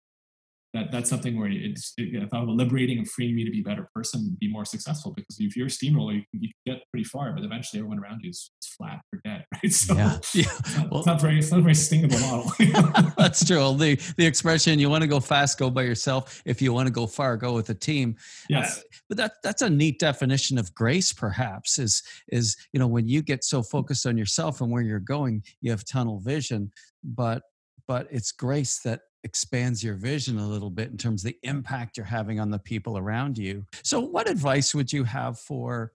that 0.73 0.93
that's 0.93 1.11
something 1.11 1.39
where 1.39 1.49
it's 1.51 1.93
it, 1.97 2.23
I 2.23 2.27
thought 2.27 2.45
about 2.45 2.55
liberating 2.57 2.99
and 2.99 3.09
freeing 3.09 3.35
me 3.35 3.45
to 3.45 3.51
be 3.51 3.61
a 3.61 3.65
better 3.65 3.89
person, 3.95 4.37
be 4.39 4.49
more 4.51 4.65
successful. 4.65 5.13
Because 5.13 5.37
if 5.41 5.57
you're 5.57 5.67
a 5.67 5.71
steamroller, 5.71 6.13
you 6.13 6.23
can, 6.31 6.43
you 6.43 6.49
can 6.49 6.75
get 6.75 6.83
pretty 6.93 7.05
far, 7.05 7.33
but 7.33 7.45
eventually 7.45 7.81
everyone 7.81 7.99
around 7.99 8.21
you 8.23 8.31
is, 8.31 8.51
flat 8.77 9.01
or 9.13 9.21
dead, 9.25 9.45
right? 9.55 9.73
So 9.73 9.95
yeah, 9.95 10.19
yeah. 10.35 10.45
It's, 10.59 10.77
not, 10.77 10.91
well, 10.91 11.01
it's 11.01 11.07
not 11.07 11.21
very 11.21 11.39
it's 11.39 11.51
not 11.51 11.61
a 11.61 11.63
very 11.63 11.75
sustainable 11.75 12.19
model. 12.21 12.53
that's 13.19 13.45
true. 13.45 13.75
The 13.77 13.97
the 14.17 14.27
expression 14.27 14.79
"you 14.79 14.89
want 14.89 15.03
to 15.03 15.09
go 15.09 15.21
fast, 15.21 15.59
go 15.59 15.71
by 15.71 15.83
yourself. 15.83 16.43
If 16.45 16.63
you 16.63 16.73
want 16.73 16.87
to 16.87 16.93
go 16.93 17.07
far, 17.07 17.37
go 17.37 17.53
with 17.53 17.69
a 17.71 17.75
team." 17.75 18.17
Yes, 18.49 18.79
uh, 18.79 18.83
but 19.09 19.19
that 19.19 19.33
that's 19.43 19.63
a 19.63 19.71
neat 19.71 19.99
definition 19.99 20.57
of 20.57 20.73
grace. 20.75 21.13
Perhaps 21.13 21.79
is 21.79 22.03
is 22.29 22.57
you 22.73 22.79
know 22.79 22.87
when 22.87 23.09
you 23.09 23.23
get 23.23 23.45
so 23.45 23.63
focused 23.63 24.07
on 24.07 24.17
yourself 24.17 24.61
and 24.61 24.71
where 24.71 24.83
you're 24.83 25.01
going, 25.01 25.43
you 25.61 25.71
have 25.73 25.85
tunnel 25.85 26.21
vision, 26.21 26.71
but 27.03 27.43
but 27.87 28.07
it's 28.11 28.31
grace 28.31 28.79
that 28.85 29.01
expands 29.25 29.85
your 29.85 29.95
vision 29.95 30.39
a 30.39 30.49
little 30.49 30.71
bit 30.71 30.91
in 30.91 30.97
terms 30.97 31.25
of 31.25 31.33
the 31.33 31.39
impact 31.43 31.97
you're 31.97 32.07
having 32.07 32.41
on 32.41 32.51
the 32.51 32.59
people 32.59 32.97
around 32.97 33.37
you. 33.37 33.67
So 33.83 34.01
what 34.01 34.29
advice 34.29 34.75
would 34.75 34.93
you 34.93 35.05
have 35.05 35.39
for 35.39 35.93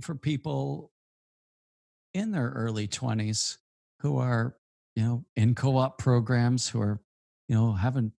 for 0.00 0.14
people 0.14 0.90
in 2.14 2.30
their 2.30 2.50
early 2.50 2.88
20s 2.88 3.58
who 4.00 4.18
are, 4.18 4.56
you 4.96 5.02
know, 5.02 5.24
in 5.36 5.54
co-op 5.54 5.98
programs 5.98 6.68
who 6.68 6.80
are, 6.80 7.00
you 7.48 7.56
know, 7.56 7.72
having, 7.72 8.12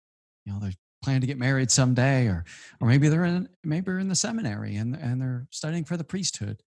you 0.44 0.52
know, 0.52 0.58
they're 0.58 0.72
planning 1.02 1.20
to 1.20 1.26
get 1.26 1.38
married 1.38 1.70
someday 1.70 2.26
or 2.26 2.44
or 2.80 2.88
maybe 2.88 3.08
they're 3.08 3.24
in 3.24 3.48
maybe 3.64 3.86
they're 3.86 3.98
in 3.98 4.08
the 4.08 4.14
seminary 4.14 4.76
and 4.76 4.94
and 4.94 5.20
they're 5.20 5.46
studying 5.50 5.84
for 5.84 5.96
the 5.96 6.04
priesthood. 6.04 6.62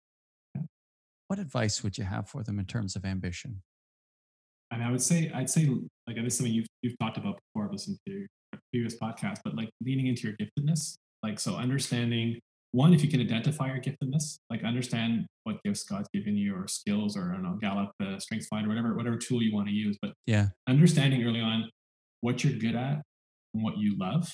What 1.28 1.40
advice 1.40 1.84
would 1.84 1.98
you 1.98 2.04
have 2.04 2.30
for 2.30 2.44
them 2.44 2.60
in 2.60 2.66
terms 2.66 2.96
of 2.96 3.04
ambition? 3.04 3.64
And 4.72 4.84
I 4.84 4.92
would 4.92 5.02
say, 5.02 5.32
I'd 5.34 5.50
say, 5.50 5.70
like, 6.08 6.16
this 6.18 6.34
is 6.34 6.38
something 6.38 6.54
you've, 6.54 6.68
you've 6.82 6.98
talked 7.00 7.18
about 7.18 7.38
before, 7.38 7.66
I've 7.68 7.72
listened 7.72 7.98
to 8.08 8.14
your 8.14 8.28
previous 8.74 8.98
podcast, 8.98 9.40
but 9.44 9.56
like 9.56 9.70
leaning 9.82 10.08
into 10.08 10.28
your 10.28 10.36
giftedness. 10.38 10.98
Like, 11.24 11.40
so 11.40 11.56
understanding 11.56 12.40
one, 12.72 12.94
if 12.94 13.02
you 13.02 13.10
can 13.10 13.22
identify 13.22 13.68
your 13.68 13.80
giftedness, 13.80 14.40
like 14.50 14.64
understand 14.66 15.28
what 15.46 15.64
gifts 15.64 15.84
God's 15.84 16.10
given 16.14 16.36
you 16.36 16.54
or 16.56 16.68
skills 16.68 17.16
or 17.16 17.32
I 17.32 17.36
don't 17.36 17.44
know, 17.44 17.58
Gallup, 17.62 17.92
uh, 18.04 18.20
Strengths 18.20 18.48
Finder, 18.48 18.68
whatever, 18.68 18.96
whatever 18.98 19.16
tool 19.16 19.42
you 19.42 19.56
want 19.56 19.68
to 19.70 19.74
use. 19.74 19.98
But 20.02 20.12
yeah, 20.26 20.48
understanding 20.68 21.24
early 21.24 21.40
on 21.40 21.70
what 22.20 22.44
you're 22.44 22.60
good 22.60 22.76
at 22.76 23.02
and 23.54 23.64
what 23.64 23.78
you 23.78 23.96
love, 23.98 24.30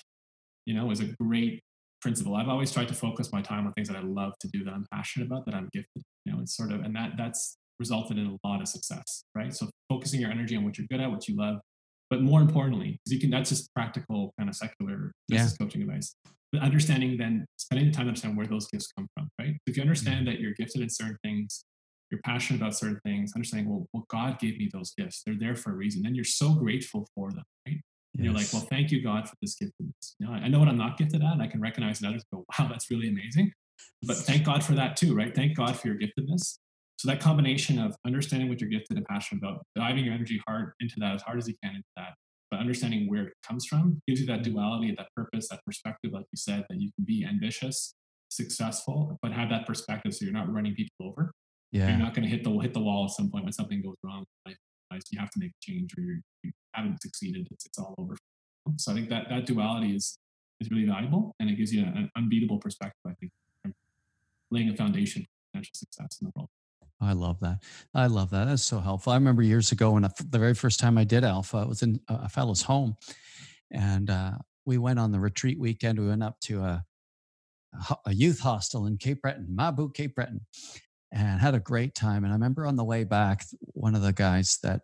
you 0.66 0.74
know, 0.74 0.90
is 0.90 1.02
a 1.02 1.14
great 1.22 1.62
principle. 2.02 2.36
I've 2.36 2.50
always 2.50 2.72
tried 2.72 2.88
to 2.88 2.96
focus 2.96 3.32
my 3.32 3.44
time 3.44 3.68
on 3.68 3.74
things 3.74 3.90
that 3.90 3.98
I 3.98 4.02
love 4.02 4.34
to 4.40 4.48
do, 4.48 4.64
that 4.64 4.74
I'm 4.74 4.88
passionate 4.92 5.28
about, 5.28 5.46
that 5.46 5.54
I'm 5.54 5.70
gifted. 5.72 6.02
You 6.26 6.34
know, 6.34 6.40
it's 6.42 6.58
sort 6.58 6.72
of, 6.72 6.82
and 6.82 6.96
that 6.96 7.12
that's 7.18 7.58
resulted 7.82 8.18
in 8.18 8.28
a 8.28 8.48
lot 8.48 8.62
of 8.62 8.68
success, 8.68 9.24
right? 9.34 9.54
So 9.54 9.70
focusing 9.90 10.22
your 10.22 10.32
energy 10.32 10.56
on 10.56 10.64
what 10.64 10.78
you're 10.78 10.88
good 10.92 11.02
at, 11.02 11.10
what 11.10 11.28
you 11.28 11.36
love, 11.36 11.58
but 12.12 12.22
more 12.22 12.42
importantly, 12.42 12.90
because 12.92 13.12
you 13.14 13.20
can 13.20 13.32
that's 13.32 13.50
just 13.50 13.74
practical 13.74 14.34
kind 14.38 14.50
of 14.50 14.56
secular 14.56 15.12
business 15.28 15.56
yeah. 15.60 15.66
coaching 15.66 15.82
advice. 15.82 16.16
But 16.52 16.62
understanding 16.62 17.18
then 17.18 17.46
spending 17.58 17.88
the 17.88 17.94
time 17.94 18.06
to 18.06 18.10
understand 18.10 18.38
where 18.38 18.46
those 18.46 18.68
gifts 18.68 18.92
come 18.96 19.08
from, 19.16 19.30
right? 19.40 19.54
So 19.54 19.68
if 19.72 19.78
you 19.78 19.82
understand 19.82 20.18
mm-hmm. 20.18 20.26
that 20.36 20.40
you're 20.42 20.54
gifted 20.54 20.82
in 20.82 20.90
certain 20.90 21.18
things, 21.24 21.66
you're 22.12 22.22
passionate 22.26 22.62
about 22.62 22.76
certain 22.76 23.00
things, 23.06 23.32
understanding, 23.36 23.70
well, 23.70 23.88
well, 23.94 24.06
God 24.10 24.38
gave 24.38 24.58
me 24.60 24.70
those 24.72 24.92
gifts. 24.98 25.24
They're 25.26 25.40
there 25.40 25.56
for 25.56 25.72
a 25.72 25.76
reason. 25.76 26.04
Then 26.04 26.14
you're 26.14 26.26
so 26.26 26.54
grateful 26.54 27.08
for 27.16 27.32
them, 27.32 27.46
right? 27.66 27.80
Yes. 28.14 28.26
You're 28.26 28.34
like, 28.34 28.48
well, 28.52 28.68
thank 28.70 28.92
you, 28.92 29.02
God, 29.02 29.30
for 29.30 29.36
this 29.42 29.56
giftedness. 29.56 30.16
You 30.20 30.28
know, 30.28 30.34
I 30.34 30.50
know 30.50 30.60
what 30.60 30.68
I'm 30.68 30.78
not 30.78 30.98
gifted 30.98 31.24
at, 31.24 31.32
and 31.32 31.42
I 31.42 31.48
can 31.48 31.62
recognize 31.62 32.02
in 32.02 32.10
others. 32.10 32.24
Go, 32.34 32.44
wow, 32.60 32.68
that's 32.70 32.92
really 32.92 33.08
amazing. 33.08 33.54
But 34.04 34.18
thank 34.18 34.44
God 34.44 34.64
for 34.64 34.74
that 34.74 34.98
too, 34.98 35.16
right? 35.16 35.34
Thank 35.34 35.56
God 35.56 35.78
for 35.78 35.88
your 35.88 35.98
giftedness, 35.98 36.58
so 37.02 37.10
that 37.10 37.20
combination 37.20 37.80
of 37.80 37.96
understanding 38.06 38.48
what 38.48 38.62
you're 38.62 38.70
gifted 38.70 38.96
and 38.96 39.04
passionate 39.08 39.42
about, 39.42 39.66
diving 39.76 40.06
your 40.06 40.14
energy 40.14 40.40
hard 40.46 40.74
into 40.82 40.94
that 41.00 41.16
as 41.16 41.24
hard 41.24 41.40
as 41.40 41.48
you 41.48 41.56
can 41.64 41.74
into 41.74 41.88
that, 41.98 42.14
but 42.52 42.60
understanding 42.60 43.10
where 43.10 43.24
it 43.24 43.34
comes 43.44 43.66
from 43.66 44.00
gives 44.08 44.22
you 44.22 44.28
that 44.28 44.42
mm-hmm. 44.42 44.52
duality, 44.54 44.94
that 44.96 45.08
purpose, 45.16 45.48
that 45.50 45.62
perspective, 45.66 46.12
like 46.14 46.26
you 46.32 46.38
said, 46.38 46.64
that 46.70 46.80
you 46.80 46.92
can 46.96 47.04
be 47.04 47.26
ambitious, 47.28 47.96
successful, 48.30 49.18
but 49.24 49.32
have 49.32 49.50
that 49.50 49.66
perspective 49.66 50.14
so 50.14 50.26
you're 50.26 50.34
not 50.34 50.54
running 50.54 50.76
people 50.76 51.08
over. 51.08 51.32
Yeah. 51.72 51.90
You're 51.90 51.98
not 51.98 52.14
going 52.14 52.22
to 52.22 52.30
hit 52.30 52.44
the 52.44 52.52
hit 52.60 52.76
the 52.76 52.82
wall 52.82 53.06
at 53.06 53.12
some 53.12 53.32
point 53.32 53.46
when 53.46 53.54
something 53.54 53.82
goes 53.82 53.96
wrong. 54.04 54.24
Like 54.46 54.58
you 55.10 55.20
have 55.20 55.32
to 55.32 55.40
make 55.40 55.50
a 55.50 55.62
change 55.72 55.96
or 55.98 56.04
you 56.04 56.52
haven't 56.76 57.02
succeeded. 57.02 57.48
It's, 57.50 57.66
it's 57.66 57.80
all 57.80 57.96
over. 57.98 58.16
So 58.78 58.92
I 58.92 58.96
think 58.96 59.10
that 59.10 59.28
that 59.30 59.48
duality 59.48 59.96
is 59.96 60.20
is 60.60 60.70
really 60.70 60.86
valuable 60.86 61.34
and 61.40 61.50
it 61.50 61.56
gives 61.56 61.74
you 61.74 61.82
an 61.82 62.12
unbeatable 62.16 62.60
perspective. 62.60 63.02
I 63.08 63.14
think 63.20 63.32
laying 64.52 64.70
a 64.70 64.76
foundation 64.76 65.24
for 65.24 65.30
potential 65.52 65.72
success 65.74 66.20
in 66.22 66.28
the 66.28 66.32
world. 66.36 66.50
I 67.02 67.14
love 67.14 67.40
that. 67.40 67.64
I 67.94 68.08
love 68.08 68.30
that. 68.30 68.46
That's 68.46 68.64
so 68.64 68.80
helpful. 68.80 69.12
I 69.14 69.16
remember 69.16 69.42
years 69.42 69.72
ago 69.72 69.92
when 69.92 70.06
I, 70.06 70.10
the 70.30 70.40
very 70.40 70.54
first 70.54 70.80
time 70.80 70.98
I 70.98 71.04
did 71.04 71.24
Alpha, 71.24 71.62
it 71.62 71.68
was 71.68 71.82
in 71.82 72.00
a 72.08 72.30
fellow's 72.30 72.62
home, 72.62 72.96
and 73.72 74.10
uh, 74.10 74.34
we 74.66 74.78
went 74.78 75.00
on 75.00 75.12
the 75.12 75.20
retreat 75.20 75.60
weekend. 75.60 76.00
We 76.00 76.08
went 76.08 76.24
up 76.24 76.40
to 76.42 76.62
a, 76.62 76.86
a 78.06 78.14
youth 78.14 78.40
hostel 78.40 78.86
in 78.86 78.98
Cape 78.98 79.22
Breton, 79.22 79.48
Mabou, 79.50 79.94
Cape 79.94 80.16
Breton, 80.16 80.42
and 81.12 81.42
had 81.42 81.56
a 81.56 81.60
great 81.60 81.96
time. 81.96 82.24
And 82.24 82.32
I 82.32 82.36
remember 82.36 82.66
on 82.66 82.76
the 82.76 82.84
way 82.84 83.04
back, 83.04 83.46
one 83.60 83.96
of 83.96 84.02
the 84.02 84.14
guys 84.14 84.60
that 84.64 84.82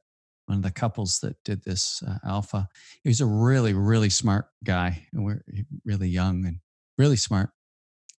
one 0.48 0.58
of 0.58 0.64
the 0.64 0.72
couples 0.72 1.20
that 1.20 1.36
did 1.44 1.64
this 1.64 2.02
uh, 2.08 2.18
Alpha, 2.26 2.68
he 3.04 3.10
was 3.10 3.22
a 3.22 3.26
really, 3.26 3.74
really 3.74 4.10
smart 4.10 4.48
guy, 4.64 5.06
and 5.14 5.24
we're 5.24 5.44
really 5.86 6.10
young 6.10 6.46
and 6.46 6.60
really 6.98 7.18
smart. 7.18 7.50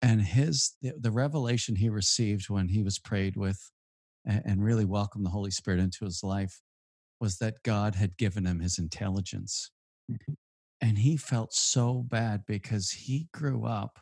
And 0.02 0.22
his 0.22 0.76
the, 0.80 0.92
the 0.98 1.10
revelation 1.10 1.74
he 1.74 1.88
received 1.88 2.48
when 2.48 2.68
he 2.68 2.82
was 2.82 2.98
prayed 2.98 3.34
with 3.36 3.70
and 4.28 4.62
really 4.62 4.84
welcome 4.84 5.24
the 5.24 5.30
Holy 5.30 5.50
Spirit 5.50 5.80
into 5.80 6.04
his 6.04 6.22
life 6.22 6.60
was 7.20 7.38
that 7.38 7.62
God 7.64 7.94
had 7.94 8.16
given 8.16 8.46
him 8.46 8.60
his 8.60 8.78
intelligence. 8.78 9.70
Mm-hmm. 10.10 10.34
And 10.80 10.98
he 10.98 11.16
felt 11.16 11.52
so 11.52 12.04
bad 12.06 12.44
because 12.46 12.90
he 12.90 13.28
grew 13.32 13.64
up 13.64 13.98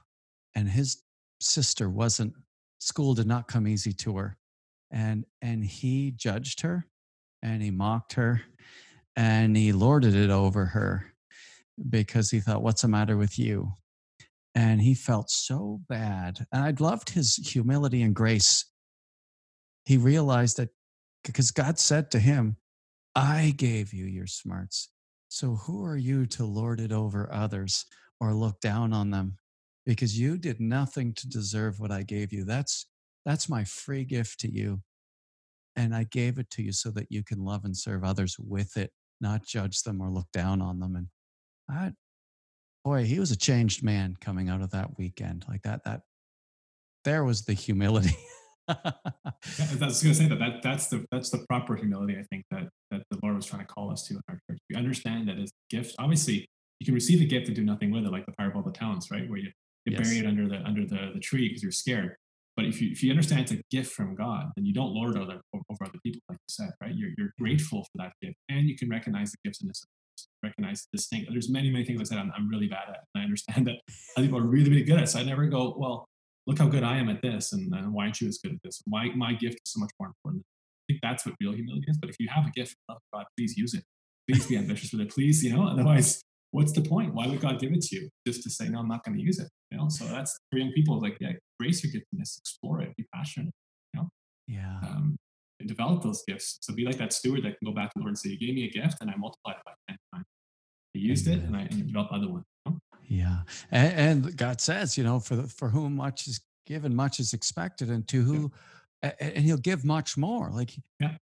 and 0.55 0.69
his 0.69 1.03
sister 1.41 1.89
wasn't, 1.89 2.35
school 2.81 3.15
did 3.15 3.27
not 3.27 3.49
come 3.49 3.67
easy 3.67 3.93
to 3.93 4.17
her. 4.19 4.37
And, 4.91 5.25
and 5.41 5.65
he 5.65 6.13
judged 6.15 6.61
her 6.61 6.87
and 7.43 7.63
he 7.63 7.71
mocked 7.71 8.15
her 8.15 8.43
and 9.17 9.57
he 9.57 9.73
lorded 9.73 10.15
it 10.15 10.31
over 10.31 10.67
her 10.67 11.13
because 11.89 12.31
he 12.31 12.41
thought, 12.41 12.63
What's 12.63 12.83
the 12.83 12.89
matter 12.89 13.17
with 13.17 13.39
you? 13.39 13.73
And 14.55 14.81
he 14.81 14.95
felt 14.95 15.31
so 15.31 15.81
bad. 15.89 16.47
And 16.53 16.65
I 16.65 16.73
loved 16.79 17.11
his 17.11 17.37
humility 17.37 18.03
and 18.03 18.15
grace 18.15 18.65
he 19.87 19.97
realized 19.97 20.59
that 20.59 20.71
because 21.25 21.51
God 21.51 21.79
said 21.79 22.11
to 22.11 22.19
him, 22.19 22.57
I 23.15 23.55
gave 23.57 23.95
you 23.95 24.05
your 24.05 24.27
smarts. 24.27 24.91
So 25.29 25.55
who 25.55 25.85
are 25.85 25.97
you 25.97 26.27
to 26.27 26.45
lord 26.45 26.81
it 26.81 26.93
over 26.93 27.33
others 27.33 27.87
or 28.21 28.35
look 28.35 28.61
down 28.61 28.93
on 28.93 29.11
them? 29.11 29.37
Because 29.85 30.19
you 30.19 30.37
did 30.39 30.61
nothing 30.61 31.15
to 31.15 31.29
deserve 31.29 31.79
what 31.79 31.93
I 31.93 32.03
gave 32.03 32.33
you. 32.33 32.45
That's 32.45 32.87
that's 33.25 33.49
my 33.49 33.65
free 33.65 34.05
gift 34.05 34.41
to 34.41 34.53
you. 34.53 34.83
And 35.75 35.95
I 35.95 36.05
gave 36.05 36.39
it 36.39 36.51
to 36.51 36.63
you 36.63 36.73
so 36.73 36.91
that 36.93 37.11
you 37.11 37.23
can 37.23 37.45
love 37.45 37.65
and 37.65 37.77
serve 37.77 38.05
others 38.05 38.37
with 38.39 38.77
it, 38.77 38.93
not 39.21 39.47
judge 39.47 39.83
them 39.83 40.01
or 40.01 40.11
look 40.11 40.31
down 40.33 40.63
on 40.63 40.79
them. 40.81 40.97
And 40.97 41.09
I, 41.69 41.93
boy, 42.85 43.05
he 43.05 43.19
was 43.19 43.31
a 43.31 43.37
changed 43.37 43.83
man 43.83 44.17
coming 44.21 44.49
out 44.49 44.63
of 44.63 44.71
that 44.71 44.97
weekend 44.97 45.45
like 45.49 45.63
that. 45.63 45.85
That 45.85 46.03
there 47.05 47.25
was 47.25 47.45
the 47.45 47.53
humility. 47.53 48.17
I 48.69 49.87
was 49.87 50.03
going 50.03 50.15
to 50.15 50.15
say 50.15 50.29
that, 50.29 50.39
that 50.39 50.63
that's 50.63 50.89
the 50.89 51.05
that's 51.11 51.31
the 51.31 51.45
proper 51.49 51.77
humility 51.77 52.17
I 52.19 52.25
think 52.31 52.45
that 52.51 52.69
that 52.91 53.03
the 53.11 53.19
Lord 53.23 53.37
was 53.37 53.47
trying 53.47 53.65
to 53.65 53.73
call 53.73 53.93
us 53.93 54.07
to 54.09 54.15
in 54.15 54.21
our 54.29 54.39
church. 54.49 54.59
We 54.71 54.77
understand 54.77 55.29
that 55.29 55.39
as 55.39 55.51
a 55.51 55.77
gift. 55.77 55.95
Obviously, 55.99 56.47
you 56.81 56.85
can 56.85 56.95
receive 56.95 57.21
a 57.21 57.25
gift 57.25 57.47
and 57.47 57.57
do 57.57 57.65
nothing 57.65 57.91
with 57.91 58.05
it, 58.05 58.13
like 58.13 58.27
the 58.27 58.33
parable 58.33 58.61
of 58.61 58.67
the 58.67 58.73
talents, 58.73 59.11
right? 59.11 59.29
Where 59.29 59.39
you, 59.39 59.51
you 59.85 59.97
yes. 59.97 60.03
bury 60.03 60.19
it 60.19 60.27
under 60.27 60.49
the 60.49 60.57
under 60.65 60.85
the, 60.85 61.13
the 61.15 61.21
tree 61.21 61.49
because 61.49 61.63
you're 61.63 61.73
scared. 61.73 62.17
But 62.57 62.65
if 62.65 62.81
you 62.81 62.91
if 62.91 63.03
you 63.03 63.11
understand 63.11 63.43
it's 63.43 63.53
a 63.53 63.63
gift 63.71 63.93
from 63.93 64.15
God, 64.15 64.51
then 64.57 64.65
you 64.65 64.73
don't 64.73 64.93
lord 64.93 65.17
over, 65.17 65.41
over 65.55 65.85
other 65.85 65.99
people, 66.03 66.21
like 66.29 66.39
you 66.39 66.53
said, 66.53 66.71
right? 66.81 66.95
You're 66.95 67.11
you're 67.17 67.33
grateful 67.39 67.85
for 67.85 68.03
that 68.03 68.13
gift, 68.23 68.37
and 68.49 68.69
you 68.69 68.77
can 68.77 68.89
recognize 68.89 69.31
the 69.31 69.39
gifts 69.45 69.61
in 69.61 69.69
this 69.69 69.85
recognize 70.43 70.87
distinct. 70.93 71.31
There's 71.31 71.51
many 71.51 71.71
many 71.71 71.85
things 71.85 72.01
I 72.01 72.05
said 72.05 72.19
I'm, 72.19 72.33
I'm 72.37 72.49
really 72.49 72.69
bad 72.69 72.89
at, 72.89 73.05
and 73.15 73.23
I 73.23 73.25
understand 73.25 73.67
that 73.67 73.77
other 74.17 74.27
people 74.27 74.39
are 74.39 74.47
really 74.47 74.71
really 74.71 74.85
good 74.85 74.99
at. 74.99 75.09
So 75.09 75.21
I 75.21 75.25
never 75.25 75.47
go, 75.47 75.75
well, 75.77 76.09
look 76.47 76.59
how 76.59 76.69
good 76.69 76.85
I 76.85 76.97
am 76.99 77.09
at 77.09 77.23
this, 77.23 77.53
and, 77.53 77.73
and 77.75 77.93
why 77.93 78.05
aren't 78.05 78.21
you 78.21 78.29
as 78.29 78.39
good 78.39 78.53
at 78.53 78.59
this? 78.63 78.83
My 78.87 79.11
my 79.15 79.33
gift 79.33 79.57
is 79.57 79.73
so 79.73 79.81
much 79.81 79.91
more 79.99 80.09
important. 80.09 80.45
I 80.45 80.93
think 80.93 81.01
that's 81.03 81.27
what 81.27 81.35
real 81.41 81.53
humility 81.53 81.87
is. 81.89 81.99
But 81.99 82.11
if 82.11 82.17
you 82.21 82.29
have 82.29 82.47
a 82.47 82.51
gift 82.51 82.77
from 82.87 82.99
God, 83.13 83.27
please 83.37 83.57
use 83.57 83.75
it. 83.75 83.85
Please 84.29 84.47
be 84.47 84.57
ambitious 84.57 84.93
with 84.93 85.01
it. 85.03 85.11
Please, 85.11 85.43
you 85.43 85.55
know, 85.55 85.67
otherwise 85.73 86.23
what's 86.53 86.73
the 86.73 86.81
point? 86.81 87.15
Why 87.15 87.27
would 87.27 87.41
God 87.41 87.61
give 87.61 87.73
it 87.73 87.83
to 87.83 87.97
you? 87.97 88.09
Just 88.27 88.43
to 88.45 88.51
say, 88.51 88.69
no, 88.69 88.79
I'm 88.79 88.89
not 88.89 89.05
going 89.05 89.17
to 89.17 89.23
use 89.23 89.39
it. 89.39 89.49
You 89.71 89.79
know, 89.79 89.89
so 89.89 90.07
that's 90.07 90.39
for 90.51 90.59
young 90.59 90.73
people. 90.73 91.01
Like, 91.01 91.17
yeah, 91.21 91.33
embrace 91.61 91.85
your 91.85 91.93
giftedness, 91.93 92.39
explore 92.39 92.81
it, 92.81 92.97
be 92.97 93.05
passionate. 93.15 93.53
You 93.93 94.01
know, 94.01 94.09
yeah. 94.47 94.79
Um, 94.83 95.17
develop 95.67 96.03
those 96.03 96.23
gifts. 96.27 96.59
So 96.63 96.75
be 96.75 96.85
like 96.85 96.99
that 96.99 97.13
steward 97.13 97.43
that 97.43 97.59
can 97.59 97.67
go 97.67 97.73
back 97.73 97.91
to 97.91 97.93
the 97.97 98.01
Lord 98.01 98.11
and 98.11 98.19
say, 98.19 98.31
"You 98.31 98.39
gave 98.39 98.55
me 98.55 98.65
a 98.65 98.71
gift, 98.71 98.99
and 99.01 99.11
I 99.11 99.17
multiplied 99.17 99.57
it 99.57 99.63
by 99.65 99.73
ten 99.89 99.99
times. 100.15 100.27
I 100.95 100.99
used 100.99 101.27
it, 101.27 101.41
and 101.41 101.57
I 101.57 101.63
and 101.63 101.87
developed 101.87 102.13
other 102.13 102.29
ones." 102.29 102.45
You 102.65 102.73
know? 102.73 102.79
Yeah, 103.09 103.39
and, 103.71 104.25
and, 104.25 104.37
God 104.37 104.61
says, 104.61 104.99
you 104.99 105.05
know, 105.05 105.21
for 105.21 105.37
the, 105.37 105.45
for 105.45 105.69
whom 105.69 105.97
much 105.97 106.27
is 106.27 106.41
given, 106.67 106.95
much 106.95 107.21
is 107.21 107.33
expected, 107.33 107.89
and 107.89 108.07
to 108.09 108.23
who, 108.23 108.53
yeah. 109.03 109.13
and 109.21 109.45
He'll 109.45 109.57
give 109.57 109.85
much 109.85 110.17
more. 110.17 110.51
Like, 110.51 110.73
yeah 110.99 111.17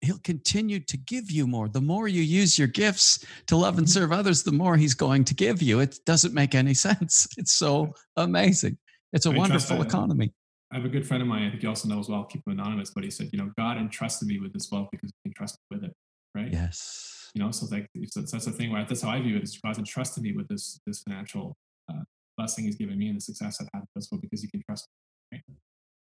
he'll 0.00 0.18
continue 0.18 0.80
to 0.80 0.96
give 0.96 1.30
you 1.30 1.46
more. 1.46 1.68
The 1.68 1.80
more 1.80 2.08
you 2.08 2.22
use 2.22 2.58
your 2.58 2.68
gifts 2.68 3.24
to 3.46 3.56
love 3.56 3.78
and 3.78 3.86
mm-hmm. 3.86 3.92
serve 3.92 4.12
others, 4.12 4.42
the 4.42 4.52
more 4.52 4.76
he's 4.76 4.94
going 4.94 5.24
to 5.24 5.34
give 5.34 5.62
you. 5.62 5.80
It 5.80 5.98
doesn't 6.06 6.34
make 6.34 6.54
any 6.54 6.74
sense. 6.88 7.26
It's 7.36 7.52
so 7.52 7.94
amazing. 8.16 8.78
It's 9.12 9.26
a 9.26 9.30
I 9.30 9.36
wonderful 9.36 9.82
economy. 9.82 10.32
I 10.70 10.76
have 10.76 10.84
a 10.84 10.90
good 10.90 11.06
friend 11.06 11.22
of 11.22 11.28
mine, 11.28 11.44
I 11.44 11.50
think 11.50 11.62
you 11.62 11.68
also 11.70 11.88
know 11.88 11.98
as 11.98 12.10
well, 12.10 12.24
keep 12.24 12.46
him 12.46 12.52
anonymous, 12.52 12.90
but 12.90 13.02
he 13.02 13.10
said, 13.10 13.30
you 13.32 13.38
know, 13.38 13.50
God 13.56 13.78
entrusted 13.78 14.28
me 14.28 14.38
with 14.38 14.52
this 14.52 14.70
wealth 14.70 14.88
because 14.92 15.10
he 15.24 15.30
can 15.30 15.34
trust 15.34 15.56
me 15.70 15.78
with 15.78 15.88
it. 15.88 15.94
Right. 16.34 16.52
Yes. 16.52 17.17
You 17.34 17.42
know, 17.42 17.50
so 17.50 17.66
like 17.66 17.88
so 18.06 18.20
that's 18.20 18.44
the 18.44 18.52
thing 18.52 18.72
where 18.72 18.84
that's 18.84 19.02
how 19.02 19.10
I 19.10 19.20
view 19.20 19.36
it 19.36 19.42
is 19.42 19.58
God 19.62 19.78
entrusted 19.78 20.22
me 20.22 20.32
with 20.32 20.48
this 20.48 20.80
this 20.86 21.02
financial 21.02 21.56
uh, 21.90 22.02
blessing 22.36 22.64
he's 22.64 22.76
given 22.76 22.98
me 22.98 23.08
and 23.08 23.16
the 23.16 23.20
success 23.20 23.58
I've 23.60 23.68
had 23.74 23.84
as 23.96 24.08
well 24.10 24.20
because 24.20 24.42
he 24.42 24.48
can 24.48 24.62
trust 24.68 24.88
me. 25.32 25.38
Right? 25.38 25.56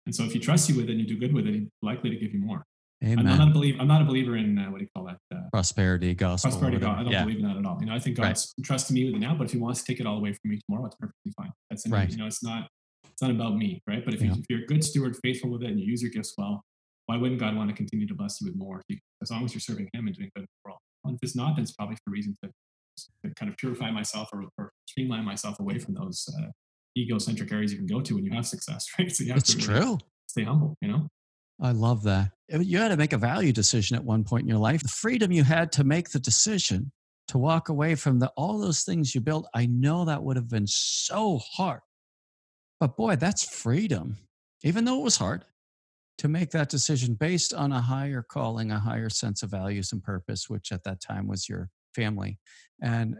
And 0.06 0.13
so 0.15 0.23
if 0.23 0.34
he 0.34 0.39
trusts 0.39 0.69
you 0.69 0.75
with 0.75 0.86
it 0.86 0.91
and 0.91 0.99
you 0.99 1.08
do 1.08 1.17
good 1.17 1.34
with 1.34 1.47
it, 1.47 1.54
he's 1.54 1.69
likely 1.82 2.10
to 2.10 2.15
give 2.15 2.34
you 2.34 2.39
more. 2.39 2.63
Amen. 3.04 3.28
I'm 3.28 3.38
not 3.38 3.49
a 3.49 3.51
believer. 3.51 3.78
I'm 3.82 3.88
not 3.88 4.01
a 4.01 4.06
believer 4.06 4.38
in 4.38 4.58
uh, 4.58 4.71
what 4.71 4.80
do 4.80 4.84
you 4.84 4.89
call 4.95 5.06
that? 5.06 5.17
Uh, 5.34 5.41
prosperity 5.51 6.15
gospel. 6.15 6.49
Prosperity 6.49 6.78
gospel. 6.78 6.99
I 6.99 7.04
don't 7.04 7.12
yeah. 7.12 7.23
believe 7.23 7.39
in 7.39 7.47
that 7.47 7.58
at 7.58 7.65
all. 7.65 7.78
You 7.80 7.88
know, 7.88 7.95
I 7.95 7.99
think 7.99 8.17
God's 8.17 8.54
right. 8.58 8.65
trusting 8.65 8.93
me 8.93 9.06
with 9.06 9.15
it 9.15 9.19
now, 9.19 9.36
but 9.36 9.45
if 9.45 9.51
He 9.51 9.58
wants 9.58 9.84
to 9.84 9.86
take 9.86 9.99
it 9.99 10.08
all 10.08 10.17
away 10.17 10.32
from 10.32 10.51
me 10.51 10.60
tomorrow, 10.67 10.86
it's 10.86 10.95
perfectly 10.95 11.34
fine. 11.38 11.51
That's 11.69 11.88
right. 11.89 12.10
You 12.10 12.17
know, 12.17 12.28
it's 12.28 12.43
not. 12.43 12.67
It's 13.04 13.21
not 13.21 13.32
about 13.32 13.56
me, 13.56 13.82
right? 13.88 14.04
But 14.04 14.13
if, 14.13 14.21
yeah. 14.21 14.34
you, 14.34 14.34
if 14.34 14.45
you're 14.49 14.63
a 14.63 14.65
good 14.65 14.84
steward, 14.84 15.15
faithful 15.23 15.49
with 15.49 15.63
it, 15.63 15.69
and 15.69 15.80
you 15.80 15.86
use 15.86 16.01
your 16.01 16.12
gifts 16.12 16.34
well, 16.38 16.63
why 17.06 17.15
wouldn't 17.15 17.39
God 17.39 17.56
want 17.56 17.69
to 17.69 17.75
continue 17.75 18.06
to 18.08 18.13
bless 18.13 18.41
you 18.41 18.47
with 18.47 18.58
more? 18.58 18.82
As 19.21 19.32
long 19.32 19.45
as 19.45 19.54
you're 19.54 19.62
serving 19.62 19.89
Him 19.93 20.08
and 20.08 20.15
doing 20.15 20.30
good 20.36 20.45
for 20.63 20.71
all. 20.71 20.82
And 21.08 21.15
if 21.15 21.20
it's 21.24 21.36
not, 21.36 21.56
then 21.56 21.63
it's 21.63 21.74
probably 21.74 21.96
for 21.96 22.10
a 22.10 22.13
reason 22.13 22.36
to, 22.44 22.50
to 23.24 23.34
kind 23.36 23.52
of 23.52 23.58
purify 23.58 23.91
myself 23.91 24.30
or, 24.34 24.46
or, 24.58 24.72
streamline 24.88 25.26
myself 25.26 25.60
away 25.60 25.78
from 25.78 25.94
those 25.94 26.26
uh, 26.39 26.48
egocentric 26.98 27.52
areas 27.52 27.72
you 27.72 27.78
can 27.78 27.88
go 27.88 28.00
to 28.00 28.15
when 28.15 28.24
you 28.24 28.32
have 28.32 28.48
success, 28.48 28.86
right? 29.00 29.13
So 29.13 29.24
you 29.24 29.30
have 29.32 29.39
it's 29.39 29.54
to 29.54 29.68
really 29.68 29.82
true. 29.82 29.98
Stay 30.28 30.44
humble, 30.44 30.76
you 30.82 30.88
know. 30.88 31.08
I 31.62 31.72
love 31.72 32.04
that. 32.04 32.32
You 32.50 32.80
had 32.80 32.89
to 32.89 32.98
make 32.98 33.13
a 33.13 33.18
value 33.18 33.54
decision 33.54 33.96
at 33.96 34.04
one 34.04 34.24
point 34.24 34.44
in 34.44 34.48
your 34.48 34.60
life. 34.60 34.82
The 34.82 34.89
freedom 34.89 35.32
you 35.32 35.44
had 35.44 35.72
to 35.74 35.84
make 35.84 36.10
the 36.10 36.20
decision 36.20 36.91
to 37.30 37.38
walk 37.38 37.70
away 37.70 37.96
from 37.96 38.20
the, 38.20 38.28
all 38.36 38.60
those 38.60 38.84
things 38.84 39.15
you 39.15 39.22
built, 39.22 39.48
I 39.54 39.65
know 39.65 40.06
that 40.06 40.22
would 40.22 40.36
have 40.36 40.50
been 40.50 40.68
so 40.68 41.39
hard. 41.39 41.80
But 42.80 42.98
boy, 42.98 43.15
that's 43.15 43.44
freedom, 43.44 44.18
even 44.63 44.84
though 44.84 45.00
it 45.00 45.04
was 45.04 45.18
hard 45.18 45.46
to 46.17 46.28
make 46.28 46.51
that 46.51 46.69
decision 46.69 47.15
based 47.15 47.54
on 47.54 47.71
a 47.71 47.82
higher 47.82 48.23
calling, 48.23 48.71
a 48.71 48.80
higher 48.80 49.10
sense 49.10 49.43
of 49.43 49.51
values 49.51 49.91
and 49.91 50.04
purpose, 50.04 50.49
which 50.49 50.71
at 50.71 50.84
that 50.84 51.01
time 51.01 51.28
was 51.28 51.49
your 51.49 51.69
family. 51.93 52.39
And 52.82 53.15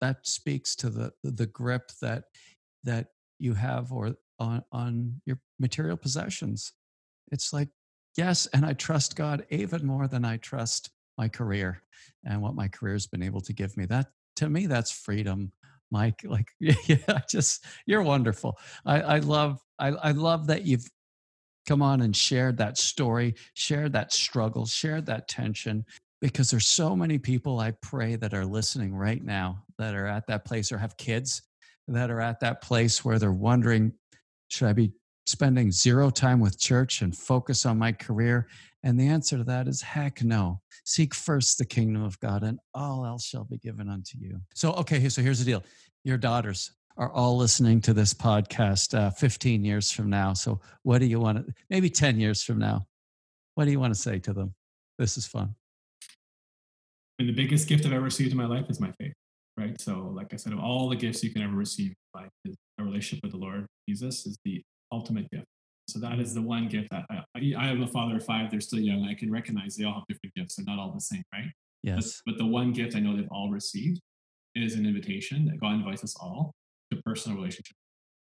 that 0.00 0.26
speaks 0.26 0.76
to 0.76 0.90
the 0.90 1.12
the 1.22 1.46
grip 1.46 1.90
that 2.02 2.24
that 2.84 3.08
you 3.38 3.54
have 3.54 3.92
or 3.92 4.14
on 4.38 4.62
on 4.72 5.20
your 5.24 5.38
material 5.58 5.96
possessions 5.96 6.72
it's 7.32 7.52
like, 7.52 7.68
yes, 8.16 8.46
and 8.52 8.64
I 8.64 8.72
trust 8.74 9.16
God 9.16 9.44
even 9.50 9.84
more 9.86 10.08
than 10.08 10.24
I 10.24 10.36
trust 10.38 10.90
my 11.18 11.28
career 11.28 11.82
and 12.24 12.42
what 12.42 12.54
my 12.54 12.68
career 12.68 12.94
has 12.94 13.06
been 13.06 13.22
able 13.22 13.40
to 13.42 13.52
give 13.52 13.76
me. 13.76 13.86
That 13.86 14.06
to 14.36 14.48
me, 14.48 14.66
that's 14.66 14.90
freedom. 14.90 15.52
Mike, 15.90 16.24
like, 16.24 16.48
yeah, 16.60 17.20
just 17.28 17.64
you're 17.86 18.02
wonderful. 18.02 18.58
I, 18.84 19.00
I 19.00 19.18
love, 19.18 19.60
I, 19.78 19.88
I 19.88 20.10
love 20.12 20.46
that 20.48 20.64
you've 20.64 20.88
come 21.66 21.82
on 21.82 22.02
and 22.02 22.14
shared 22.14 22.56
that 22.58 22.78
story, 22.78 23.34
shared 23.54 23.92
that 23.92 24.12
struggle, 24.12 24.66
shared 24.66 25.06
that 25.06 25.28
tension, 25.28 25.84
because 26.20 26.50
there's 26.50 26.66
so 26.66 26.96
many 26.96 27.18
people 27.18 27.60
I 27.60 27.72
pray 27.82 28.16
that 28.16 28.34
are 28.34 28.46
listening 28.46 28.94
right 28.94 29.22
now 29.22 29.62
that 29.78 29.94
are 29.94 30.06
at 30.06 30.26
that 30.28 30.44
place 30.44 30.72
or 30.72 30.78
have 30.78 30.96
kids 30.96 31.42
that 31.88 32.10
are 32.10 32.20
at 32.20 32.40
that 32.40 32.62
place 32.62 33.04
where 33.04 33.18
they're 33.18 33.32
wondering, 33.32 33.92
should 34.48 34.68
I 34.68 34.72
be 34.72 34.92
spending 35.26 35.70
zero 35.70 36.10
time 36.10 36.40
with 36.40 36.58
church 36.58 37.02
and 37.02 37.16
focus 37.16 37.66
on 37.66 37.78
my 37.78 37.92
career? 37.92 38.48
And 38.82 38.98
the 38.98 39.06
answer 39.06 39.38
to 39.38 39.44
that 39.44 39.68
is 39.68 39.82
heck 39.82 40.22
no. 40.22 40.60
Seek 40.84 41.14
first 41.14 41.58
the 41.58 41.64
kingdom 41.64 42.02
of 42.02 42.18
God, 42.20 42.42
and 42.42 42.58
all 42.74 43.06
else 43.06 43.24
shall 43.24 43.44
be 43.44 43.58
given 43.58 43.88
unto 43.88 44.18
you. 44.18 44.40
So, 44.54 44.72
okay, 44.74 45.08
so 45.08 45.22
here's 45.22 45.38
the 45.38 45.44
deal 45.44 45.62
your 46.04 46.18
daughters 46.18 46.70
are 46.96 47.10
all 47.10 47.36
listening 47.36 47.80
to 47.82 47.92
this 47.92 48.14
podcast 48.14 48.96
uh, 48.96 49.10
15 49.10 49.64
years 49.64 49.90
from 49.90 50.08
now. 50.08 50.32
So, 50.32 50.60
what 50.82 50.98
do 50.98 51.06
you 51.06 51.20
want 51.20 51.46
to, 51.46 51.54
maybe 51.70 51.90
10 51.90 52.20
years 52.20 52.42
from 52.42 52.58
now? 52.58 52.86
What 53.54 53.64
do 53.64 53.70
you 53.70 53.80
want 53.80 53.94
to 53.94 54.00
say 54.00 54.18
to 54.20 54.32
them? 54.32 54.54
This 54.98 55.16
is 55.16 55.26
fun. 55.26 55.54
And 57.18 57.28
the 57.28 57.32
biggest 57.32 57.68
gift 57.68 57.86
I've 57.86 57.92
ever 57.92 58.04
received 58.04 58.30
in 58.30 58.36
my 58.36 58.46
life 58.46 58.66
is 58.68 58.80
my 58.80 58.92
faith, 58.98 59.14
right? 59.56 59.80
So, 59.80 60.12
like 60.14 60.32
I 60.32 60.36
said, 60.36 60.52
of 60.52 60.60
all 60.60 60.88
the 60.88 60.96
gifts 60.96 61.22
you 61.22 61.32
can 61.32 61.42
ever 61.42 61.54
receive 61.54 61.90
in 62.14 62.20
life, 62.20 62.30
a 62.78 62.84
relationship 62.84 63.22
with 63.22 63.32
the 63.32 63.38
Lord 63.38 63.66
Jesus 63.88 64.26
is 64.26 64.36
the 64.44 64.62
ultimate 64.92 65.30
gift. 65.30 65.46
So 65.88 65.98
that 65.98 66.18
is 66.18 66.32
the 66.32 66.42
one 66.42 66.68
gift 66.68 66.88
that 66.90 67.04
I, 67.10 67.22
I 67.36 67.66
have 67.66 67.80
a 67.80 67.86
father 67.86 68.16
of 68.16 68.24
five. 68.24 68.50
They're 68.50 68.60
still 68.60 68.80
young. 68.80 69.06
I 69.06 69.14
can 69.14 69.30
recognize 69.30 69.76
they 69.76 69.84
all 69.84 69.94
have 69.94 70.04
different 70.08 70.34
gifts. 70.34 70.56
They're 70.56 70.64
not 70.64 70.78
all 70.78 70.92
the 70.92 71.00
same, 71.00 71.22
right? 71.32 71.50
Yes. 71.82 72.22
But, 72.24 72.32
but 72.32 72.38
the 72.38 72.46
one 72.46 72.72
gift 72.72 72.96
I 72.96 73.00
know 73.00 73.14
they've 73.14 73.28
all 73.30 73.50
received 73.50 74.00
is 74.54 74.76
an 74.76 74.86
invitation 74.86 75.44
that 75.46 75.60
God 75.60 75.74
invites 75.74 76.02
us 76.02 76.16
all 76.18 76.54
to 76.94 77.02
personal 77.02 77.36
relationship. 77.36 77.76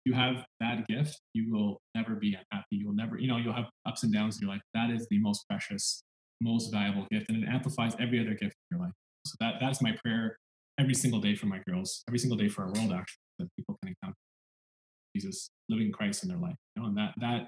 You 0.06 0.14
have 0.14 0.46
that 0.60 0.86
gift, 0.88 1.20
you 1.34 1.52
will 1.52 1.82
never 1.96 2.16
be 2.16 2.36
unhappy. 2.36 2.68
You'll 2.72 2.94
never, 2.94 3.18
you 3.18 3.28
know, 3.28 3.38
you'll 3.38 3.54
have 3.54 3.66
ups 3.88 4.04
and 4.04 4.14
downs 4.14 4.38
in 4.38 4.44
your 4.44 4.52
life. 4.52 4.62
That 4.74 4.92
is 4.92 5.08
the 5.10 5.20
most 5.20 5.46
precious, 5.50 6.04
most 6.42 6.72
valuable 6.72 7.08
gift, 7.12 7.30
and 7.30 7.44
it 7.44 7.50
amplifies 7.50 7.96
every 8.00 8.20
other 8.20 8.32
gift 8.32 8.56
in 8.70 8.78
your 8.78 8.86
life. 8.86 8.94
So 9.26 9.36
that 9.40 9.56
that's 9.60 9.82
my 9.82 9.96
prayer 10.04 10.38
every 10.80 10.94
single 10.94 11.20
day 11.20 11.36
for 11.36 11.48
my 11.48 11.60
girls, 11.68 12.04
every 12.08 12.20
single 12.20 12.38
day 12.38 12.50
for 12.50 12.64
our 12.64 12.72
world, 12.74 12.94
actually, 12.94 13.22
that 13.40 13.48
people 13.58 13.78
can 13.82 13.90
encounter 13.90 14.18
Jesus, 15.16 15.50
living 15.70 15.92
Christ 15.92 16.24
in 16.24 16.30
their 16.30 16.38
life. 16.38 16.56
You 16.76 16.84
know, 16.84 16.90
and 16.90 16.98
that 16.98 17.14
that 17.22 17.48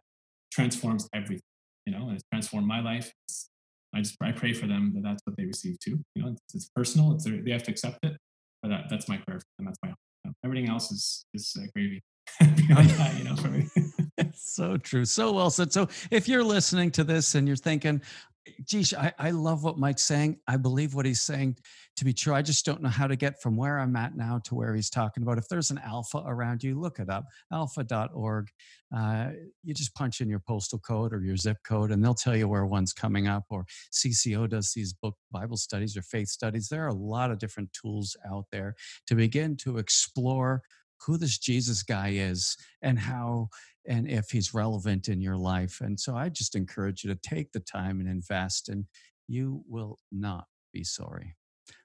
transforms 0.51 1.07
everything. 1.13 1.41
You 1.85 1.93
know, 1.93 2.07
and 2.07 2.13
it's 2.13 2.23
transformed 2.31 2.67
my 2.67 2.81
life. 2.81 3.11
It's, 3.27 3.49
I 3.93 4.01
just 4.01 4.15
I 4.21 4.31
pray 4.31 4.53
for 4.53 4.67
them 4.67 4.93
that 4.95 5.03
that's 5.03 5.21
what 5.25 5.37
they 5.37 5.45
receive 5.45 5.77
too. 5.79 5.99
You 6.15 6.23
know, 6.23 6.29
it's, 6.29 6.55
it's 6.55 6.69
personal. 6.75 7.13
It's 7.13 7.25
they 7.25 7.51
have 7.51 7.63
to 7.63 7.71
accept 7.71 7.99
it. 8.03 8.17
But 8.61 8.69
that, 8.69 8.85
that's 8.89 9.07
my 9.07 9.17
prayer, 9.17 9.39
and 9.59 9.67
that's 9.67 9.77
my 9.83 9.89
hope. 9.89 9.97
Everything 10.47 10.69
else 10.69 10.91
is 10.91 11.25
is 11.33 11.55
uh, 11.59 11.65
gravy. 11.73 12.03
Beyond 12.39 12.89
that, 12.89 13.17
you 13.17 13.23
know, 13.23 13.35
for 13.35 13.47
me. 13.47 13.67
so 14.33 14.77
true, 14.77 15.05
so 15.05 15.31
well 15.31 15.49
said. 15.49 15.71
So 15.71 15.87
if 16.11 16.27
you're 16.27 16.43
listening 16.43 16.91
to 16.91 17.03
this 17.03 17.35
and 17.35 17.47
you're 17.47 17.57
thinking, 17.57 18.01
geez, 18.65 18.93
I, 18.93 19.13
I 19.17 19.31
love 19.31 19.63
what 19.63 19.77
Mike's 19.77 20.03
saying. 20.03 20.39
I 20.47 20.57
believe 20.57 20.93
what 20.93 21.05
he's 21.05 21.21
saying 21.21 21.57
to 21.97 22.05
be 22.05 22.13
true. 22.13 22.33
I 22.33 22.41
just 22.41 22.65
don't 22.65 22.81
know 22.81 22.89
how 22.89 23.07
to 23.07 23.15
get 23.15 23.41
from 23.41 23.55
where 23.57 23.79
I'm 23.79 23.95
at 23.95 24.15
now 24.15 24.39
to 24.45 24.55
where 24.55 24.75
he's 24.75 24.89
talking 24.89 25.23
about. 25.23 25.37
If 25.37 25.47
there's 25.47 25.71
an 25.71 25.79
alpha 25.79 26.23
around 26.25 26.63
you, 26.63 26.79
look 26.79 26.99
it 26.99 27.09
up 27.09 27.25
alpha.org. 27.51 28.49
Uh, 28.95 29.29
you 29.63 29.73
just 29.73 29.93
punch 29.95 30.21
in 30.21 30.29
your 30.29 30.39
postal 30.39 30.79
code 30.79 31.13
or 31.13 31.21
your 31.21 31.37
zip 31.37 31.57
code, 31.65 31.91
and 31.91 32.03
they'll 32.03 32.13
tell 32.13 32.35
you 32.35 32.47
where 32.47 32.65
one's 32.65 32.93
coming 32.93 33.27
up. 33.27 33.43
Or 33.49 33.65
CCO 33.91 34.47
does 34.49 34.71
these 34.73 34.93
book 34.93 35.15
Bible 35.31 35.57
studies 35.57 35.97
or 35.97 36.01
faith 36.01 36.29
studies. 36.29 36.67
There 36.69 36.85
are 36.85 36.89
a 36.89 36.93
lot 36.93 37.31
of 37.31 37.39
different 37.39 37.71
tools 37.73 38.15
out 38.29 38.45
there 38.51 38.75
to 39.07 39.15
begin 39.15 39.57
to 39.57 39.77
explore 39.77 40.61
who 41.05 41.17
this 41.17 41.37
Jesus 41.37 41.83
guy 41.83 42.09
is 42.09 42.57
and 42.81 42.97
how 42.97 43.49
and 43.87 44.09
if 44.09 44.29
he's 44.29 44.53
relevant 44.53 45.07
in 45.07 45.21
your 45.21 45.37
life. 45.37 45.81
And 45.81 45.99
so 45.99 46.15
I 46.15 46.29
just 46.29 46.55
encourage 46.55 47.03
you 47.03 47.13
to 47.13 47.19
take 47.21 47.51
the 47.51 47.59
time 47.59 47.99
and 47.99 48.09
invest, 48.09 48.69
and 48.69 48.85
you 49.27 49.63
will 49.67 49.97
not 50.11 50.45
be 50.73 50.83
sorry. 50.83 51.35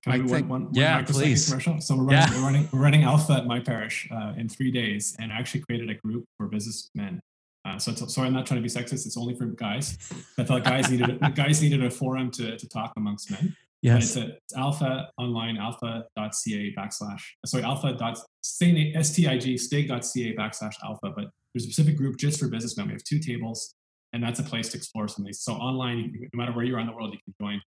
Can 0.04 0.12
I 0.12 0.18
do 0.18 0.24
one, 0.26 0.48
one, 0.48 0.68
yeah, 0.72 1.02
please. 1.02 1.48
Commercial? 1.48 1.80
So 1.80 1.96
we're 1.96 2.04
running, 2.04 2.20
yeah. 2.20 2.34
we're 2.34 2.44
running, 2.44 2.68
we're 2.72 2.80
running 2.80 3.02
Alpha 3.04 3.32
at 3.34 3.46
my 3.46 3.60
parish 3.60 4.08
uh, 4.12 4.32
in 4.36 4.48
three 4.48 4.70
days, 4.70 5.16
and 5.18 5.32
I 5.32 5.36
actually 5.36 5.60
created 5.60 5.90
a 5.90 5.94
group 5.94 6.24
for 6.36 6.46
businessmen. 6.48 7.20
Uh, 7.64 7.78
so 7.78 7.92
sorry, 7.94 8.26
I'm 8.26 8.32
not 8.32 8.46
trying 8.46 8.62
to 8.62 8.62
be 8.62 8.68
sexist. 8.68 9.06
It's 9.06 9.16
only 9.16 9.34
for 9.34 9.46
guys. 9.46 9.96
I 10.38 10.44
thought 10.44 10.64
guys 10.64 10.90
needed 10.90 11.20
guys 11.34 11.62
needed 11.62 11.84
a 11.84 11.90
forum 11.90 12.30
to, 12.32 12.56
to 12.56 12.68
talk 12.68 12.92
amongst 12.96 13.30
men. 13.30 13.56
Yes. 13.82 13.94
But 13.94 14.02
it's, 14.02 14.16
a, 14.16 14.36
it's 14.36 14.56
alpha 14.56 15.10
online 15.18 15.56
alpha.ca 15.56 16.74
backslash 16.76 17.20
sorry 17.44 17.64
alpha 17.64 17.94
dot 17.94 18.18
stig 18.42 18.96
stig.ca 19.04 20.36
backslash 20.36 20.74
alpha. 20.84 21.12
But 21.14 21.30
there's 21.54 21.64
a 21.64 21.72
specific 21.72 21.96
group 21.96 22.16
just 22.16 22.38
for 22.40 22.48
businessmen. 22.48 22.86
We 22.86 22.92
have 22.92 23.04
two 23.04 23.18
tables, 23.18 23.74
and 24.12 24.22
that's 24.22 24.40
a 24.40 24.42
place 24.42 24.68
to 24.70 24.76
explore 24.76 25.08
some 25.08 25.24
of 25.24 25.26
these. 25.26 25.42
So 25.42 25.52
online, 25.54 26.12
no 26.32 26.38
matter 26.38 26.52
where 26.52 26.64
you 26.64 26.76
are 26.76 26.80
in 26.80 26.86
the 26.86 26.92
world, 26.92 27.12
you 27.12 27.20
can 27.24 27.34
join 27.40 27.60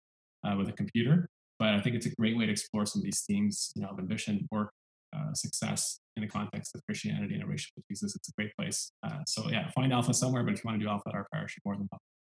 uh, 0.46 0.58
with 0.58 0.70
a 0.70 0.74
computer. 0.74 1.28
But 1.58 1.70
I 1.70 1.80
think 1.80 1.96
it's 1.96 2.06
a 2.06 2.16
great 2.16 2.38
way 2.38 2.46
to 2.46 2.52
explore 2.52 2.86
some 2.86 3.00
of 3.00 3.06
these 3.06 3.24
themes, 3.28 3.72
you 3.76 3.82
know, 3.82 3.90
of 3.90 4.00
ambition, 4.00 4.48
work, 4.52 4.72
uh, 5.16 5.34
success 5.34 6.00
in 6.18 6.22
the 6.22 6.28
context 6.28 6.76
of 6.76 6.86
Christianity 6.86 7.36
and 7.36 7.44
a 7.44 7.48
with 7.48 7.66
Jesus. 7.90 8.16
It's 8.16 8.30
a 8.30 8.34
great 8.38 8.52
place. 8.58 8.92
Uh, 9.04 9.20
so 9.28 9.50
yeah, 9.50 9.70
find 9.72 9.94
Alpha 9.94 10.14
somewhere. 10.14 10.44
But 10.44 10.54
if 10.54 10.64
you 10.64 10.68
want 10.68 10.80
to 10.80 10.86
do 10.86 10.90
Alpha 10.90 11.10
at 11.10 11.16
our 11.16 11.28
parish, 11.34 11.56
you're 11.56 11.72
more 11.72 11.78
than 11.78 11.88
welcome. 11.92 12.15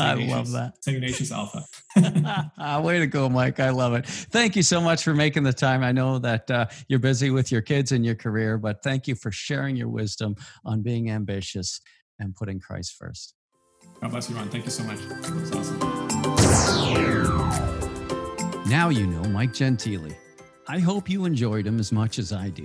I 0.00 0.14
love 0.14 0.50
that. 0.52 0.82
St. 0.82 0.96
Ignatius 0.96 1.32
Alpha. 1.32 1.64
Way 2.82 2.98
to 2.98 3.06
go, 3.06 3.28
Mike. 3.28 3.60
I 3.60 3.70
love 3.70 3.94
it. 3.94 4.06
Thank 4.06 4.56
you 4.56 4.62
so 4.62 4.80
much 4.80 5.02
for 5.04 5.14
making 5.14 5.42
the 5.42 5.52
time. 5.52 5.82
I 5.82 5.92
know 5.92 6.18
that 6.18 6.50
uh, 6.50 6.66
you're 6.88 6.98
busy 6.98 7.30
with 7.30 7.52
your 7.52 7.62
kids 7.62 7.92
and 7.92 8.04
your 8.04 8.14
career, 8.14 8.58
but 8.58 8.82
thank 8.82 9.06
you 9.06 9.14
for 9.14 9.30
sharing 9.30 9.76
your 9.76 9.88
wisdom 9.88 10.34
on 10.64 10.82
being 10.82 11.10
ambitious 11.10 11.80
and 12.18 12.34
putting 12.34 12.60
Christ 12.60 12.96
first. 12.98 13.34
God 14.00 14.10
bless 14.10 14.30
you, 14.30 14.36
Ron. 14.36 14.48
Thank 14.48 14.64
you 14.64 14.70
so 14.70 14.84
much. 14.84 14.98
It's 15.00 15.52
awesome. 15.52 15.78
Now 18.68 18.88
you 18.88 19.06
know 19.06 19.22
Mike 19.30 19.52
Gentile. 19.52 20.10
I 20.68 20.78
hope 20.78 21.10
you 21.10 21.24
enjoyed 21.24 21.66
him 21.66 21.80
as 21.80 21.90
much 21.90 22.18
as 22.18 22.32
I 22.32 22.50
do. 22.50 22.64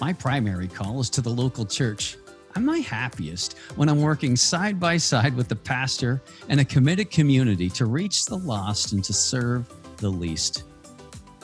My 0.00 0.12
primary 0.12 0.68
call 0.68 1.00
is 1.00 1.08
to 1.10 1.22
the 1.22 1.30
local 1.30 1.64
church 1.64 2.18
I'm 2.56 2.64
my 2.64 2.78
happiest 2.78 3.58
when 3.74 3.90
I'm 3.90 4.00
working 4.00 4.34
side 4.34 4.80
by 4.80 4.96
side 4.96 5.36
with 5.36 5.46
the 5.46 5.56
pastor 5.56 6.22
and 6.48 6.58
a 6.58 6.64
committed 6.64 7.10
community 7.10 7.68
to 7.68 7.84
reach 7.84 8.24
the 8.24 8.38
lost 8.38 8.92
and 8.92 9.04
to 9.04 9.12
serve 9.12 9.70
the 9.98 10.08
least. 10.08 10.64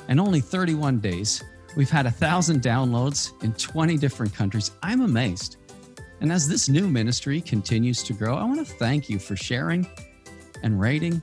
In 0.09 0.19
only 0.19 0.41
31 0.41 1.01
days, 1.01 1.45
we've 1.77 1.91
had 1.91 2.07
a 2.07 2.11
thousand 2.11 2.63
downloads 2.63 3.31
in 3.45 3.53
20 3.53 3.99
different 3.99 4.35
countries. 4.35 4.71
I'm 4.83 5.03
amazed. 5.03 5.59
And 6.23 6.33
as 6.33 6.49
this 6.49 6.71
new 6.71 6.89
ministry 6.89 7.43
continues 7.43 8.03
to 8.05 8.15
grow, 8.15 8.35
I 8.35 8.45
want 8.45 8.67
to 8.67 8.75
thank 8.77 9.11
you 9.11 9.19
for 9.19 9.37
sharing 9.37 9.87
and 10.63 10.81
rating, 10.81 11.23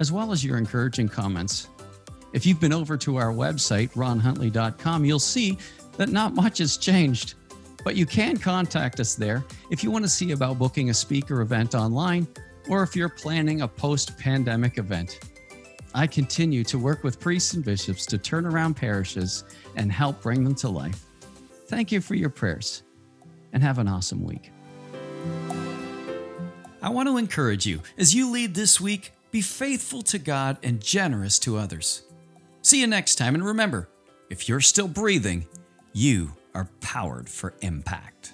as 0.00 0.10
well 0.10 0.32
as 0.32 0.44
your 0.44 0.58
encouraging 0.58 1.08
comments. 1.08 1.68
If 2.32 2.44
you've 2.44 2.58
been 2.58 2.72
over 2.72 2.96
to 2.96 3.18
our 3.18 3.32
website, 3.32 3.92
ronhuntley.com, 3.92 5.04
you'll 5.04 5.20
see 5.20 5.58
that 5.96 6.08
not 6.08 6.34
much 6.34 6.58
has 6.58 6.76
changed. 6.76 7.34
But 7.84 7.96
you 7.96 8.06
can 8.06 8.36
contact 8.36 9.00
us 9.00 9.14
there 9.14 9.44
if 9.70 9.82
you 9.82 9.90
want 9.90 10.04
to 10.04 10.08
see 10.08 10.32
about 10.32 10.58
booking 10.58 10.90
a 10.90 10.94
speaker 10.94 11.40
event 11.40 11.74
online 11.74 12.28
or 12.68 12.82
if 12.82 12.94
you're 12.94 13.08
planning 13.08 13.62
a 13.62 13.68
post 13.68 14.16
pandemic 14.18 14.78
event. 14.78 15.18
I 15.94 16.06
continue 16.06 16.64
to 16.64 16.78
work 16.78 17.04
with 17.04 17.20
priests 17.20 17.54
and 17.54 17.64
bishops 17.64 18.06
to 18.06 18.18
turn 18.18 18.46
around 18.46 18.74
parishes 18.74 19.44
and 19.76 19.92
help 19.92 20.22
bring 20.22 20.42
them 20.44 20.54
to 20.56 20.68
life. 20.68 21.04
Thank 21.66 21.92
you 21.92 22.00
for 22.00 22.14
your 22.14 22.30
prayers 22.30 22.82
and 23.52 23.62
have 23.62 23.78
an 23.78 23.88
awesome 23.88 24.24
week. 24.24 24.50
I 26.80 26.88
want 26.88 27.08
to 27.08 27.16
encourage 27.16 27.66
you 27.66 27.80
as 27.98 28.14
you 28.14 28.30
lead 28.30 28.54
this 28.54 28.80
week, 28.80 29.12
be 29.30 29.40
faithful 29.40 30.02
to 30.02 30.18
God 30.18 30.58
and 30.62 30.80
generous 30.80 31.38
to 31.40 31.56
others. 31.56 32.02
See 32.62 32.80
you 32.80 32.86
next 32.86 33.16
time, 33.16 33.34
and 33.34 33.44
remember 33.44 33.88
if 34.30 34.48
you're 34.48 34.60
still 34.60 34.88
breathing, 34.88 35.46
you 35.92 36.32
are 36.54 36.68
powered 36.80 37.28
for 37.28 37.54
impact. 37.60 38.32